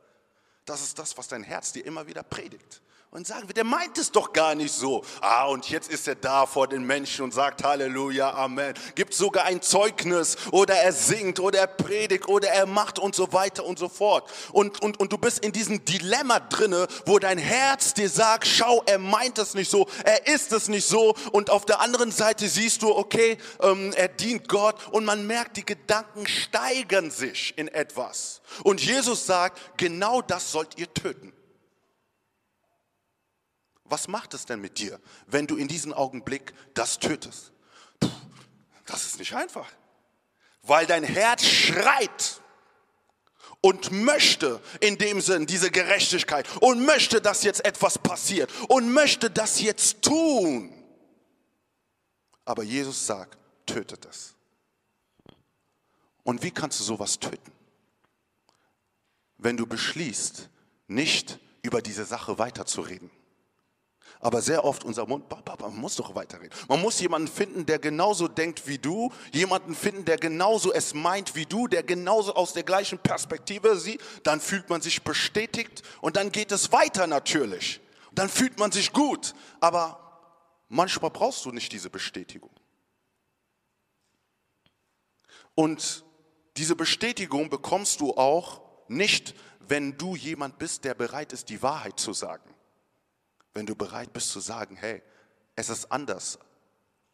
Das 0.65 0.83
ist 0.83 0.99
das, 0.99 1.17
was 1.17 1.29
dein 1.29 1.43
Herz 1.43 1.73
dir 1.73 1.85
immer 1.85 2.07
wieder 2.07 2.23
predigt 2.23 2.81
und 3.13 3.27
sagen 3.27 3.49
wir, 3.49 3.55
der 3.55 3.65
meint 3.65 3.99
es 3.99 4.13
doch 4.13 4.33
gar 4.33 4.55
nicht 4.55 4.73
so. 4.73 5.03
Ah, 5.21 5.47
und 5.47 5.69
jetzt 5.69 5.91
ist 5.91 6.07
er 6.07 6.15
da 6.15 6.47
vor 6.47 6.69
den 6.69 6.85
Menschen 6.85 7.25
und 7.25 7.35
sagt 7.35 7.65
Halleluja, 7.65 8.35
Amen. 8.35 8.73
Gibt 8.95 9.15
sogar 9.15 9.47
ein 9.47 9.61
Zeugnis 9.63 10.37
oder 10.53 10.75
er 10.77 10.93
singt 10.93 11.41
oder 11.41 11.59
er 11.59 11.67
predigt 11.67 12.29
oder 12.29 12.49
er 12.51 12.67
macht 12.67 13.01
und 13.01 13.17
so 13.17 13.33
weiter 13.33 13.65
und 13.65 13.81
so 13.81 13.89
fort. 13.89 14.31
Und, 14.53 14.81
und, 14.81 15.01
und 15.01 15.13
du 15.13 15.19
bist 15.19 15.45
in 15.45 15.51
diesem 15.51 15.85
Dilemma 15.85 16.39
drinne, 16.39 16.87
wo 17.05 17.19
dein 17.19 17.39
Herz 17.39 17.95
dir 17.95 18.09
sagt, 18.09 18.47
schau, 18.47 18.81
er 18.87 19.01
meint 19.01 19.39
es 19.39 19.55
nicht 19.55 19.73
so, 19.73 19.89
er 20.05 20.29
ist 20.29 20.53
es 20.53 20.69
nicht 20.69 20.87
so. 20.87 21.17
Und 21.33 21.51
auf 21.51 21.67
der 21.67 21.81
anderen 21.81 22.13
Seite 22.13 22.49
siehst 22.49 22.83
du, 22.83 22.95
okay, 22.95 23.39
ähm, 23.61 23.93
er 23.97 24.07
dient 24.07 24.49
Gott 24.49 24.77
und 24.93 25.05
man 25.05 25.27
merkt, 25.27 25.57
die 25.57 25.67
Gedanken 25.67 26.29
steigern 26.29 27.11
sich 27.11 27.59
in 27.59 27.67
etwas. 27.67 28.41
Und 28.63 28.81
Jesus 28.81 29.27
sagt, 29.27 29.77
genau 29.77 30.23
das 30.23 30.50
sollt 30.51 30.79
ihr 30.79 30.93
töten. 30.93 31.33
Was 33.85 34.07
macht 34.07 34.35
es 34.35 34.47
denn 34.47 34.61
mit 34.61 34.79
dir, 34.79 35.01
wenn 35.27 35.47
du 35.47 35.57
in 35.57 35.67
diesem 35.67 35.93
Augenblick 35.93 36.55
das 36.75 36.99
tötest? 36.99 37.53
Puh, 37.99 38.09
das 38.87 39.05
ist 39.05 39.19
nicht 39.19 39.35
einfach, 39.35 39.69
weil 40.63 40.87
dein 40.87 41.03
Herz 41.03 41.45
schreit 41.45 42.41
und 43.61 43.91
möchte 43.91 44.61
in 44.81 44.97
dem 44.97 45.21
Sinn 45.21 45.47
diese 45.47 45.71
Gerechtigkeit 45.71 46.47
und 46.61 46.85
möchte, 46.85 47.21
dass 47.21 47.43
jetzt 47.43 47.65
etwas 47.65 47.99
passiert 47.99 48.51
und 48.69 48.93
möchte 48.93 49.29
das 49.31 49.61
jetzt 49.61 50.03
tun. 50.03 50.73
Aber 52.45 52.63
Jesus 52.63 53.07
sagt, 53.07 53.39
tötet 53.67 54.07
es. 54.07 54.35
Und 56.23 56.43
wie 56.43 56.51
kannst 56.51 56.79
du 56.81 56.85
sowas 56.85 57.19
töten? 57.19 57.53
Wenn 59.41 59.57
du 59.57 59.67
beschließt, 59.67 60.49
nicht 60.87 61.39
über 61.63 61.83
diese 61.83 62.05
Sache 62.05 62.39
weiterzureden. 62.39 63.11
Aber 64.23 64.43
sehr 64.43 64.65
oft 64.65 64.85
unser 64.85 65.07
Mund, 65.07 65.25
man 65.61 65.77
muss 65.77 65.97
doch 65.97 66.15
weiterreden. 66.15 66.55
Man 66.69 66.83
muss 66.83 67.01
jemanden 67.01 67.29
finden, 67.29 67.65
der 67.65 67.79
genauso 67.79 68.29
denkt 68.29 68.67
wie 68.67 68.77
du, 68.77 69.11
jemanden 69.33 69.75
finden, 69.75 70.05
der 70.05 70.19
genauso 70.19 70.75
es 70.75 70.93
meint 70.93 71.35
wie 71.35 71.47
du, 71.47 71.69
der 71.69 71.83
genauso 71.83 72.35
aus 72.35 72.53
der 72.53 72.63
gleichen 72.63 72.99
Perspektive 72.99 73.79
sieht. 73.79 74.03
Dann 74.25 74.41
fühlt 74.43 74.69
man 74.69 74.83
sich 74.83 75.03
bestätigt 75.03 75.83
und 76.03 76.17
dann 76.17 76.33
geht 76.33 76.53
es 76.53 76.71
weiter 76.71 77.07
natürlich. 77.07 77.81
Dann 78.13 78.29
fühlt 78.29 78.59
man 78.59 78.73
sich 78.73 78.93
gut. 78.93 79.35
Aber 79.61 79.99
manchmal 80.69 81.11
brauchst 81.11 81.47
du 81.47 81.51
nicht 81.51 81.73
diese 81.73 81.89
Bestätigung. 81.89 82.51
Und 85.55 86.05
diese 86.59 86.77
Bestätigung 86.77 87.49
bekommst 87.49 88.01
du 88.01 88.15
auch 88.15 88.70
nicht, 88.91 89.35
wenn 89.69 89.97
du 89.97 90.17
jemand 90.17 90.59
bist, 90.59 90.85
der 90.85 90.95
bereit 90.95 91.33
ist, 91.33 91.49
die 91.49 91.63
Wahrheit 91.63 91.99
zu 91.99 92.13
sagen 92.13 92.51
wenn 93.55 93.67
du 93.67 93.75
bereit 93.75 94.13
bist 94.13 94.31
zu 94.31 94.41
sagen, 94.41 94.77
hey, 94.77 95.03
es 95.57 95.69
ist 95.69 95.91
anders, 95.91 96.39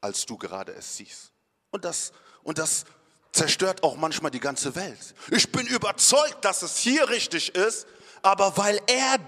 als 0.01 0.27
du 0.27 0.37
gerade 0.37 0.73
es 0.73 0.97
siehst. 0.97 1.33
Und 1.71 1.85
das, 1.85 2.13
und 2.43 2.59
das 2.59 2.85
zerstört 3.33 3.83
auch 3.83 3.97
manchmal 3.97 4.31
die 4.31 4.41
ganze 4.41 4.75
Welt. 4.75 5.15
Ich 5.31 5.51
bin 5.51 5.67
überzeugt, 5.67 6.45
dass 6.45 6.63
es 6.63 6.79
hier 6.79 7.09
richtig 7.09 7.55
ist, 7.55 7.87
aber 8.23 8.57
weil 8.57 8.81
er 8.87 9.19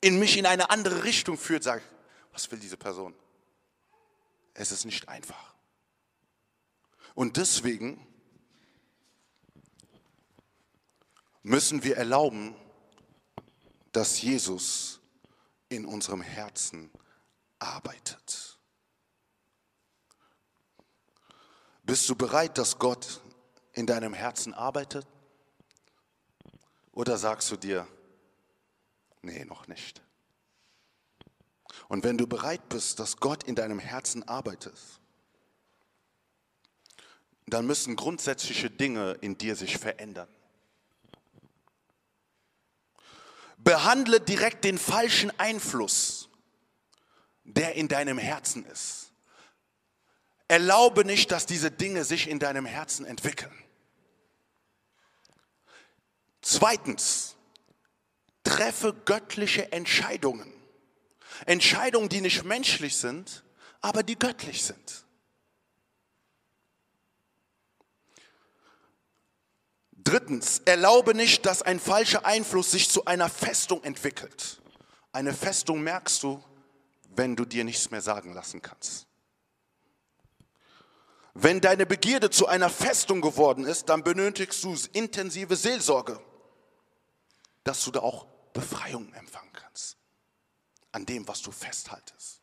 in 0.00 0.18
mich 0.18 0.36
in 0.36 0.46
eine 0.46 0.70
andere 0.70 1.04
Richtung 1.04 1.38
führt, 1.38 1.62
sage 1.62 1.82
ich, 1.84 2.32
was 2.32 2.50
will 2.50 2.58
diese 2.58 2.76
Person? 2.76 3.14
Es 4.54 4.72
ist 4.72 4.84
nicht 4.84 5.08
einfach. 5.08 5.54
Und 7.14 7.36
deswegen 7.36 8.05
müssen 11.46 11.84
wir 11.84 11.96
erlauben, 11.96 12.56
dass 13.92 14.20
Jesus 14.20 15.00
in 15.68 15.86
unserem 15.86 16.20
Herzen 16.20 16.90
arbeitet. 17.60 18.58
Bist 21.84 22.08
du 22.08 22.16
bereit, 22.16 22.58
dass 22.58 22.80
Gott 22.80 23.20
in 23.74 23.86
deinem 23.86 24.12
Herzen 24.12 24.54
arbeitet? 24.54 25.06
Oder 26.90 27.16
sagst 27.16 27.48
du 27.52 27.56
dir, 27.56 27.86
nee, 29.22 29.44
noch 29.44 29.68
nicht? 29.68 30.02
Und 31.86 32.02
wenn 32.02 32.18
du 32.18 32.26
bereit 32.26 32.68
bist, 32.68 32.98
dass 32.98 33.18
Gott 33.18 33.44
in 33.44 33.54
deinem 33.54 33.78
Herzen 33.78 34.24
arbeitet, 34.24 34.74
dann 37.46 37.68
müssen 37.68 37.94
grundsätzliche 37.94 38.68
Dinge 38.68 39.12
in 39.20 39.38
dir 39.38 39.54
sich 39.54 39.78
verändern. 39.78 40.28
Behandle 43.56 44.20
direkt 44.20 44.64
den 44.64 44.78
falschen 44.78 45.36
Einfluss, 45.38 46.28
der 47.44 47.74
in 47.74 47.88
deinem 47.88 48.18
Herzen 48.18 48.64
ist. 48.66 49.12
Erlaube 50.48 51.04
nicht, 51.04 51.32
dass 51.32 51.46
diese 51.46 51.70
Dinge 51.70 52.04
sich 52.04 52.28
in 52.28 52.38
deinem 52.38 52.66
Herzen 52.66 53.04
entwickeln. 53.04 53.52
Zweitens, 56.40 57.36
treffe 58.44 58.94
göttliche 59.04 59.72
Entscheidungen. 59.72 60.52
Entscheidungen, 61.46 62.08
die 62.08 62.20
nicht 62.20 62.44
menschlich 62.44 62.96
sind, 62.96 63.44
aber 63.80 64.02
die 64.02 64.18
göttlich 64.18 64.62
sind. 64.62 65.05
Drittens, 70.06 70.62
erlaube 70.66 71.14
nicht, 71.14 71.46
dass 71.46 71.62
ein 71.62 71.80
falscher 71.80 72.24
Einfluss 72.24 72.70
sich 72.70 72.88
zu 72.88 73.06
einer 73.06 73.28
Festung 73.28 73.82
entwickelt. 73.82 74.62
Eine 75.10 75.34
Festung 75.34 75.80
merkst 75.80 76.22
du, 76.22 76.40
wenn 77.16 77.34
du 77.34 77.44
dir 77.44 77.64
nichts 77.64 77.90
mehr 77.90 78.00
sagen 78.00 78.32
lassen 78.32 78.62
kannst. 78.62 79.08
Wenn 81.34 81.60
deine 81.60 81.86
Begierde 81.86 82.30
zu 82.30 82.46
einer 82.46 82.70
Festung 82.70 83.20
geworden 83.20 83.64
ist, 83.64 83.88
dann 83.88 84.04
benötigst 84.04 84.62
du 84.62 84.76
intensive 84.92 85.56
Seelsorge, 85.56 86.20
dass 87.64 87.82
du 87.82 87.90
da 87.90 87.98
auch 87.98 88.26
Befreiung 88.52 89.12
empfangen 89.12 89.52
kannst 89.52 89.96
an 90.92 91.04
dem, 91.04 91.26
was 91.26 91.42
du 91.42 91.50
festhaltest. 91.50 92.40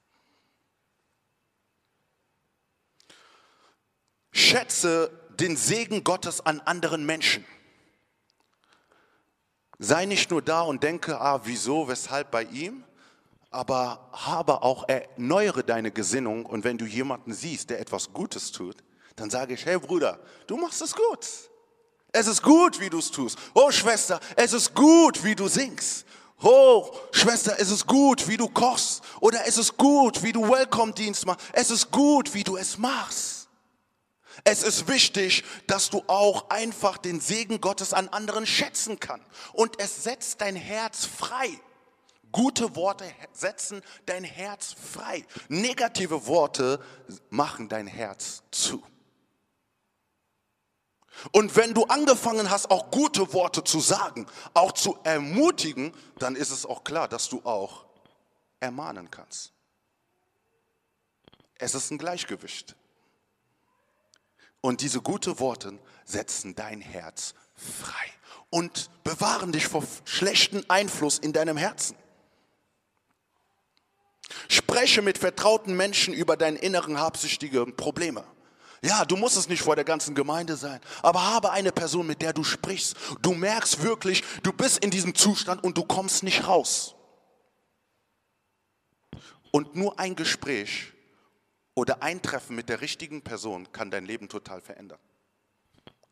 Schätze 4.34 5.22
den 5.43 5.57
Segen 5.57 6.03
Gottes 6.03 6.41
an 6.41 6.61
anderen 6.61 7.05
Menschen. 7.05 7.45
Sei 9.77 10.05
nicht 10.05 10.31
nur 10.31 10.41
da 10.41 10.61
und 10.61 10.83
denke, 10.83 11.19
ah, 11.19 11.41
wieso, 11.43 11.89
weshalb 11.89 12.31
bei 12.31 12.43
ihm, 12.43 12.85
aber 13.51 14.09
habe 14.13 14.61
auch, 14.63 14.87
erneuere 14.87 15.63
deine 15.63 15.91
Gesinnung 15.91 16.45
und 16.45 16.63
wenn 16.63 16.77
du 16.77 16.85
jemanden 16.85 17.33
siehst, 17.33 17.69
der 17.69 17.81
etwas 17.81 18.13
Gutes 18.13 18.53
tut, 18.53 18.77
dann 19.17 19.29
sage 19.29 19.53
ich, 19.53 19.65
hey 19.65 19.77
Bruder, 19.77 20.19
du 20.47 20.55
machst 20.55 20.81
es 20.81 20.95
gut. 20.95 21.27
Es 22.13 22.27
ist 22.27 22.41
gut, 22.41 22.79
wie 22.79 22.89
du 22.89 22.99
es 22.99 23.11
tust. 23.11 23.37
Oh 23.53 23.69
Schwester, 23.69 24.19
es 24.37 24.53
ist 24.53 24.73
gut, 24.73 25.23
wie 25.25 25.35
du 25.35 25.49
singst. 25.49 26.05
Oh, 26.41 26.89
Schwester, 27.11 27.55
es 27.59 27.69
ist 27.69 27.85
gut, 27.85 28.27
wie 28.27 28.37
du 28.37 28.47
kochst. 28.47 29.03
Oder 29.19 29.45
es 29.45 29.57
ist 29.57 29.77
gut, 29.77 30.23
wie 30.23 30.31
du 30.31 30.43
Welcome-Dienst 30.49 31.25
machst. 31.25 31.45
Es 31.51 31.69
ist 31.69 31.91
gut, 31.91 32.33
wie 32.33 32.43
du 32.43 32.55
es 32.57 32.77
machst. 32.77 33.42
Es 34.43 34.63
ist 34.63 34.88
wichtig, 34.88 35.43
dass 35.67 35.89
du 35.89 36.03
auch 36.07 36.49
einfach 36.49 36.97
den 36.97 37.19
Segen 37.19 37.61
Gottes 37.61 37.93
an 37.93 38.09
anderen 38.09 38.45
schätzen 38.45 38.99
kannst. 38.99 39.27
Und 39.53 39.79
es 39.79 40.03
setzt 40.03 40.41
dein 40.41 40.55
Herz 40.55 41.05
frei. 41.05 41.49
Gute 42.31 42.75
Worte 42.75 43.05
setzen 43.31 43.81
dein 44.07 44.23
Herz 44.23 44.73
frei. 44.73 45.25
Negative 45.49 46.25
Worte 46.25 46.84
machen 47.29 47.69
dein 47.69 47.86
Herz 47.86 48.41
zu. 48.51 48.84
Und 51.31 51.55
wenn 51.55 51.75
du 51.75 51.86
angefangen 51.86 52.49
hast, 52.49 52.71
auch 52.71 52.89
gute 52.89 53.34
Worte 53.34 53.63
zu 53.63 53.79
sagen, 53.79 54.25
auch 54.55 54.71
zu 54.71 54.97
ermutigen, 55.03 55.93
dann 56.17 56.36
ist 56.36 56.49
es 56.49 56.65
auch 56.65 56.84
klar, 56.84 57.07
dass 57.07 57.29
du 57.29 57.41
auch 57.43 57.86
ermahnen 58.59 59.11
kannst. 59.11 59.53
Es 61.55 61.75
ist 61.75 61.91
ein 61.91 61.97
Gleichgewicht. 61.97 62.75
Und 64.66 64.80
diese 64.80 65.01
guten 65.01 65.39
Worte 65.39 65.78
setzen 66.05 66.55
dein 66.55 66.80
Herz 66.80 67.34
frei 67.53 68.05
und 68.49 68.89
bewahren 69.03 69.51
dich 69.51 69.68
vor 69.68 69.84
schlechten 70.05 70.64
Einfluss 70.70 71.20
in 71.20 71.34
deinem 71.34 71.57
Herzen. 71.57 71.97
Spreche 74.47 75.01
mit 75.01 75.18
vertrauten 75.18 75.76
Menschen 75.76 76.14
über 76.14 76.38
deine 76.38 76.59
inneren 76.59 76.97
habsüchtigen 76.97 77.76
Probleme. 77.76 78.24
Ja, 78.82 79.03
du 79.03 79.18
musst 79.18 79.36
es 79.36 79.49
nicht 79.49 79.61
vor 79.61 79.76
der 79.76 79.84
ganzen 79.84 80.16
Gemeinde 80.16 80.55
sein, 80.55 80.80
aber 81.01 81.24
habe 81.24 81.51
eine 81.51 81.74
Person, 81.74 82.07
mit 82.07 82.22
der 82.22 82.32
du 82.32 82.45
sprichst. 82.45 82.95
Du 83.22 83.34
merkst 83.34 83.84
wirklich, 83.84 84.24
du 84.43 84.53
bist 84.53 84.78
in 84.78 84.91
diesem 84.91 85.14
Zustand 85.14 85.61
und 85.61 85.78
du 85.78 85.84
kommst 85.84 86.24
nicht 86.24 86.47
raus. 86.47 86.95
Und 89.51 89.76
nur 89.76 89.99
ein 89.99 90.16
Gespräch 90.16 90.92
oder 91.76 92.03
ein 92.03 92.21
Treffen 92.21 92.55
mit 92.55 92.69
der 92.69 92.82
richtigen 92.82 93.21
Person 93.21 93.71
kann 93.71 93.91
dein 93.91 94.05
Leben 94.05 94.30
total 94.30 94.61
verändern. 94.61 94.99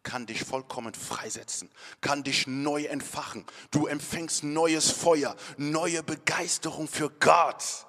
Kann 0.04 0.26
dich 0.26 0.44
vollkommen 0.44 0.96
freisetzen, 0.96 1.70
kann 2.02 2.24
dich 2.24 2.48
neu 2.48 2.86
entfachen. 2.86 3.46
Du 3.70 3.86
empfängst 3.86 4.44
neues 4.44 4.90
Feuer, 4.90 5.36
neue 5.58 6.02
Begeisterung 6.02 6.88
für 6.88 7.12
Gott. 7.12 7.86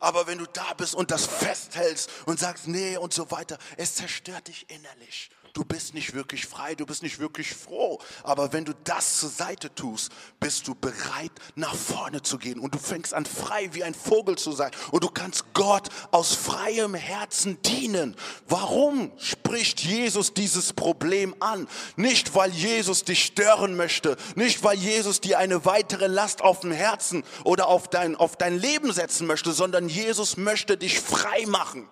Aber 0.00 0.26
wenn 0.26 0.38
du 0.38 0.46
da 0.46 0.74
bist 0.74 0.96
und 0.96 1.12
das 1.12 1.26
festhältst 1.26 2.10
und 2.26 2.40
sagst, 2.40 2.66
nee 2.66 2.96
und 2.96 3.14
so 3.14 3.30
weiter, 3.30 3.58
es 3.76 3.94
zerstört 3.94 4.48
dich 4.48 4.68
innerlich. 4.68 5.30
Du 5.54 5.66
bist 5.66 5.92
nicht 5.92 6.14
wirklich 6.14 6.46
frei, 6.46 6.74
du 6.74 6.86
bist 6.86 7.02
nicht 7.02 7.18
wirklich 7.18 7.54
froh. 7.54 8.00
Aber 8.22 8.54
wenn 8.54 8.64
du 8.64 8.72
das 8.84 9.18
zur 9.18 9.28
Seite 9.28 9.74
tust, 9.74 10.10
bist 10.40 10.66
du 10.66 10.74
bereit, 10.74 11.30
nach 11.56 11.74
vorne 11.74 12.22
zu 12.22 12.38
gehen. 12.38 12.58
Und 12.58 12.74
du 12.74 12.78
fängst 12.78 13.12
an, 13.12 13.26
frei 13.26 13.68
wie 13.72 13.84
ein 13.84 13.92
Vogel 13.92 14.38
zu 14.38 14.52
sein. 14.52 14.70
Und 14.92 15.04
du 15.04 15.10
kannst 15.10 15.52
Gott 15.52 15.90
aus 16.10 16.34
freiem 16.34 16.94
Herzen 16.94 17.60
dienen. 17.60 18.16
Warum 18.48 19.12
spricht 19.18 19.80
Jesus 19.80 20.32
dieses 20.32 20.72
Problem 20.72 21.34
an? 21.40 21.68
Nicht, 21.96 22.34
weil 22.34 22.50
Jesus 22.50 23.04
dich 23.04 23.22
stören 23.22 23.76
möchte. 23.76 24.16
Nicht, 24.36 24.64
weil 24.64 24.78
Jesus 24.78 25.20
dir 25.20 25.38
eine 25.38 25.66
weitere 25.66 26.06
Last 26.06 26.40
auf 26.40 26.60
dem 26.60 26.72
Herzen 26.72 27.24
oder 27.44 27.68
auf 27.68 27.88
dein, 27.88 28.16
auf 28.16 28.36
dein 28.36 28.58
Leben 28.58 28.90
setzen 28.90 29.26
möchte, 29.26 29.52
sondern 29.52 29.90
Jesus 29.90 30.38
möchte 30.38 30.78
dich 30.78 30.98
frei 30.98 31.44
machen. 31.46 31.86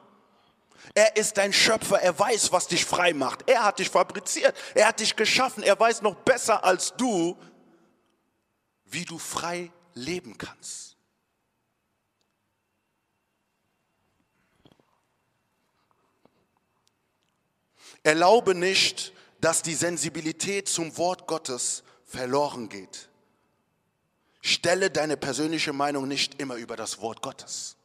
Er 1.01 1.17
ist 1.17 1.39
dein 1.39 1.55
Schöpfer, 1.55 1.99
er 2.03 2.19
weiß, 2.19 2.53
was 2.53 2.67
dich 2.67 2.85
frei 2.85 3.15
macht. 3.15 3.49
Er 3.49 3.65
hat 3.65 3.79
dich 3.79 3.89
fabriziert, 3.89 4.55
er 4.75 4.89
hat 4.89 5.01
dich 5.01 5.17
geschaffen, 5.17 5.63
er 5.63 5.81
weiß 5.81 6.03
noch 6.03 6.15
besser 6.15 6.63
als 6.63 6.95
du, 6.95 7.39
wie 8.85 9.07
du 9.07 9.17
frei 9.17 9.73
leben 9.95 10.37
kannst. 10.37 10.99
Erlaube 18.03 18.55
nicht, 18.55 19.15
dass 19.41 19.63
die 19.63 19.75
Sensibilität 19.75 20.69
zum 20.69 20.99
Wort 20.99 21.27
Gottes 21.27 21.83
verloren 22.05 22.69
geht. 22.69 23.09
Stelle 24.43 24.91
deine 24.91 25.17
persönliche 25.17 25.73
Meinung 25.73 26.07
nicht 26.07 26.43
immer 26.43 26.57
über 26.57 26.77
das 26.77 27.01
Wort 27.01 27.23
Gottes 27.23 27.79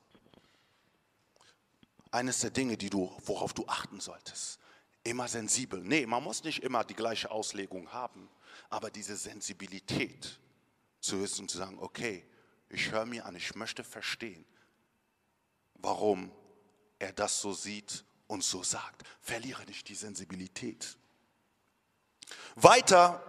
eines 2.16 2.40
der 2.40 2.50
Dinge, 2.50 2.78
die 2.78 2.90
du, 2.90 3.14
worauf 3.26 3.54
du 3.54 3.68
achten 3.68 4.00
solltest. 4.00 4.60
Immer 5.04 5.28
sensibel. 5.28 5.82
Nee, 5.84 6.06
man 6.06 6.24
muss 6.24 6.44
nicht 6.44 6.64
immer 6.64 6.84
die 6.84 6.96
gleiche 6.96 7.30
Auslegung 7.30 7.92
haben, 7.92 8.30
aber 8.70 8.90
diese 8.90 9.16
Sensibilität 9.18 10.40
zu 11.02 11.22
wissen 11.22 11.42
und 11.42 11.52
zu 11.52 11.58
sagen, 11.58 11.78
okay, 11.80 12.26
ich 12.70 12.92
höre 12.92 13.06
mir 13.06 13.26
an, 13.26 13.36
ich 13.36 13.54
möchte 13.56 13.84
verstehen, 13.84 14.46
warum 15.76 16.32
er 16.98 17.12
das 17.12 17.42
so 17.42 17.54
sieht 17.54 18.06
und 18.28 18.44
so 18.44 18.64
sagt. 18.64 19.04
Verliere 19.22 19.64
nicht 19.66 19.88
die 19.90 19.96
Sensibilität. 19.96 20.98
Weiter, 22.56 23.22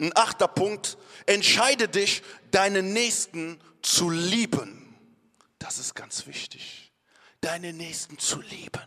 ein 0.00 0.16
achter 0.16 0.48
Punkt, 0.48 0.96
entscheide 1.26 1.88
dich, 1.88 2.22
deinen 2.52 2.92
Nächsten 2.92 3.60
zu 3.82 4.08
lieben. 4.08 4.96
Das 5.58 5.78
ist 5.78 5.94
ganz 5.94 6.26
wichtig 6.26 6.87
deine 7.40 7.72
Nächsten 7.72 8.18
zu 8.18 8.40
lieben. 8.40 8.82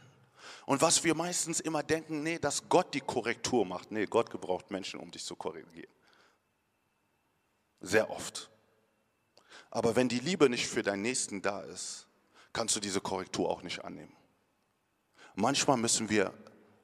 Und 0.66 0.82
was 0.82 1.04
wir 1.04 1.16
meistens 1.16 1.60
immer 1.60 1.84
denken, 1.84 2.24
nee, 2.24 2.40
dass 2.40 2.70
Gott 2.70 2.94
die 2.94 3.02
Korrektur 3.02 3.66
macht. 3.66 3.92
Nee, 3.92 4.06
Gott 4.06 4.30
gebraucht 4.30 4.72
Menschen, 4.72 5.00
um 5.00 5.12
dich 5.12 5.26
zu 5.26 5.36
korrigieren. 5.36 5.92
Sehr 7.80 8.10
oft. 8.10 8.50
Aber 9.70 9.96
wenn 9.96 10.08
die 10.08 10.20
Liebe 10.20 10.50
nicht 10.50 10.68
für 10.68 10.84
deinen 10.84 11.02
Nächsten 11.02 11.42
da 11.42 11.62
ist, 11.62 12.08
kannst 12.54 12.76
du 12.76 12.80
diese 12.80 13.02
Korrektur 13.02 13.50
auch 13.50 13.64
nicht 13.64 13.84
annehmen. 13.84 14.16
Manchmal 15.36 15.78
müssen 15.78 16.10
wir 16.10 16.34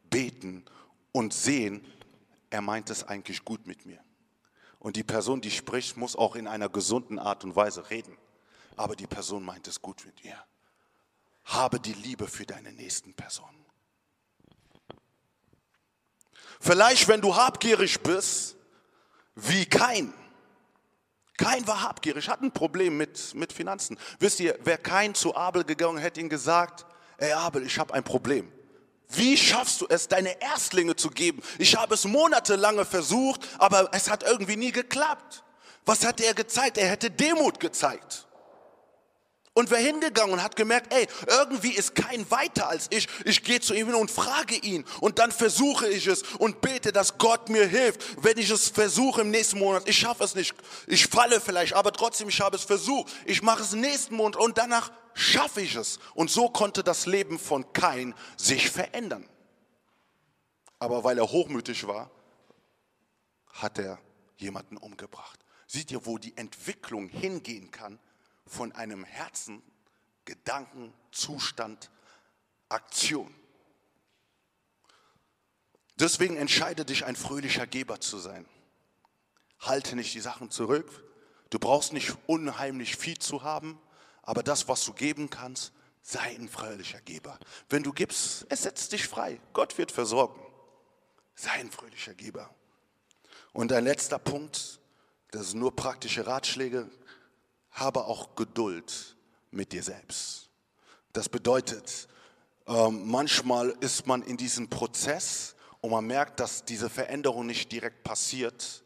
beten 0.09 0.65
und 1.11 1.33
sehen, 1.33 1.85
er 2.49 2.61
meint 2.61 2.89
es 2.89 3.03
eigentlich 3.03 3.43
gut 3.43 3.67
mit 3.67 3.85
mir. 3.85 4.03
Und 4.79 4.95
die 4.95 5.03
Person, 5.03 5.41
die 5.41 5.51
spricht, 5.51 5.97
muss 5.97 6.15
auch 6.15 6.35
in 6.35 6.47
einer 6.47 6.69
gesunden 6.69 7.19
Art 7.19 7.43
und 7.43 7.55
Weise 7.55 7.89
reden. 7.89 8.17
Aber 8.75 8.95
die 8.95 9.07
Person 9.07 9.43
meint 9.43 9.67
es 9.67 9.81
gut 9.81 10.05
mit 10.05 10.23
ihr 10.23 10.37
habe 11.47 11.79
die 11.79 11.93
Liebe 11.93 12.27
für 12.27 12.45
deine 12.45 12.71
nächsten 12.73 13.13
Personen. 13.13 13.65
Vielleicht, 16.59 17.07
wenn 17.07 17.21
du 17.21 17.35
habgierig 17.35 18.01
bist, 18.01 18.55
wie 19.35 19.65
kein. 19.65 20.13
Kein 21.37 21.67
war 21.67 21.83
habgierig, 21.83 22.29
hat 22.29 22.41
ein 22.41 22.51
Problem 22.51 22.97
mit, 22.97 23.35
mit 23.35 23.53
Finanzen. 23.53 23.97
Wisst 24.19 24.39
ihr, 24.39 24.57
wer 24.63 24.77
kein 24.77 25.13
zu 25.13 25.35
Abel 25.35 25.63
gegangen 25.63 25.99
hätte 25.99 26.19
ihm 26.19 26.29
gesagt, 26.29 26.85
ey 27.17 27.31
Abel, 27.31 27.63
ich 27.63 27.77
habe 27.77 27.93
ein 27.93 28.03
Problem. 28.03 28.51
Wie 29.09 29.37
schaffst 29.37 29.81
du 29.81 29.85
es, 29.87 30.07
deine 30.07 30.41
Erstlinge 30.41 30.95
zu 30.95 31.09
geben? 31.09 31.41
Ich 31.59 31.77
habe 31.77 31.93
es 31.93 32.05
monatelange 32.05 32.85
versucht, 32.85 33.47
aber 33.59 33.89
es 33.93 34.09
hat 34.09 34.23
irgendwie 34.23 34.57
nie 34.57 34.71
geklappt. 34.71 35.43
Was 35.85 36.05
hat 36.05 36.19
er 36.19 36.33
gezeigt? 36.33 36.77
Er 36.77 36.89
hätte 36.89 37.09
Demut 37.09 37.59
gezeigt. 37.59 38.26
Und 39.57 39.71
wer 39.71 39.79
hingegangen 39.79 40.33
und 40.33 40.43
hat 40.43 40.55
gemerkt, 40.55 40.93
ey, 40.93 41.07
irgendwie 41.25 41.71
ist 41.71 41.95
kein 41.95 42.29
weiter 42.29 42.69
als 42.69 42.85
ich. 42.91 43.07
Ich 43.25 43.43
gehe 43.43 43.59
zu 43.59 43.73
ihm 43.73 43.87
hin 43.87 43.95
und 43.95 44.11
frage 44.11 44.53
ihn. 44.53 44.85
Und 45.01 45.17
dann 45.17 45.31
versuche 45.31 45.87
ich 45.87 46.05
es 46.05 46.21
und 46.37 46.61
bete, 46.61 46.91
dass 46.91 47.17
Gott 47.17 47.49
mir 47.49 47.65
hilft. 47.65 48.23
Wenn 48.23 48.37
ich 48.37 48.51
es 48.51 48.69
versuche 48.69 49.21
im 49.21 49.31
nächsten 49.31 49.57
Monat, 49.57 49.89
ich 49.89 49.97
schaffe 49.97 50.23
es 50.25 50.35
nicht. 50.35 50.53
Ich 50.85 51.07
falle 51.07 51.41
vielleicht, 51.41 51.73
aber 51.73 51.91
trotzdem, 51.91 52.29
ich 52.29 52.39
habe 52.39 52.55
es 52.55 52.65
versucht. 52.65 53.11
Ich 53.25 53.41
mache 53.41 53.63
es 53.63 53.73
nächsten 53.73 54.13
Monat 54.13 54.39
und 54.39 54.59
danach 54.59 54.91
schaffe 55.15 55.61
ich 55.61 55.73
es. 55.73 55.97
Und 56.13 56.29
so 56.29 56.49
konnte 56.49 56.83
das 56.83 57.07
Leben 57.07 57.39
von 57.39 57.73
Kain 57.73 58.13
sich 58.35 58.69
verändern. 58.69 59.27
Aber 60.77 61.03
weil 61.03 61.17
er 61.17 61.31
hochmütig 61.31 61.87
war, 61.87 62.11
hat 63.53 63.79
er 63.79 63.97
jemanden 64.35 64.77
umgebracht. 64.77 65.39
Seht 65.65 65.89
ihr, 65.89 66.05
wo 66.05 66.19
die 66.19 66.37
Entwicklung 66.37 67.09
hingehen 67.09 67.71
kann, 67.71 67.97
von 68.47 68.71
einem 68.71 69.03
Herzen, 69.03 69.61
Gedanken, 70.25 70.93
Zustand, 71.11 71.89
Aktion. 72.69 73.33
Deswegen 75.99 76.37
entscheide 76.37 76.85
dich, 76.85 77.05
ein 77.05 77.15
fröhlicher 77.15 77.65
Geber 77.65 77.99
zu 77.99 78.19
sein. 78.19 78.45
Halte 79.59 79.95
nicht 79.95 80.13
die 80.13 80.19
Sachen 80.19 80.51
zurück. 80.51 81.03
Du 81.49 81.59
brauchst 81.59 81.93
nicht 81.93 82.15
unheimlich 82.27 82.97
viel 82.97 83.17
zu 83.17 83.43
haben, 83.43 83.79
aber 84.21 84.43
das, 84.43 84.67
was 84.67 84.83
du 84.85 84.93
geben 84.93 85.29
kannst, 85.29 85.73
sei 86.01 86.35
ein 86.35 86.49
fröhlicher 86.49 87.01
Geber. 87.01 87.39
Wenn 87.69 87.83
du 87.83 87.93
gibst, 87.93 88.45
es 88.49 88.63
setzt 88.63 88.91
dich 88.91 89.07
frei. 89.07 89.39
Gott 89.53 89.77
wird 89.77 89.91
versorgen. 89.91 90.39
Sei 91.35 91.51
ein 91.51 91.71
fröhlicher 91.71 92.13
Geber. 92.13 92.53
Und 93.53 93.71
ein 93.73 93.85
letzter 93.85 94.19
Punkt, 94.19 94.79
das 95.31 95.51
sind 95.51 95.59
nur 95.59 95.75
praktische 95.75 96.27
Ratschläge, 96.27 96.89
habe 97.77 98.05
auch 98.05 98.35
Geduld 98.35 99.15
mit 99.51 99.71
dir 99.71 99.83
selbst. 99.83 100.49
Das 101.13 101.29
bedeutet, 101.29 102.07
ähm, 102.67 103.09
manchmal 103.09 103.69
ist 103.79 104.05
man 104.07 104.21
in 104.23 104.37
diesem 104.37 104.69
Prozess 104.69 105.55
und 105.81 105.91
man 105.91 106.05
merkt, 106.05 106.39
dass 106.39 106.65
diese 106.65 106.89
Veränderung 106.89 107.45
nicht 107.45 107.71
direkt 107.71 108.03
passiert. 108.03 108.83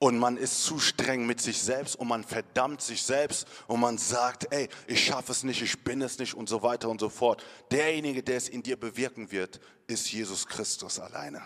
und 0.00 0.18
man 0.18 0.36
ist 0.36 0.64
zu 0.64 0.80
streng 0.80 1.24
mit 1.24 1.40
sich 1.40 1.62
selbst 1.62 1.96
und 1.96 2.08
man 2.08 2.24
verdammt 2.24 2.82
sich 2.82 3.02
selbst 3.02 3.46
und 3.68 3.80
man 3.80 3.96
sagt, 3.96 4.52
ey, 4.52 4.68
ich 4.86 5.02
schaffe 5.02 5.32
es 5.32 5.44
nicht, 5.44 5.62
ich 5.62 5.82
bin 5.82 6.02
es 6.02 6.18
nicht 6.18 6.34
und 6.34 6.46
so 6.46 6.62
weiter 6.62 6.90
und 6.90 7.00
so 7.00 7.08
fort. 7.08 7.42
Derjenige, 7.70 8.22
der 8.22 8.36
es 8.36 8.50
in 8.50 8.62
dir 8.62 8.78
bewirken 8.78 9.30
wird, 9.30 9.60
ist 9.86 10.12
Jesus 10.12 10.46
Christus 10.46 10.98
alleine. 10.98 11.40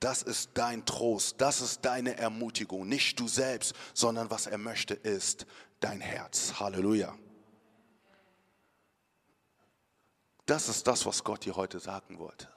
Das 0.00 0.22
ist 0.22 0.50
dein 0.54 0.86
Trost, 0.86 1.40
das 1.40 1.60
ist 1.60 1.84
deine 1.84 2.16
Ermutigung, 2.16 2.88
nicht 2.88 3.20
du 3.20 3.28
selbst, 3.28 3.74
sondern 3.92 4.30
was 4.30 4.46
er 4.46 4.56
möchte 4.56 4.94
ist 4.94 5.46
dein 5.80 6.00
Herz. 6.00 6.54
Halleluja. 6.58 7.16
Das 10.46 10.68
ist 10.68 10.86
das, 10.86 11.04
was 11.06 11.22
Gott 11.22 11.44
dir 11.44 11.54
heute 11.54 11.78
sagen 11.80 12.18
wollte. 12.18 12.48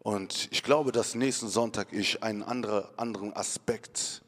Und 0.00 0.48
ich 0.50 0.64
glaube, 0.64 0.90
dass 0.90 1.14
nächsten 1.14 1.48
Sonntag 1.48 1.92
ich 1.92 2.24
einen 2.24 2.42
andere, 2.42 2.92
anderen 2.96 3.32
Aspekt 3.34 4.22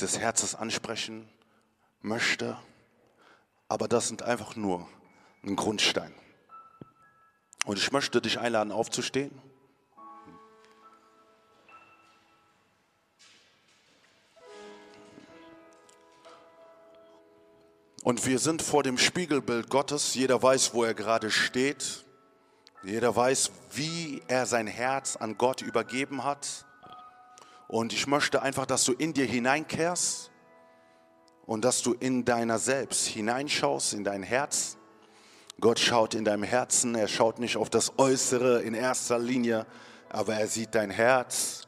des 0.00 0.18
Herzens 0.18 0.54
ansprechen 0.54 1.28
möchte. 2.00 2.56
Aber 3.68 3.88
das 3.88 4.08
sind 4.08 4.22
einfach 4.22 4.56
nur 4.56 4.88
ein 5.44 5.54
Grundstein. 5.54 6.14
Und 7.66 7.78
ich 7.78 7.90
möchte 7.90 8.22
dich 8.22 8.38
einladen, 8.38 8.70
aufzustehen. 8.72 9.32
Und 18.04 18.24
wir 18.24 18.38
sind 18.38 18.62
vor 18.62 18.84
dem 18.84 18.98
Spiegelbild 18.98 19.68
Gottes. 19.68 20.14
Jeder 20.14 20.40
weiß, 20.40 20.74
wo 20.74 20.84
er 20.84 20.94
gerade 20.94 21.28
steht. 21.32 22.04
Jeder 22.84 23.16
weiß, 23.16 23.50
wie 23.72 24.22
er 24.28 24.46
sein 24.46 24.68
Herz 24.68 25.16
an 25.16 25.36
Gott 25.36 25.60
übergeben 25.60 26.22
hat. 26.22 26.64
Und 27.66 27.92
ich 27.92 28.06
möchte 28.06 28.42
einfach, 28.42 28.64
dass 28.64 28.84
du 28.84 28.92
in 28.92 29.12
dir 29.12 29.26
hineinkehrst 29.26 30.30
und 31.46 31.64
dass 31.64 31.82
du 31.82 31.94
in 31.94 32.24
deiner 32.24 32.60
selbst 32.60 33.08
hineinschaust, 33.08 33.92
in 33.92 34.04
dein 34.04 34.22
Herz. 34.22 34.75
Gott 35.58 35.78
schaut 35.78 36.14
in 36.14 36.24
deinem 36.26 36.42
Herzen, 36.42 36.94
er 36.94 37.08
schaut 37.08 37.38
nicht 37.38 37.56
auf 37.56 37.70
das 37.70 37.98
Äußere 37.98 38.60
in 38.60 38.74
erster 38.74 39.18
Linie, 39.18 39.64
aber 40.10 40.34
er 40.34 40.48
sieht 40.48 40.74
dein 40.74 40.90
Herz. 40.90 41.66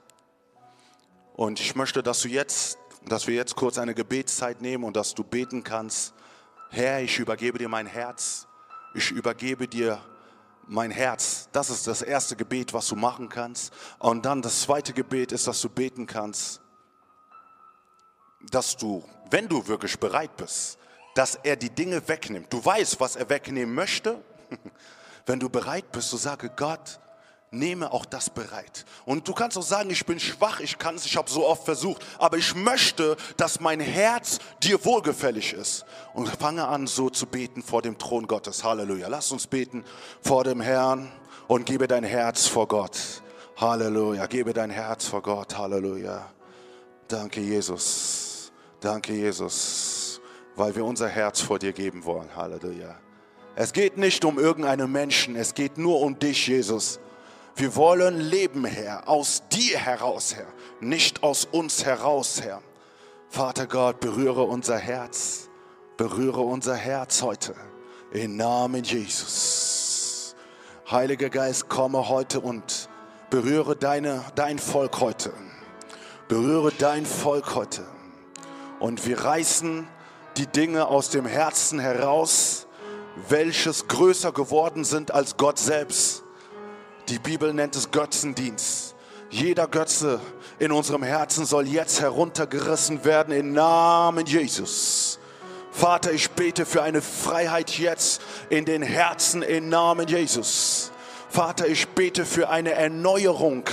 Und 1.35 1.59
ich 1.59 1.75
möchte, 1.75 2.03
dass 2.03 2.21
du 2.21 2.29
jetzt, 2.29 2.77
dass 3.07 3.27
wir 3.27 3.35
jetzt 3.35 3.57
kurz 3.57 3.79
eine 3.79 3.95
Gebetszeit 3.95 4.61
nehmen 4.61 4.85
und 4.85 4.95
dass 4.95 5.15
du 5.15 5.25
beten 5.25 5.65
kannst. 5.65 6.13
Herr, 6.69 7.01
ich 7.01 7.19
übergebe 7.19 7.57
dir 7.57 7.71
mein 7.71 7.87
Herz. 7.87 8.47
Ich 8.93 9.11
übergebe 9.11 9.67
dir 9.67 9.99
mein 10.67 10.91
Herz. 10.91 11.49
Das 11.53 11.71
ist 11.71 11.87
das 11.87 12.03
erste 12.03 12.37
Gebet, 12.37 12.75
was 12.75 12.89
du 12.89 12.97
machen 12.97 13.31
kannst. 13.31 13.73
Und 13.99 14.27
dann 14.27 14.43
das 14.43 14.63
zweite 14.63 14.93
Gebet 14.93 15.33
ist, 15.33 15.47
dass 15.47 15.63
du 15.63 15.71
beten 15.71 16.07
kannst, 16.07 16.61
dass 18.51 18.77
du, 18.77 19.03
wenn 19.31 19.49
du 19.49 19.67
wirklich 19.67 19.99
bereit 19.99 20.37
bist, 20.37 20.79
dass 21.19 21.35
er 21.43 21.57
die 21.57 21.71
Dinge 21.71 22.07
wegnimmt. 22.07 22.53
Du 22.53 22.65
weißt, 22.65 23.01
was 23.01 23.17
er 23.17 23.29
wegnehmen 23.29 23.75
möchte. 23.75 24.23
Wenn 25.27 25.41
du 25.41 25.49
bereit 25.49 25.91
bist, 25.91 26.11
so 26.11 26.17
sage 26.17 26.49
Gott, 26.55 27.01
nehme 27.51 27.93
auch 27.93 28.05
das 28.05 28.31
bereit. 28.31 28.85
Und 29.05 29.27
du 29.27 29.33
kannst 29.33 29.59
auch 29.59 29.63
sagen, 29.63 29.91
ich 29.91 30.07
bin 30.07 30.21
schwach, 30.21 30.61
ich 30.61 30.79
kann 30.79 30.95
es, 30.95 31.05
ich 31.07 31.17
habe 31.17 31.29
so 31.29 31.45
oft 31.45 31.65
versucht, 31.65 32.07
aber 32.21 32.37
ich 32.37 32.55
möchte, 32.55 33.17
dass 33.37 33.59
mein 33.59 33.81
Herz 33.81 34.39
dir 34.63 34.85
wohlgefällig 34.85 35.55
ist. 35.55 35.85
Und 36.15 36.29
fange 36.29 36.69
an, 36.69 36.87
so 36.87 37.11
zu 37.11 37.27
beten 37.27 37.65
vor 37.65 37.83
dem 37.83 37.99
Thron 37.99 38.29
Gottes. 38.29 38.63
Halleluja. 38.63 39.09
Lass 39.09 39.33
uns 39.33 39.49
beten 39.49 39.85
vor 40.23 40.45
dem 40.45 40.61
Herrn 40.61 41.11
und 41.49 41.67
gebe 41.67 41.89
dein 41.89 42.05
Herz 42.05 42.47
vor 42.47 42.69
Gott. 42.69 42.97
Halleluja. 43.57 44.27
Gebe 44.27 44.53
dein 44.53 44.71
Herz 44.71 45.09
vor 45.09 45.23
Gott. 45.23 45.59
Halleluja. 45.59 46.31
Danke, 47.09 47.41
Jesus. 47.41 48.53
Danke, 48.81 49.13
Jesus, 49.13 49.88
weil 50.59 50.75
wir 50.75 50.85
unser 50.85 51.09
Herz 51.09 51.41
vor 51.41 51.59
dir 51.59 51.73
geben 51.73 52.05
wollen. 52.05 52.29
Halleluja. 52.35 52.97
Es 53.55 53.73
geht 53.73 53.97
nicht 53.97 54.25
um 54.25 54.39
irgendeinen 54.39 54.91
Menschen, 54.91 55.37
es 55.37 55.55
geht 55.55 55.79
nur 55.79 56.01
um 56.01 56.19
dich, 56.19 56.47
Jesus. 56.47 57.01
Wir 57.57 57.75
wollen 57.75 58.21
leben, 58.21 58.65
Herr, 58.65 59.09
aus 59.09 59.43
dir 59.51 59.79
heraus, 59.79 60.35
Herr, 60.37 60.47
nicht 60.81 61.23
aus 61.23 61.45
uns 61.45 61.85
heraus, 61.85 62.41
Herr. 62.43 62.63
Vater 63.29 63.67
Gott, 63.67 64.01
berühre 64.01 64.45
unser 64.45 64.79
Herz, 64.79 65.49
berühre 65.97 66.41
unser 66.41 66.77
Herz 66.77 67.23
heute, 67.23 67.55
im 68.13 68.37
Namen 68.37 68.85
Jesus. 68.85 70.37
Heiliger 70.91 71.29
Geist, 71.29 71.69
komme 71.69 72.09
heute 72.09 72.41
und 72.41 72.89
berühre 73.29 73.77
deine, 73.77 74.25
dein 74.35 74.59
Volk 74.59 75.01
heute. 75.01 75.33
Berühre 76.29 76.73
dein 76.79 77.05
Volk 77.07 77.55
heute. 77.55 77.85
Und 78.79 79.07
wir 79.07 79.21
reißen 79.21 79.89
die 80.39 80.47
Dinge 80.47 80.89
aus 80.89 81.11
dem 81.11 81.27
Herzen 81.27 81.79
heraus, 81.79 82.67
welches 83.29 83.89
größer 83.89 84.33
geworden 84.33 84.85
sind 84.85 85.11
als 85.13 85.37
Gott 85.37 85.59
selbst 85.59 86.23
die 87.09 87.19
Bibel 87.19 87.55
nennt 87.55 87.75
es 87.75 87.91
Götzendienst. 87.91 88.95
Jeder 89.31 89.67
Götze 89.67 90.21
in 90.59 90.73
unserem 90.73 91.03
Herzen 91.03 91.47
soll 91.47 91.67
jetzt 91.67 92.01
heruntergerissen 92.01 93.05
werden 93.05 93.33
im 93.33 93.53
Namen 93.53 94.27
Jesus. 94.27 95.19
Vater, 95.71 96.13
ich 96.13 96.31
bete 96.31 96.67
für 96.67 96.83
eine 96.83 97.01
Freiheit 97.01 97.79
jetzt 97.79 98.21
in 98.51 98.65
den 98.65 98.83
Herzen 98.83 99.43
im 99.43 99.69
Namen 99.69 100.07
Jesus. 100.07 100.91
Vater, 101.31 101.67
ich 101.67 101.89
bete 101.89 102.27
für 102.27 102.49
eine 102.51 102.73
Erneuerung 102.73 103.65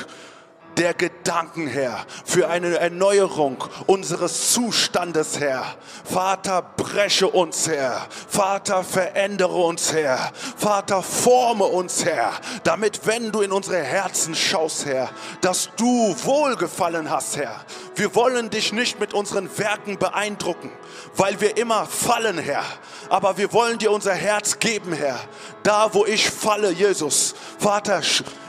der 0.78 0.94
Gedanken, 0.94 1.68
Herr, 1.68 2.06
für 2.26 2.50
eine 2.50 2.78
Erneuerung 2.78 3.64
unseres 3.88 4.52
Zustandes, 4.52 5.40
Herr. 5.40 5.64
Vater, 6.04 6.62
breche 6.62 7.28
uns, 7.28 7.68
Herr. 7.68 8.08
Vater, 8.28 8.84
verändere 8.84 9.56
uns, 9.56 9.94
Herr. 9.94 10.32
Vater, 10.58 11.02
forme 11.02 11.66
uns, 11.66 12.06
Herr, 12.06 12.32
damit, 12.64 13.06
wenn 13.06 13.32
du 13.32 13.42
in 13.42 13.52
unsere 13.52 13.82
Herzen 13.82 14.36
schaust, 14.36 14.86
Herr, 14.86 15.10
dass 15.42 15.70
du 15.78 16.16
Wohlgefallen 16.24 17.10
hast, 17.10 17.38
Herr. 17.38 17.66
Wir 17.96 18.14
wollen 18.16 18.50
dich 18.50 18.74
nicht 18.74 19.00
mit 19.00 19.14
unseren 19.14 19.58
Werken 19.58 19.98
beeindrucken, 19.98 20.70
weil 21.16 21.40
wir 21.40 21.58
immer 21.58 21.86
fallen, 21.86 22.38
Herr. 22.38 22.64
Aber 23.10 23.38
wir 23.38 23.54
wollen 23.54 23.78
dir 23.78 23.92
unser 23.92 24.14
Herz 24.14 24.60
geben, 24.60 24.94
Herr. 24.94 25.20
Da, 25.64 25.94
wo 25.94 26.06
ich 26.06 26.30
falle, 26.30 26.72
Jesus. 26.72 27.36
Vater, 27.58 28.02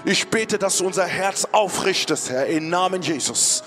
ich 0.04 0.28
bete, 0.28 0.58
dass 0.58 0.78
du 0.78 0.86
unser 0.86 1.06
Herz 1.06 1.46
aufrichtest, 1.52 2.15
Herr, 2.30 2.46
im 2.46 2.68
Namen 2.68 3.02
Jesus. 3.02 3.62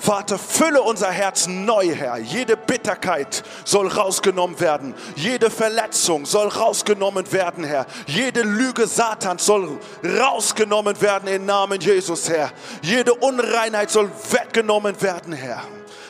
Vater, 0.00 0.38
fülle 0.38 0.80
unser 0.80 1.10
Herz 1.10 1.46
neu, 1.46 1.94
Herr. 1.94 2.16
Jede 2.16 2.56
Bitterkeit 2.56 3.42
soll 3.66 3.86
rausgenommen 3.86 4.58
werden. 4.58 4.94
Jede 5.14 5.50
Verletzung 5.50 6.24
soll 6.24 6.48
rausgenommen 6.48 7.30
werden, 7.32 7.64
Herr. 7.64 7.84
Jede 8.06 8.40
Lüge 8.40 8.86
Satans 8.86 9.44
soll 9.44 9.78
rausgenommen 10.02 10.98
werden 11.02 11.28
im 11.28 11.44
Namen 11.44 11.80
Jesus, 11.80 12.30
Herr. 12.30 12.50
Jede 12.80 13.12
Unreinheit 13.12 13.90
soll 13.90 14.10
weggenommen 14.30 15.00
werden, 15.02 15.34
Herr. 15.34 15.62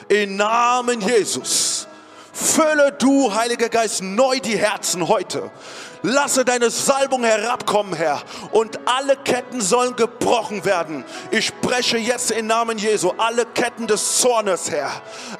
Im 0.09 0.37
Namen 0.37 1.01
Jesus. 1.01 1.80
Fülle 2.43 2.93
du, 2.93 3.34
Heiliger 3.34 3.68
Geist, 3.68 4.03
neu 4.03 4.41
die 4.41 4.57
Herzen 4.57 5.09
heute. 5.09 5.51
Lasse 6.03 6.47
deine 6.47 6.70
Salbung 6.70 7.22
herabkommen, 7.22 7.93
Herr. 7.93 8.22
Und 8.53 8.78
alle 8.86 9.16
Ketten 9.16 9.61
sollen 9.61 9.95
gebrochen 9.95 10.64
werden. 10.64 11.05
Ich 11.30 11.49
spreche 11.49 11.99
jetzt 11.99 12.30
im 12.30 12.47
Namen 12.47 12.78
Jesu 12.78 13.12
alle 13.18 13.45
Ketten 13.45 13.86
des 13.86 14.18
Zornes, 14.20 14.70
Herr. 14.70 14.91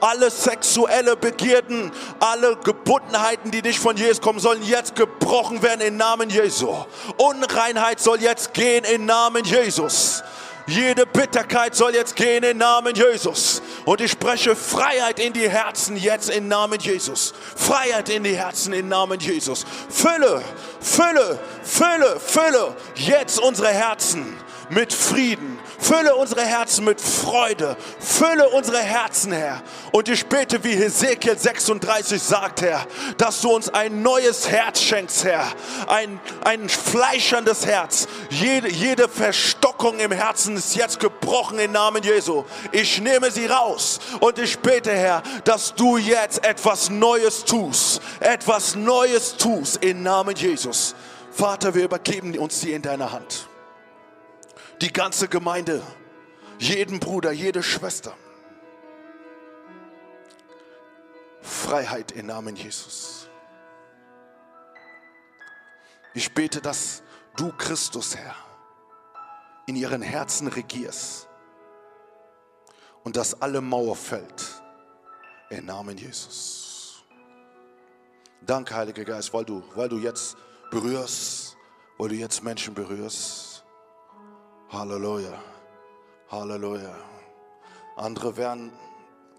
Alle 0.01 0.31
sexuelle 0.31 1.17
Begierden, 1.17 1.91
alle 2.19 2.57
Gebundenheiten, 2.57 3.51
die 3.51 3.63
nicht 3.63 3.79
von 3.79 3.97
Jesus 3.97 4.21
kommen, 4.21 4.39
sollen 4.39 4.63
jetzt 4.63 4.95
gebrochen 4.95 5.63
werden 5.63 5.81
im 5.81 5.97
Namen 5.97 6.29
Jesu. 6.29 6.69
Unreinheit 7.17 7.99
soll 7.99 8.21
jetzt 8.21 8.53
gehen 8.53 8.85
im 8.85 9.07
Namen 9.07 9.45
Jesus. 9.45 10.23
Jede 10.67 11.07
Bitterkeit 11.07 11.75
soll 11.75 11.95
jetzt 11.95 12.17
gehen 12.17 12.45
im 12.45 12.59
Namen 12.59 12.95
Jesus. 12.95 13.63
Und 13.85 14.01
ich 14.01 14.11
spreche 14.11 14.55
Freiheit 14.55 15.19
in 15.19 15.33
die 15.33 15.49
Herzen 15.49 15.97
jetzt 15.97 16.31
im 16.31 16.49
Namen 16.49 16.79
Jesus. 16.79 17.33
Freiheit 17.57 18.09
in 18.09 18.25
die 18.25 18.37
Herzen 18.37 18.73
im 18.73 18.89
Namen 18.89 19.19
Jesus. 19.19 19.65
Fülle, 19.89 20.43
Fülle, 20.81 21.39
Fülle, 21.63 22.21
Fülle 22.21 22.77
jetzt 22.95 23.41
unsere 23.41 23.69
Herzen 23.69 24.37
mit 24.71 24.93
Frieden, 24.93 25.59
Fülle 25.81 26.15
unsere 26.15 26.43
Herzen 26.43 26.85
mit 26.85 27.01
Freude. 27.01 27.77
Fülle 27.99 28.49
unsere 28.51 28.79
Herzen, 28.79 29.33
Herr. 29.33 29.63
Und 29.93 30.09
ich 30.09 30.25
bete, 30.27 30.63
wie 30.63 30.77
Hesekiel 30.77 31.37
36 31.37 32.23
sagt, 32.23 32.63
Herr, 32.63 32.87
dass 33.17 33.41
du 33.41 33.51
uns 33.51 33.69
ein 33.71 34.03
neues 34.03 34.49
Herz 34.49 34.81
schenkst, 34.81 35.25
Herr. 35.25 35.47
Ein, 35.89 36.21
ein 36.45 36.69
fleischerndes 36.69 37.67
Herz. 37.67 38.07
Jede, 38.29 38.71
jede 38.71 39.09
Verstockung 39.09 39.99
im 39.99 40.13
Herzen 40.13 40.57
ist 40.57 40.77
jetzt 40.77 41.01
gebrochen 41.01 41.59
im 41.59 41.73
Namen 41.73 42.03
Jesu. 42.03 42.45
Ich 42.71 43.01
nehme 43.01 43.31
sie 43.31 43.47
raus 43.47 43.99
und 44.21 44.39
ich 44.39 44.59
bete, 44.59 44.93
Herr, 44.93 45.23
dass 45.45 45.75
du 45.75 45.97
jetzt 45.97 46.45
etwas 46.45 46.91
Neues 46.91 47.45
tust. 47.45 48.01
Etwas 48.21 48.77
Neues 48.77 49.37
tust 49.37 49.83
im 49.83 50.03
Namen 50.03 50.37
Jesus. 50.37 50.95
Vater, 51.33 51.75
wir 51.75 51.85
übergeben 51.85 52.39
uns 52.39 52.61
sie 52.61 52.73
in 52.73 52.83
deine 52.83 53.11
Hand 53.11 53.51
die 54.81 54.93
ganze 54.93 55.29
Gemeinde 55.29 55.83
jeden 56.59 57.01
Bruder, 57.01 57.33
jede 57.33 57.63
Schwester. 57.63 58.17
Freiheit 61.41 62.13
im 62.13 62.27
Namen 62.27 62.57
Jesus. 62.57 63.29
Ich 66.13 66.35
bete, 66.35 66.61
dass 66.61 67.03
du, 67.37 67.53
Christus, 67.53 68.17
Herr, 68.17 68.35
in 69.67 69.77
ihren 69.77 70.03
Herzen 70.03 70.49
regierst 70.49 71.29
und 73.05 73.17
dass 73.17 73.41
alle 73.41 73.61
Mauer 73.61 73.97
fällt 73.97 74.63
im 75.51 75.67
Namen 75.67 75.97
Jesus. 75.97 77.05
Danke, 78.43 78.75
Heiliger 78.75 79.05
Geist, 79.05 79.33
weil 79.33 79.45
du, 79.45 79.63
weil 79.75 79.89
du 79.89 79.99
jetzt 79.99 80.37
berührst, 80.71 81.57
weil 81.99 82.09
du 82.09 82.15
jetzt 82.17 82.43
Menschen 82.43 82.75
berührst. 82.75 83.50
Halleluja, 84.73 85.37
Halleluja. 86.31 86.95
Andere 87.97 88.37
werden 88.37 88.71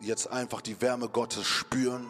jetzt 0.01 0.29
einfach 0.29 0.59
die 0.59 0.81
Wärme 0.81 1.07
Gottes 1.07 1.47
spüren, 1.47 2.05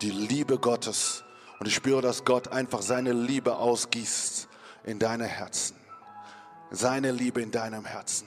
die 0.00 0.10
Liebe 0.10 0.58
Gottes. 0.58 1.22
Und 1.60 1.66
ich 1.66 1.74
spüre, 1.74 2.00
dass 2.00 2.24
Gott 2.24 2.48
einfach 2.48 2.80
seine 2.80 3.12
Liebe 3.12 3.56
ausgießt 3.56 4.48
in 4.84 4.98
deine 4.98 5.26
Herzen. 5.26 5.76
Seine 6.70 7.12
Liebe 7.12 7.42
in 7.42 7.50
deinem 7.50 7.84
Herzen. 7.84 8.26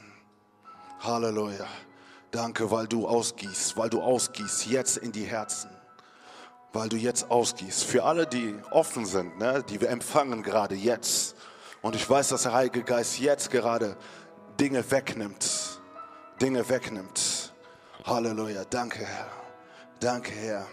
Halleluja. 0.99 1.65
Danke, 2.29 2.69
weil 2.69 2.85
du 2.85 3.07
ausgießt, 3.07 3.77
weil 3.77 3.89
du 3.89 3.99
ausgießt 3.99 4.67
jetzt 4.67 4.97
in 4.97 5.11
die 5.11 5.25
Herzen. 5.25 5.71
Weil 6.71 6.87
du 6.87 6.97
jetzt 6.97 7.31
ausgießt. 7.31 7.83
Für 7.83 8.03
alle, 8.03 8.27
die 8.27 8.53
offen 8.69 9.07
sind, 9.07 9.39
ne, 9.39 9.63
die 9.67 9.81
wir 9.81 9.89
empfangen 9.89 10.43
gerade 10.43 10.75
jetzt. 10.75 11.35
Und 11.81 11.95
ich 11.95 12.09
weiß, 12.09 12.29
dass 12.29 12.43
der 12.43 12.53
Heilige 12.53 12.83
Geist 12.83 13.19
jetzt 13.19 13.49
gerade 13.51 13.95
Dinge 14.59 14.89
wegnimmt. 14.91 15.79
Dinge 16.41 16.67
wegnimmt. 16.67 17.53
Halleluja. 18.05 18.65
Danke, 18.65 19.05
Herr. 19.05 19.27
Danke, 19.99 20.31
Herr. 20.31 20.67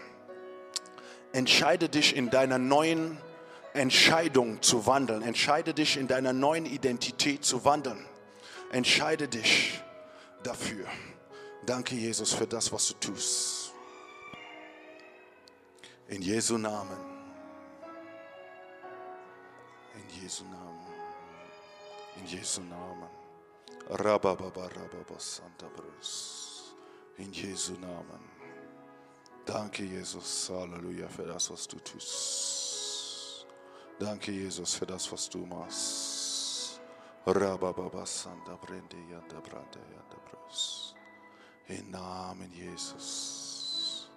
Entscheide 1.33 1.89
dich 1.89 2.15
in 2.15 2.29
deiner 2.29 2.57
neuen 2.57 3.17
Entscheidung 3.73 4.61
zu 4.61 4.85
wandeln. 4.85 5.21
Entscheide 5.21 5.73
dich 5.73 5.97
in 5.97 6.07
deiner 6.07 6.33
neuen 6.33 6.65
Identität 6.65 7.45
zu 7.45 7.63
wandeln. 7.63 8.05
Entscheide 8.71 9.27
dich 9.27 9.81
dafür. 10.43 10.87
Danke, 11.65 11.95
Jesus, 11.95 12.33
für 12.33 12.47
das, 12.47 12.71
was 12.71 12.87
du 12.87 12.93
tust. 12.95 13.73
In 16.07 16.21
Jesu 16.21 16.57
Namen. 16.57 16.97
In 19.95 20.21
Jesu 20.21 20.43
Namen. 20.45 20.66
In 22.19 22.25
Jesu 22.25 22.61
Namen. 22.61 23.09
In 27.17 27.31
Jesu 27.31 27.73
Namen. 27.73 28.37
Danke, 29.45 29.83
Jesus. 29.83 30.49
Halleluja 30.49 31.07
für 31.07 31.25
das, 31.25 31.49
was 31.49 31.67
du 31.67 31.77
tust. 31.79 33.45
Danke, 33.99 34.31
Jesus, 34.31 34.75
für 34.75 34.85
das, 34.85 35.11
was 35.11 35.29
du 35.29 35.39
machst. 35.39 36.79
Im 41.67 41.91
Namen 41.91 42.51
Jesus. 42.53 44.09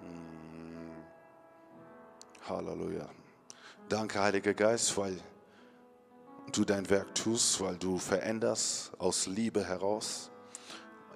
Mm. 0.00 1.04
Halleluja. 2.48 3.08
Danke, 3.88 4.20
Heiliger 4.20 4.54
Geist, 4.54 4.96
weil 4.96 5.20
du 6.52 6.64
dein 6.64 6.88
Werk 6.90 7.14
tust, 7.14 7.60
weil 7.60 7.76
du 7.76 7.98
veränderst 7.98 8.92
aus 8.98 9.26
Liebe 9.26 9.64
heraus. 9.64 10.30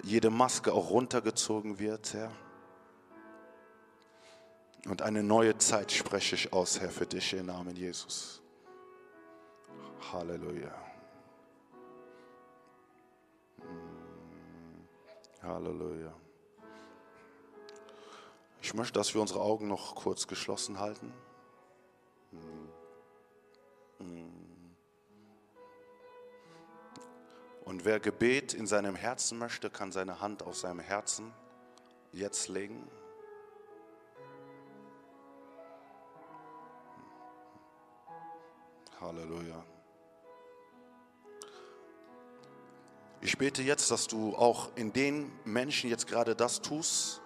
Jede 0.03 0.29
Maske 0.29 0.73
auch 0.73 0.89
runtergezogen 0.89 1.79
wird, 1.79 2.13
Herr. 2.13 2.31
Und 4.85 5.01
eine 5.03 5.21
neue 5.21 5.57
Zeit 5.57 5.91
spreche 5.91 6.35
ich 6.35 6.53
aus, 6.53 6.79
Herr, 6.79 6.89
für 6.89 7.05
dich 7.05 7.33
im 7.33 7.45
Namen 7.45 7.75
Jesus. 7.75 8.41
Halleluja. 10.11 10.73
Mm. 13.57 15.43
Halleluja. 15.43 16.13
Ich 18.61 18.73
möchte, 18.73 18.93
dass 18.93 19.13
wir 19.13 19.21
unsere 19.21 19.41
Augen 19.41 19.67
noch 19.67 19.95
kurz 19.95 20.25
geschlossen 20.25 20.79
halten. 20.79 21.13
Mm. 22.31 24.03
Mm. 24.03 24.40
Und 27.63 27.85
wer 27.85 27.99
Gebet 27.99 28.53
in 28.53 28.67
seinem 28.67 28.95
Herzen 28.95 29.37
möchte, 29.37 29.69
kann 29.69 29.91
seine 29.91 30.19
Hand 30.19 30.43
auf 30.43 30.55
seinem 30.55 30.79
Herzen 30.79 31.31
jetzt 32.11 32.47
legen. 32.47 32.87
Halleluja. 38.99 39.63
Ich 43.23 43.37
bete 43.37 43.61
jetzt, 43.61 43.91
dass 43.91 44.07
du 44.07 44.35
auch 44.35 44.69
in 44.75 44.93
den 44.93 45.31
Menschen 45.45 45.89
jetzt 45.89 46.07
gerade 46.07 46.35
das 46.35 46.61
tust, 46.61 47.21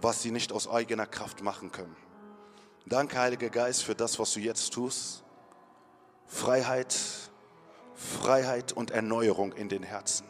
was 0.00 0.22
sie 0.22 0.30
nicht 0.30 0.52
aus 0.52 0.68
eigener 0.68 1.06
Kraft 1.06 1.42
machen 1.42 1.70
können. 1.70 1.96
Danke, 2.86 3.18
Heiliger 3.18 3.50
Geist, 3.50 3.82
für 3.82 3.94
das, 3.94 4.18
was 4.18 4.32
du 4.32 4.40
jetzt 4.40 4.72
tust. 4.72 5.22
Freiheit, 6.26 6.96
Freiheit 7.96 8.72
und 8.72 8.90
Erneuerung 8.90 9.52
in 9.52 9.68
den 9.68 9.82
Herzen. 9.82 10.26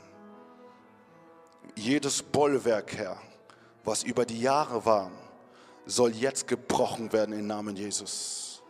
Jedes 1.74 2.22
Bollwerk, 2.22 2.96
Herr, 2.96 3.20
was 3.84 4.02
über 4.02 4.24
die 4.24 4.40
Jahre 4.40 4.86
war, 4.86 5.10
soll 5.84 6.12
jetzt 6.12 6.48
gebrochen 6.48 7.12
werden 7.12 7.38
im 7.38 7.46
Namen 7.46 7.76
Jesus. 7.76 8.62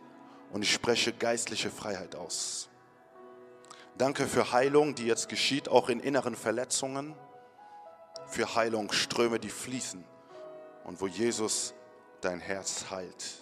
Und 0.51 0.63
ich 0.63 0.73
spreche 0.73 1.13
geistliche 1.13 1.69
Freiheit 1.69 2.15
aus. 2.15 2.69
Danke 3.97 4.27
für 4.27 4.51
Heilung, 4.51 4.93
die 4.95 5.05
jetzt 5.05 5.29
geschieht, 5.29 5.69
auch 5.69 5.89
in 5.89 5.99
inneren 5.99 6.35
Verletzungen. 6.35 7.15
Für 8.27 8.55
Heilung, 8.55 8.91
Ströme, 8.91 9.39
die 9.39 9.49
fließen. 9.49 10.03
Und 10.83 11.01
wo 11.01 11.07
Jesus 11.07 11.73
dein 12.21 12.39
Herz 12.39 12.85
heilt. 12.91 13.39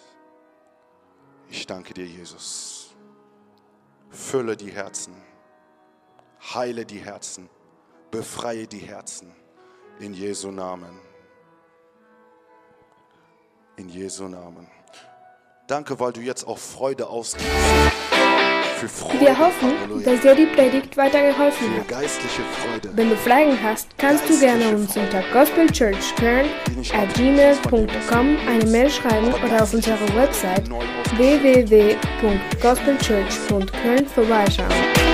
Ich 1.48 1.66
danke 1.66 1.94
dir, 1.94 2.06
Jesus. 2.06 2.94
Fülle 4.10 4.56
die 4.56 4.70
Herzen. 4.70 5.14
Heile 6.40 6.84
die 6.84 6.98
Herzen. 6.98 7.48
Befreie 8.10 8.66
die 8.66 8.78
Herzen. 8.78 9.32
In 9.98 10.12
Jesu 10.14 10.50
Namen. 10.50 10.98
In 13.76 13.88
Jesu 13.88 14.28
Namen. 14.28 14.66
Danke, 15.66 15.98
weil 15.98 16.12
du 16.12 16.20
jetzt 16.20 16.46
auch 16.46 16.58
Freude 16.58 17.08
ausgibst. 17.08 17.48
Für 18.76 18.88
Freude, 18.88 19.20
Wir 19.20 19.38
hoffen, 19.38 19.72
Halleluja. 19.80 20.12
dass 20.12 20.20
dir 20.20 20.34
die 20.34 20.44
Predigt 20.46 20.96
weitergeholfen 20.98 21.72
für 21.72 21.80
hat. 21.80 21.88
geistliche 21.88 22.42
Freude. 22.42 22.90
Wenn 22.94 23.08
du 23.08 23.16
Fragen 23.16 23.58
hast, 23.62 23.96
kannst 23.96 24.28
du 24.28 24.38
gerne 24.38 24.68
uns 24.68 24.94
unter 24.96 25.22
gospelchurchkern 25.32 26.44
at 26.92 27.14
gmail.com 27.14 28.36
eine 28.46 28.66
Mail 28.66 28.90
schreiben 28.90 29.32
oder 29.32 29.62
auf 29.62 29.72
unserer 29.72 29.98
Website 30.14 30.68
www.gospelchurch.köln 31.16 34.06
vorbeischauen. 34.06 35.05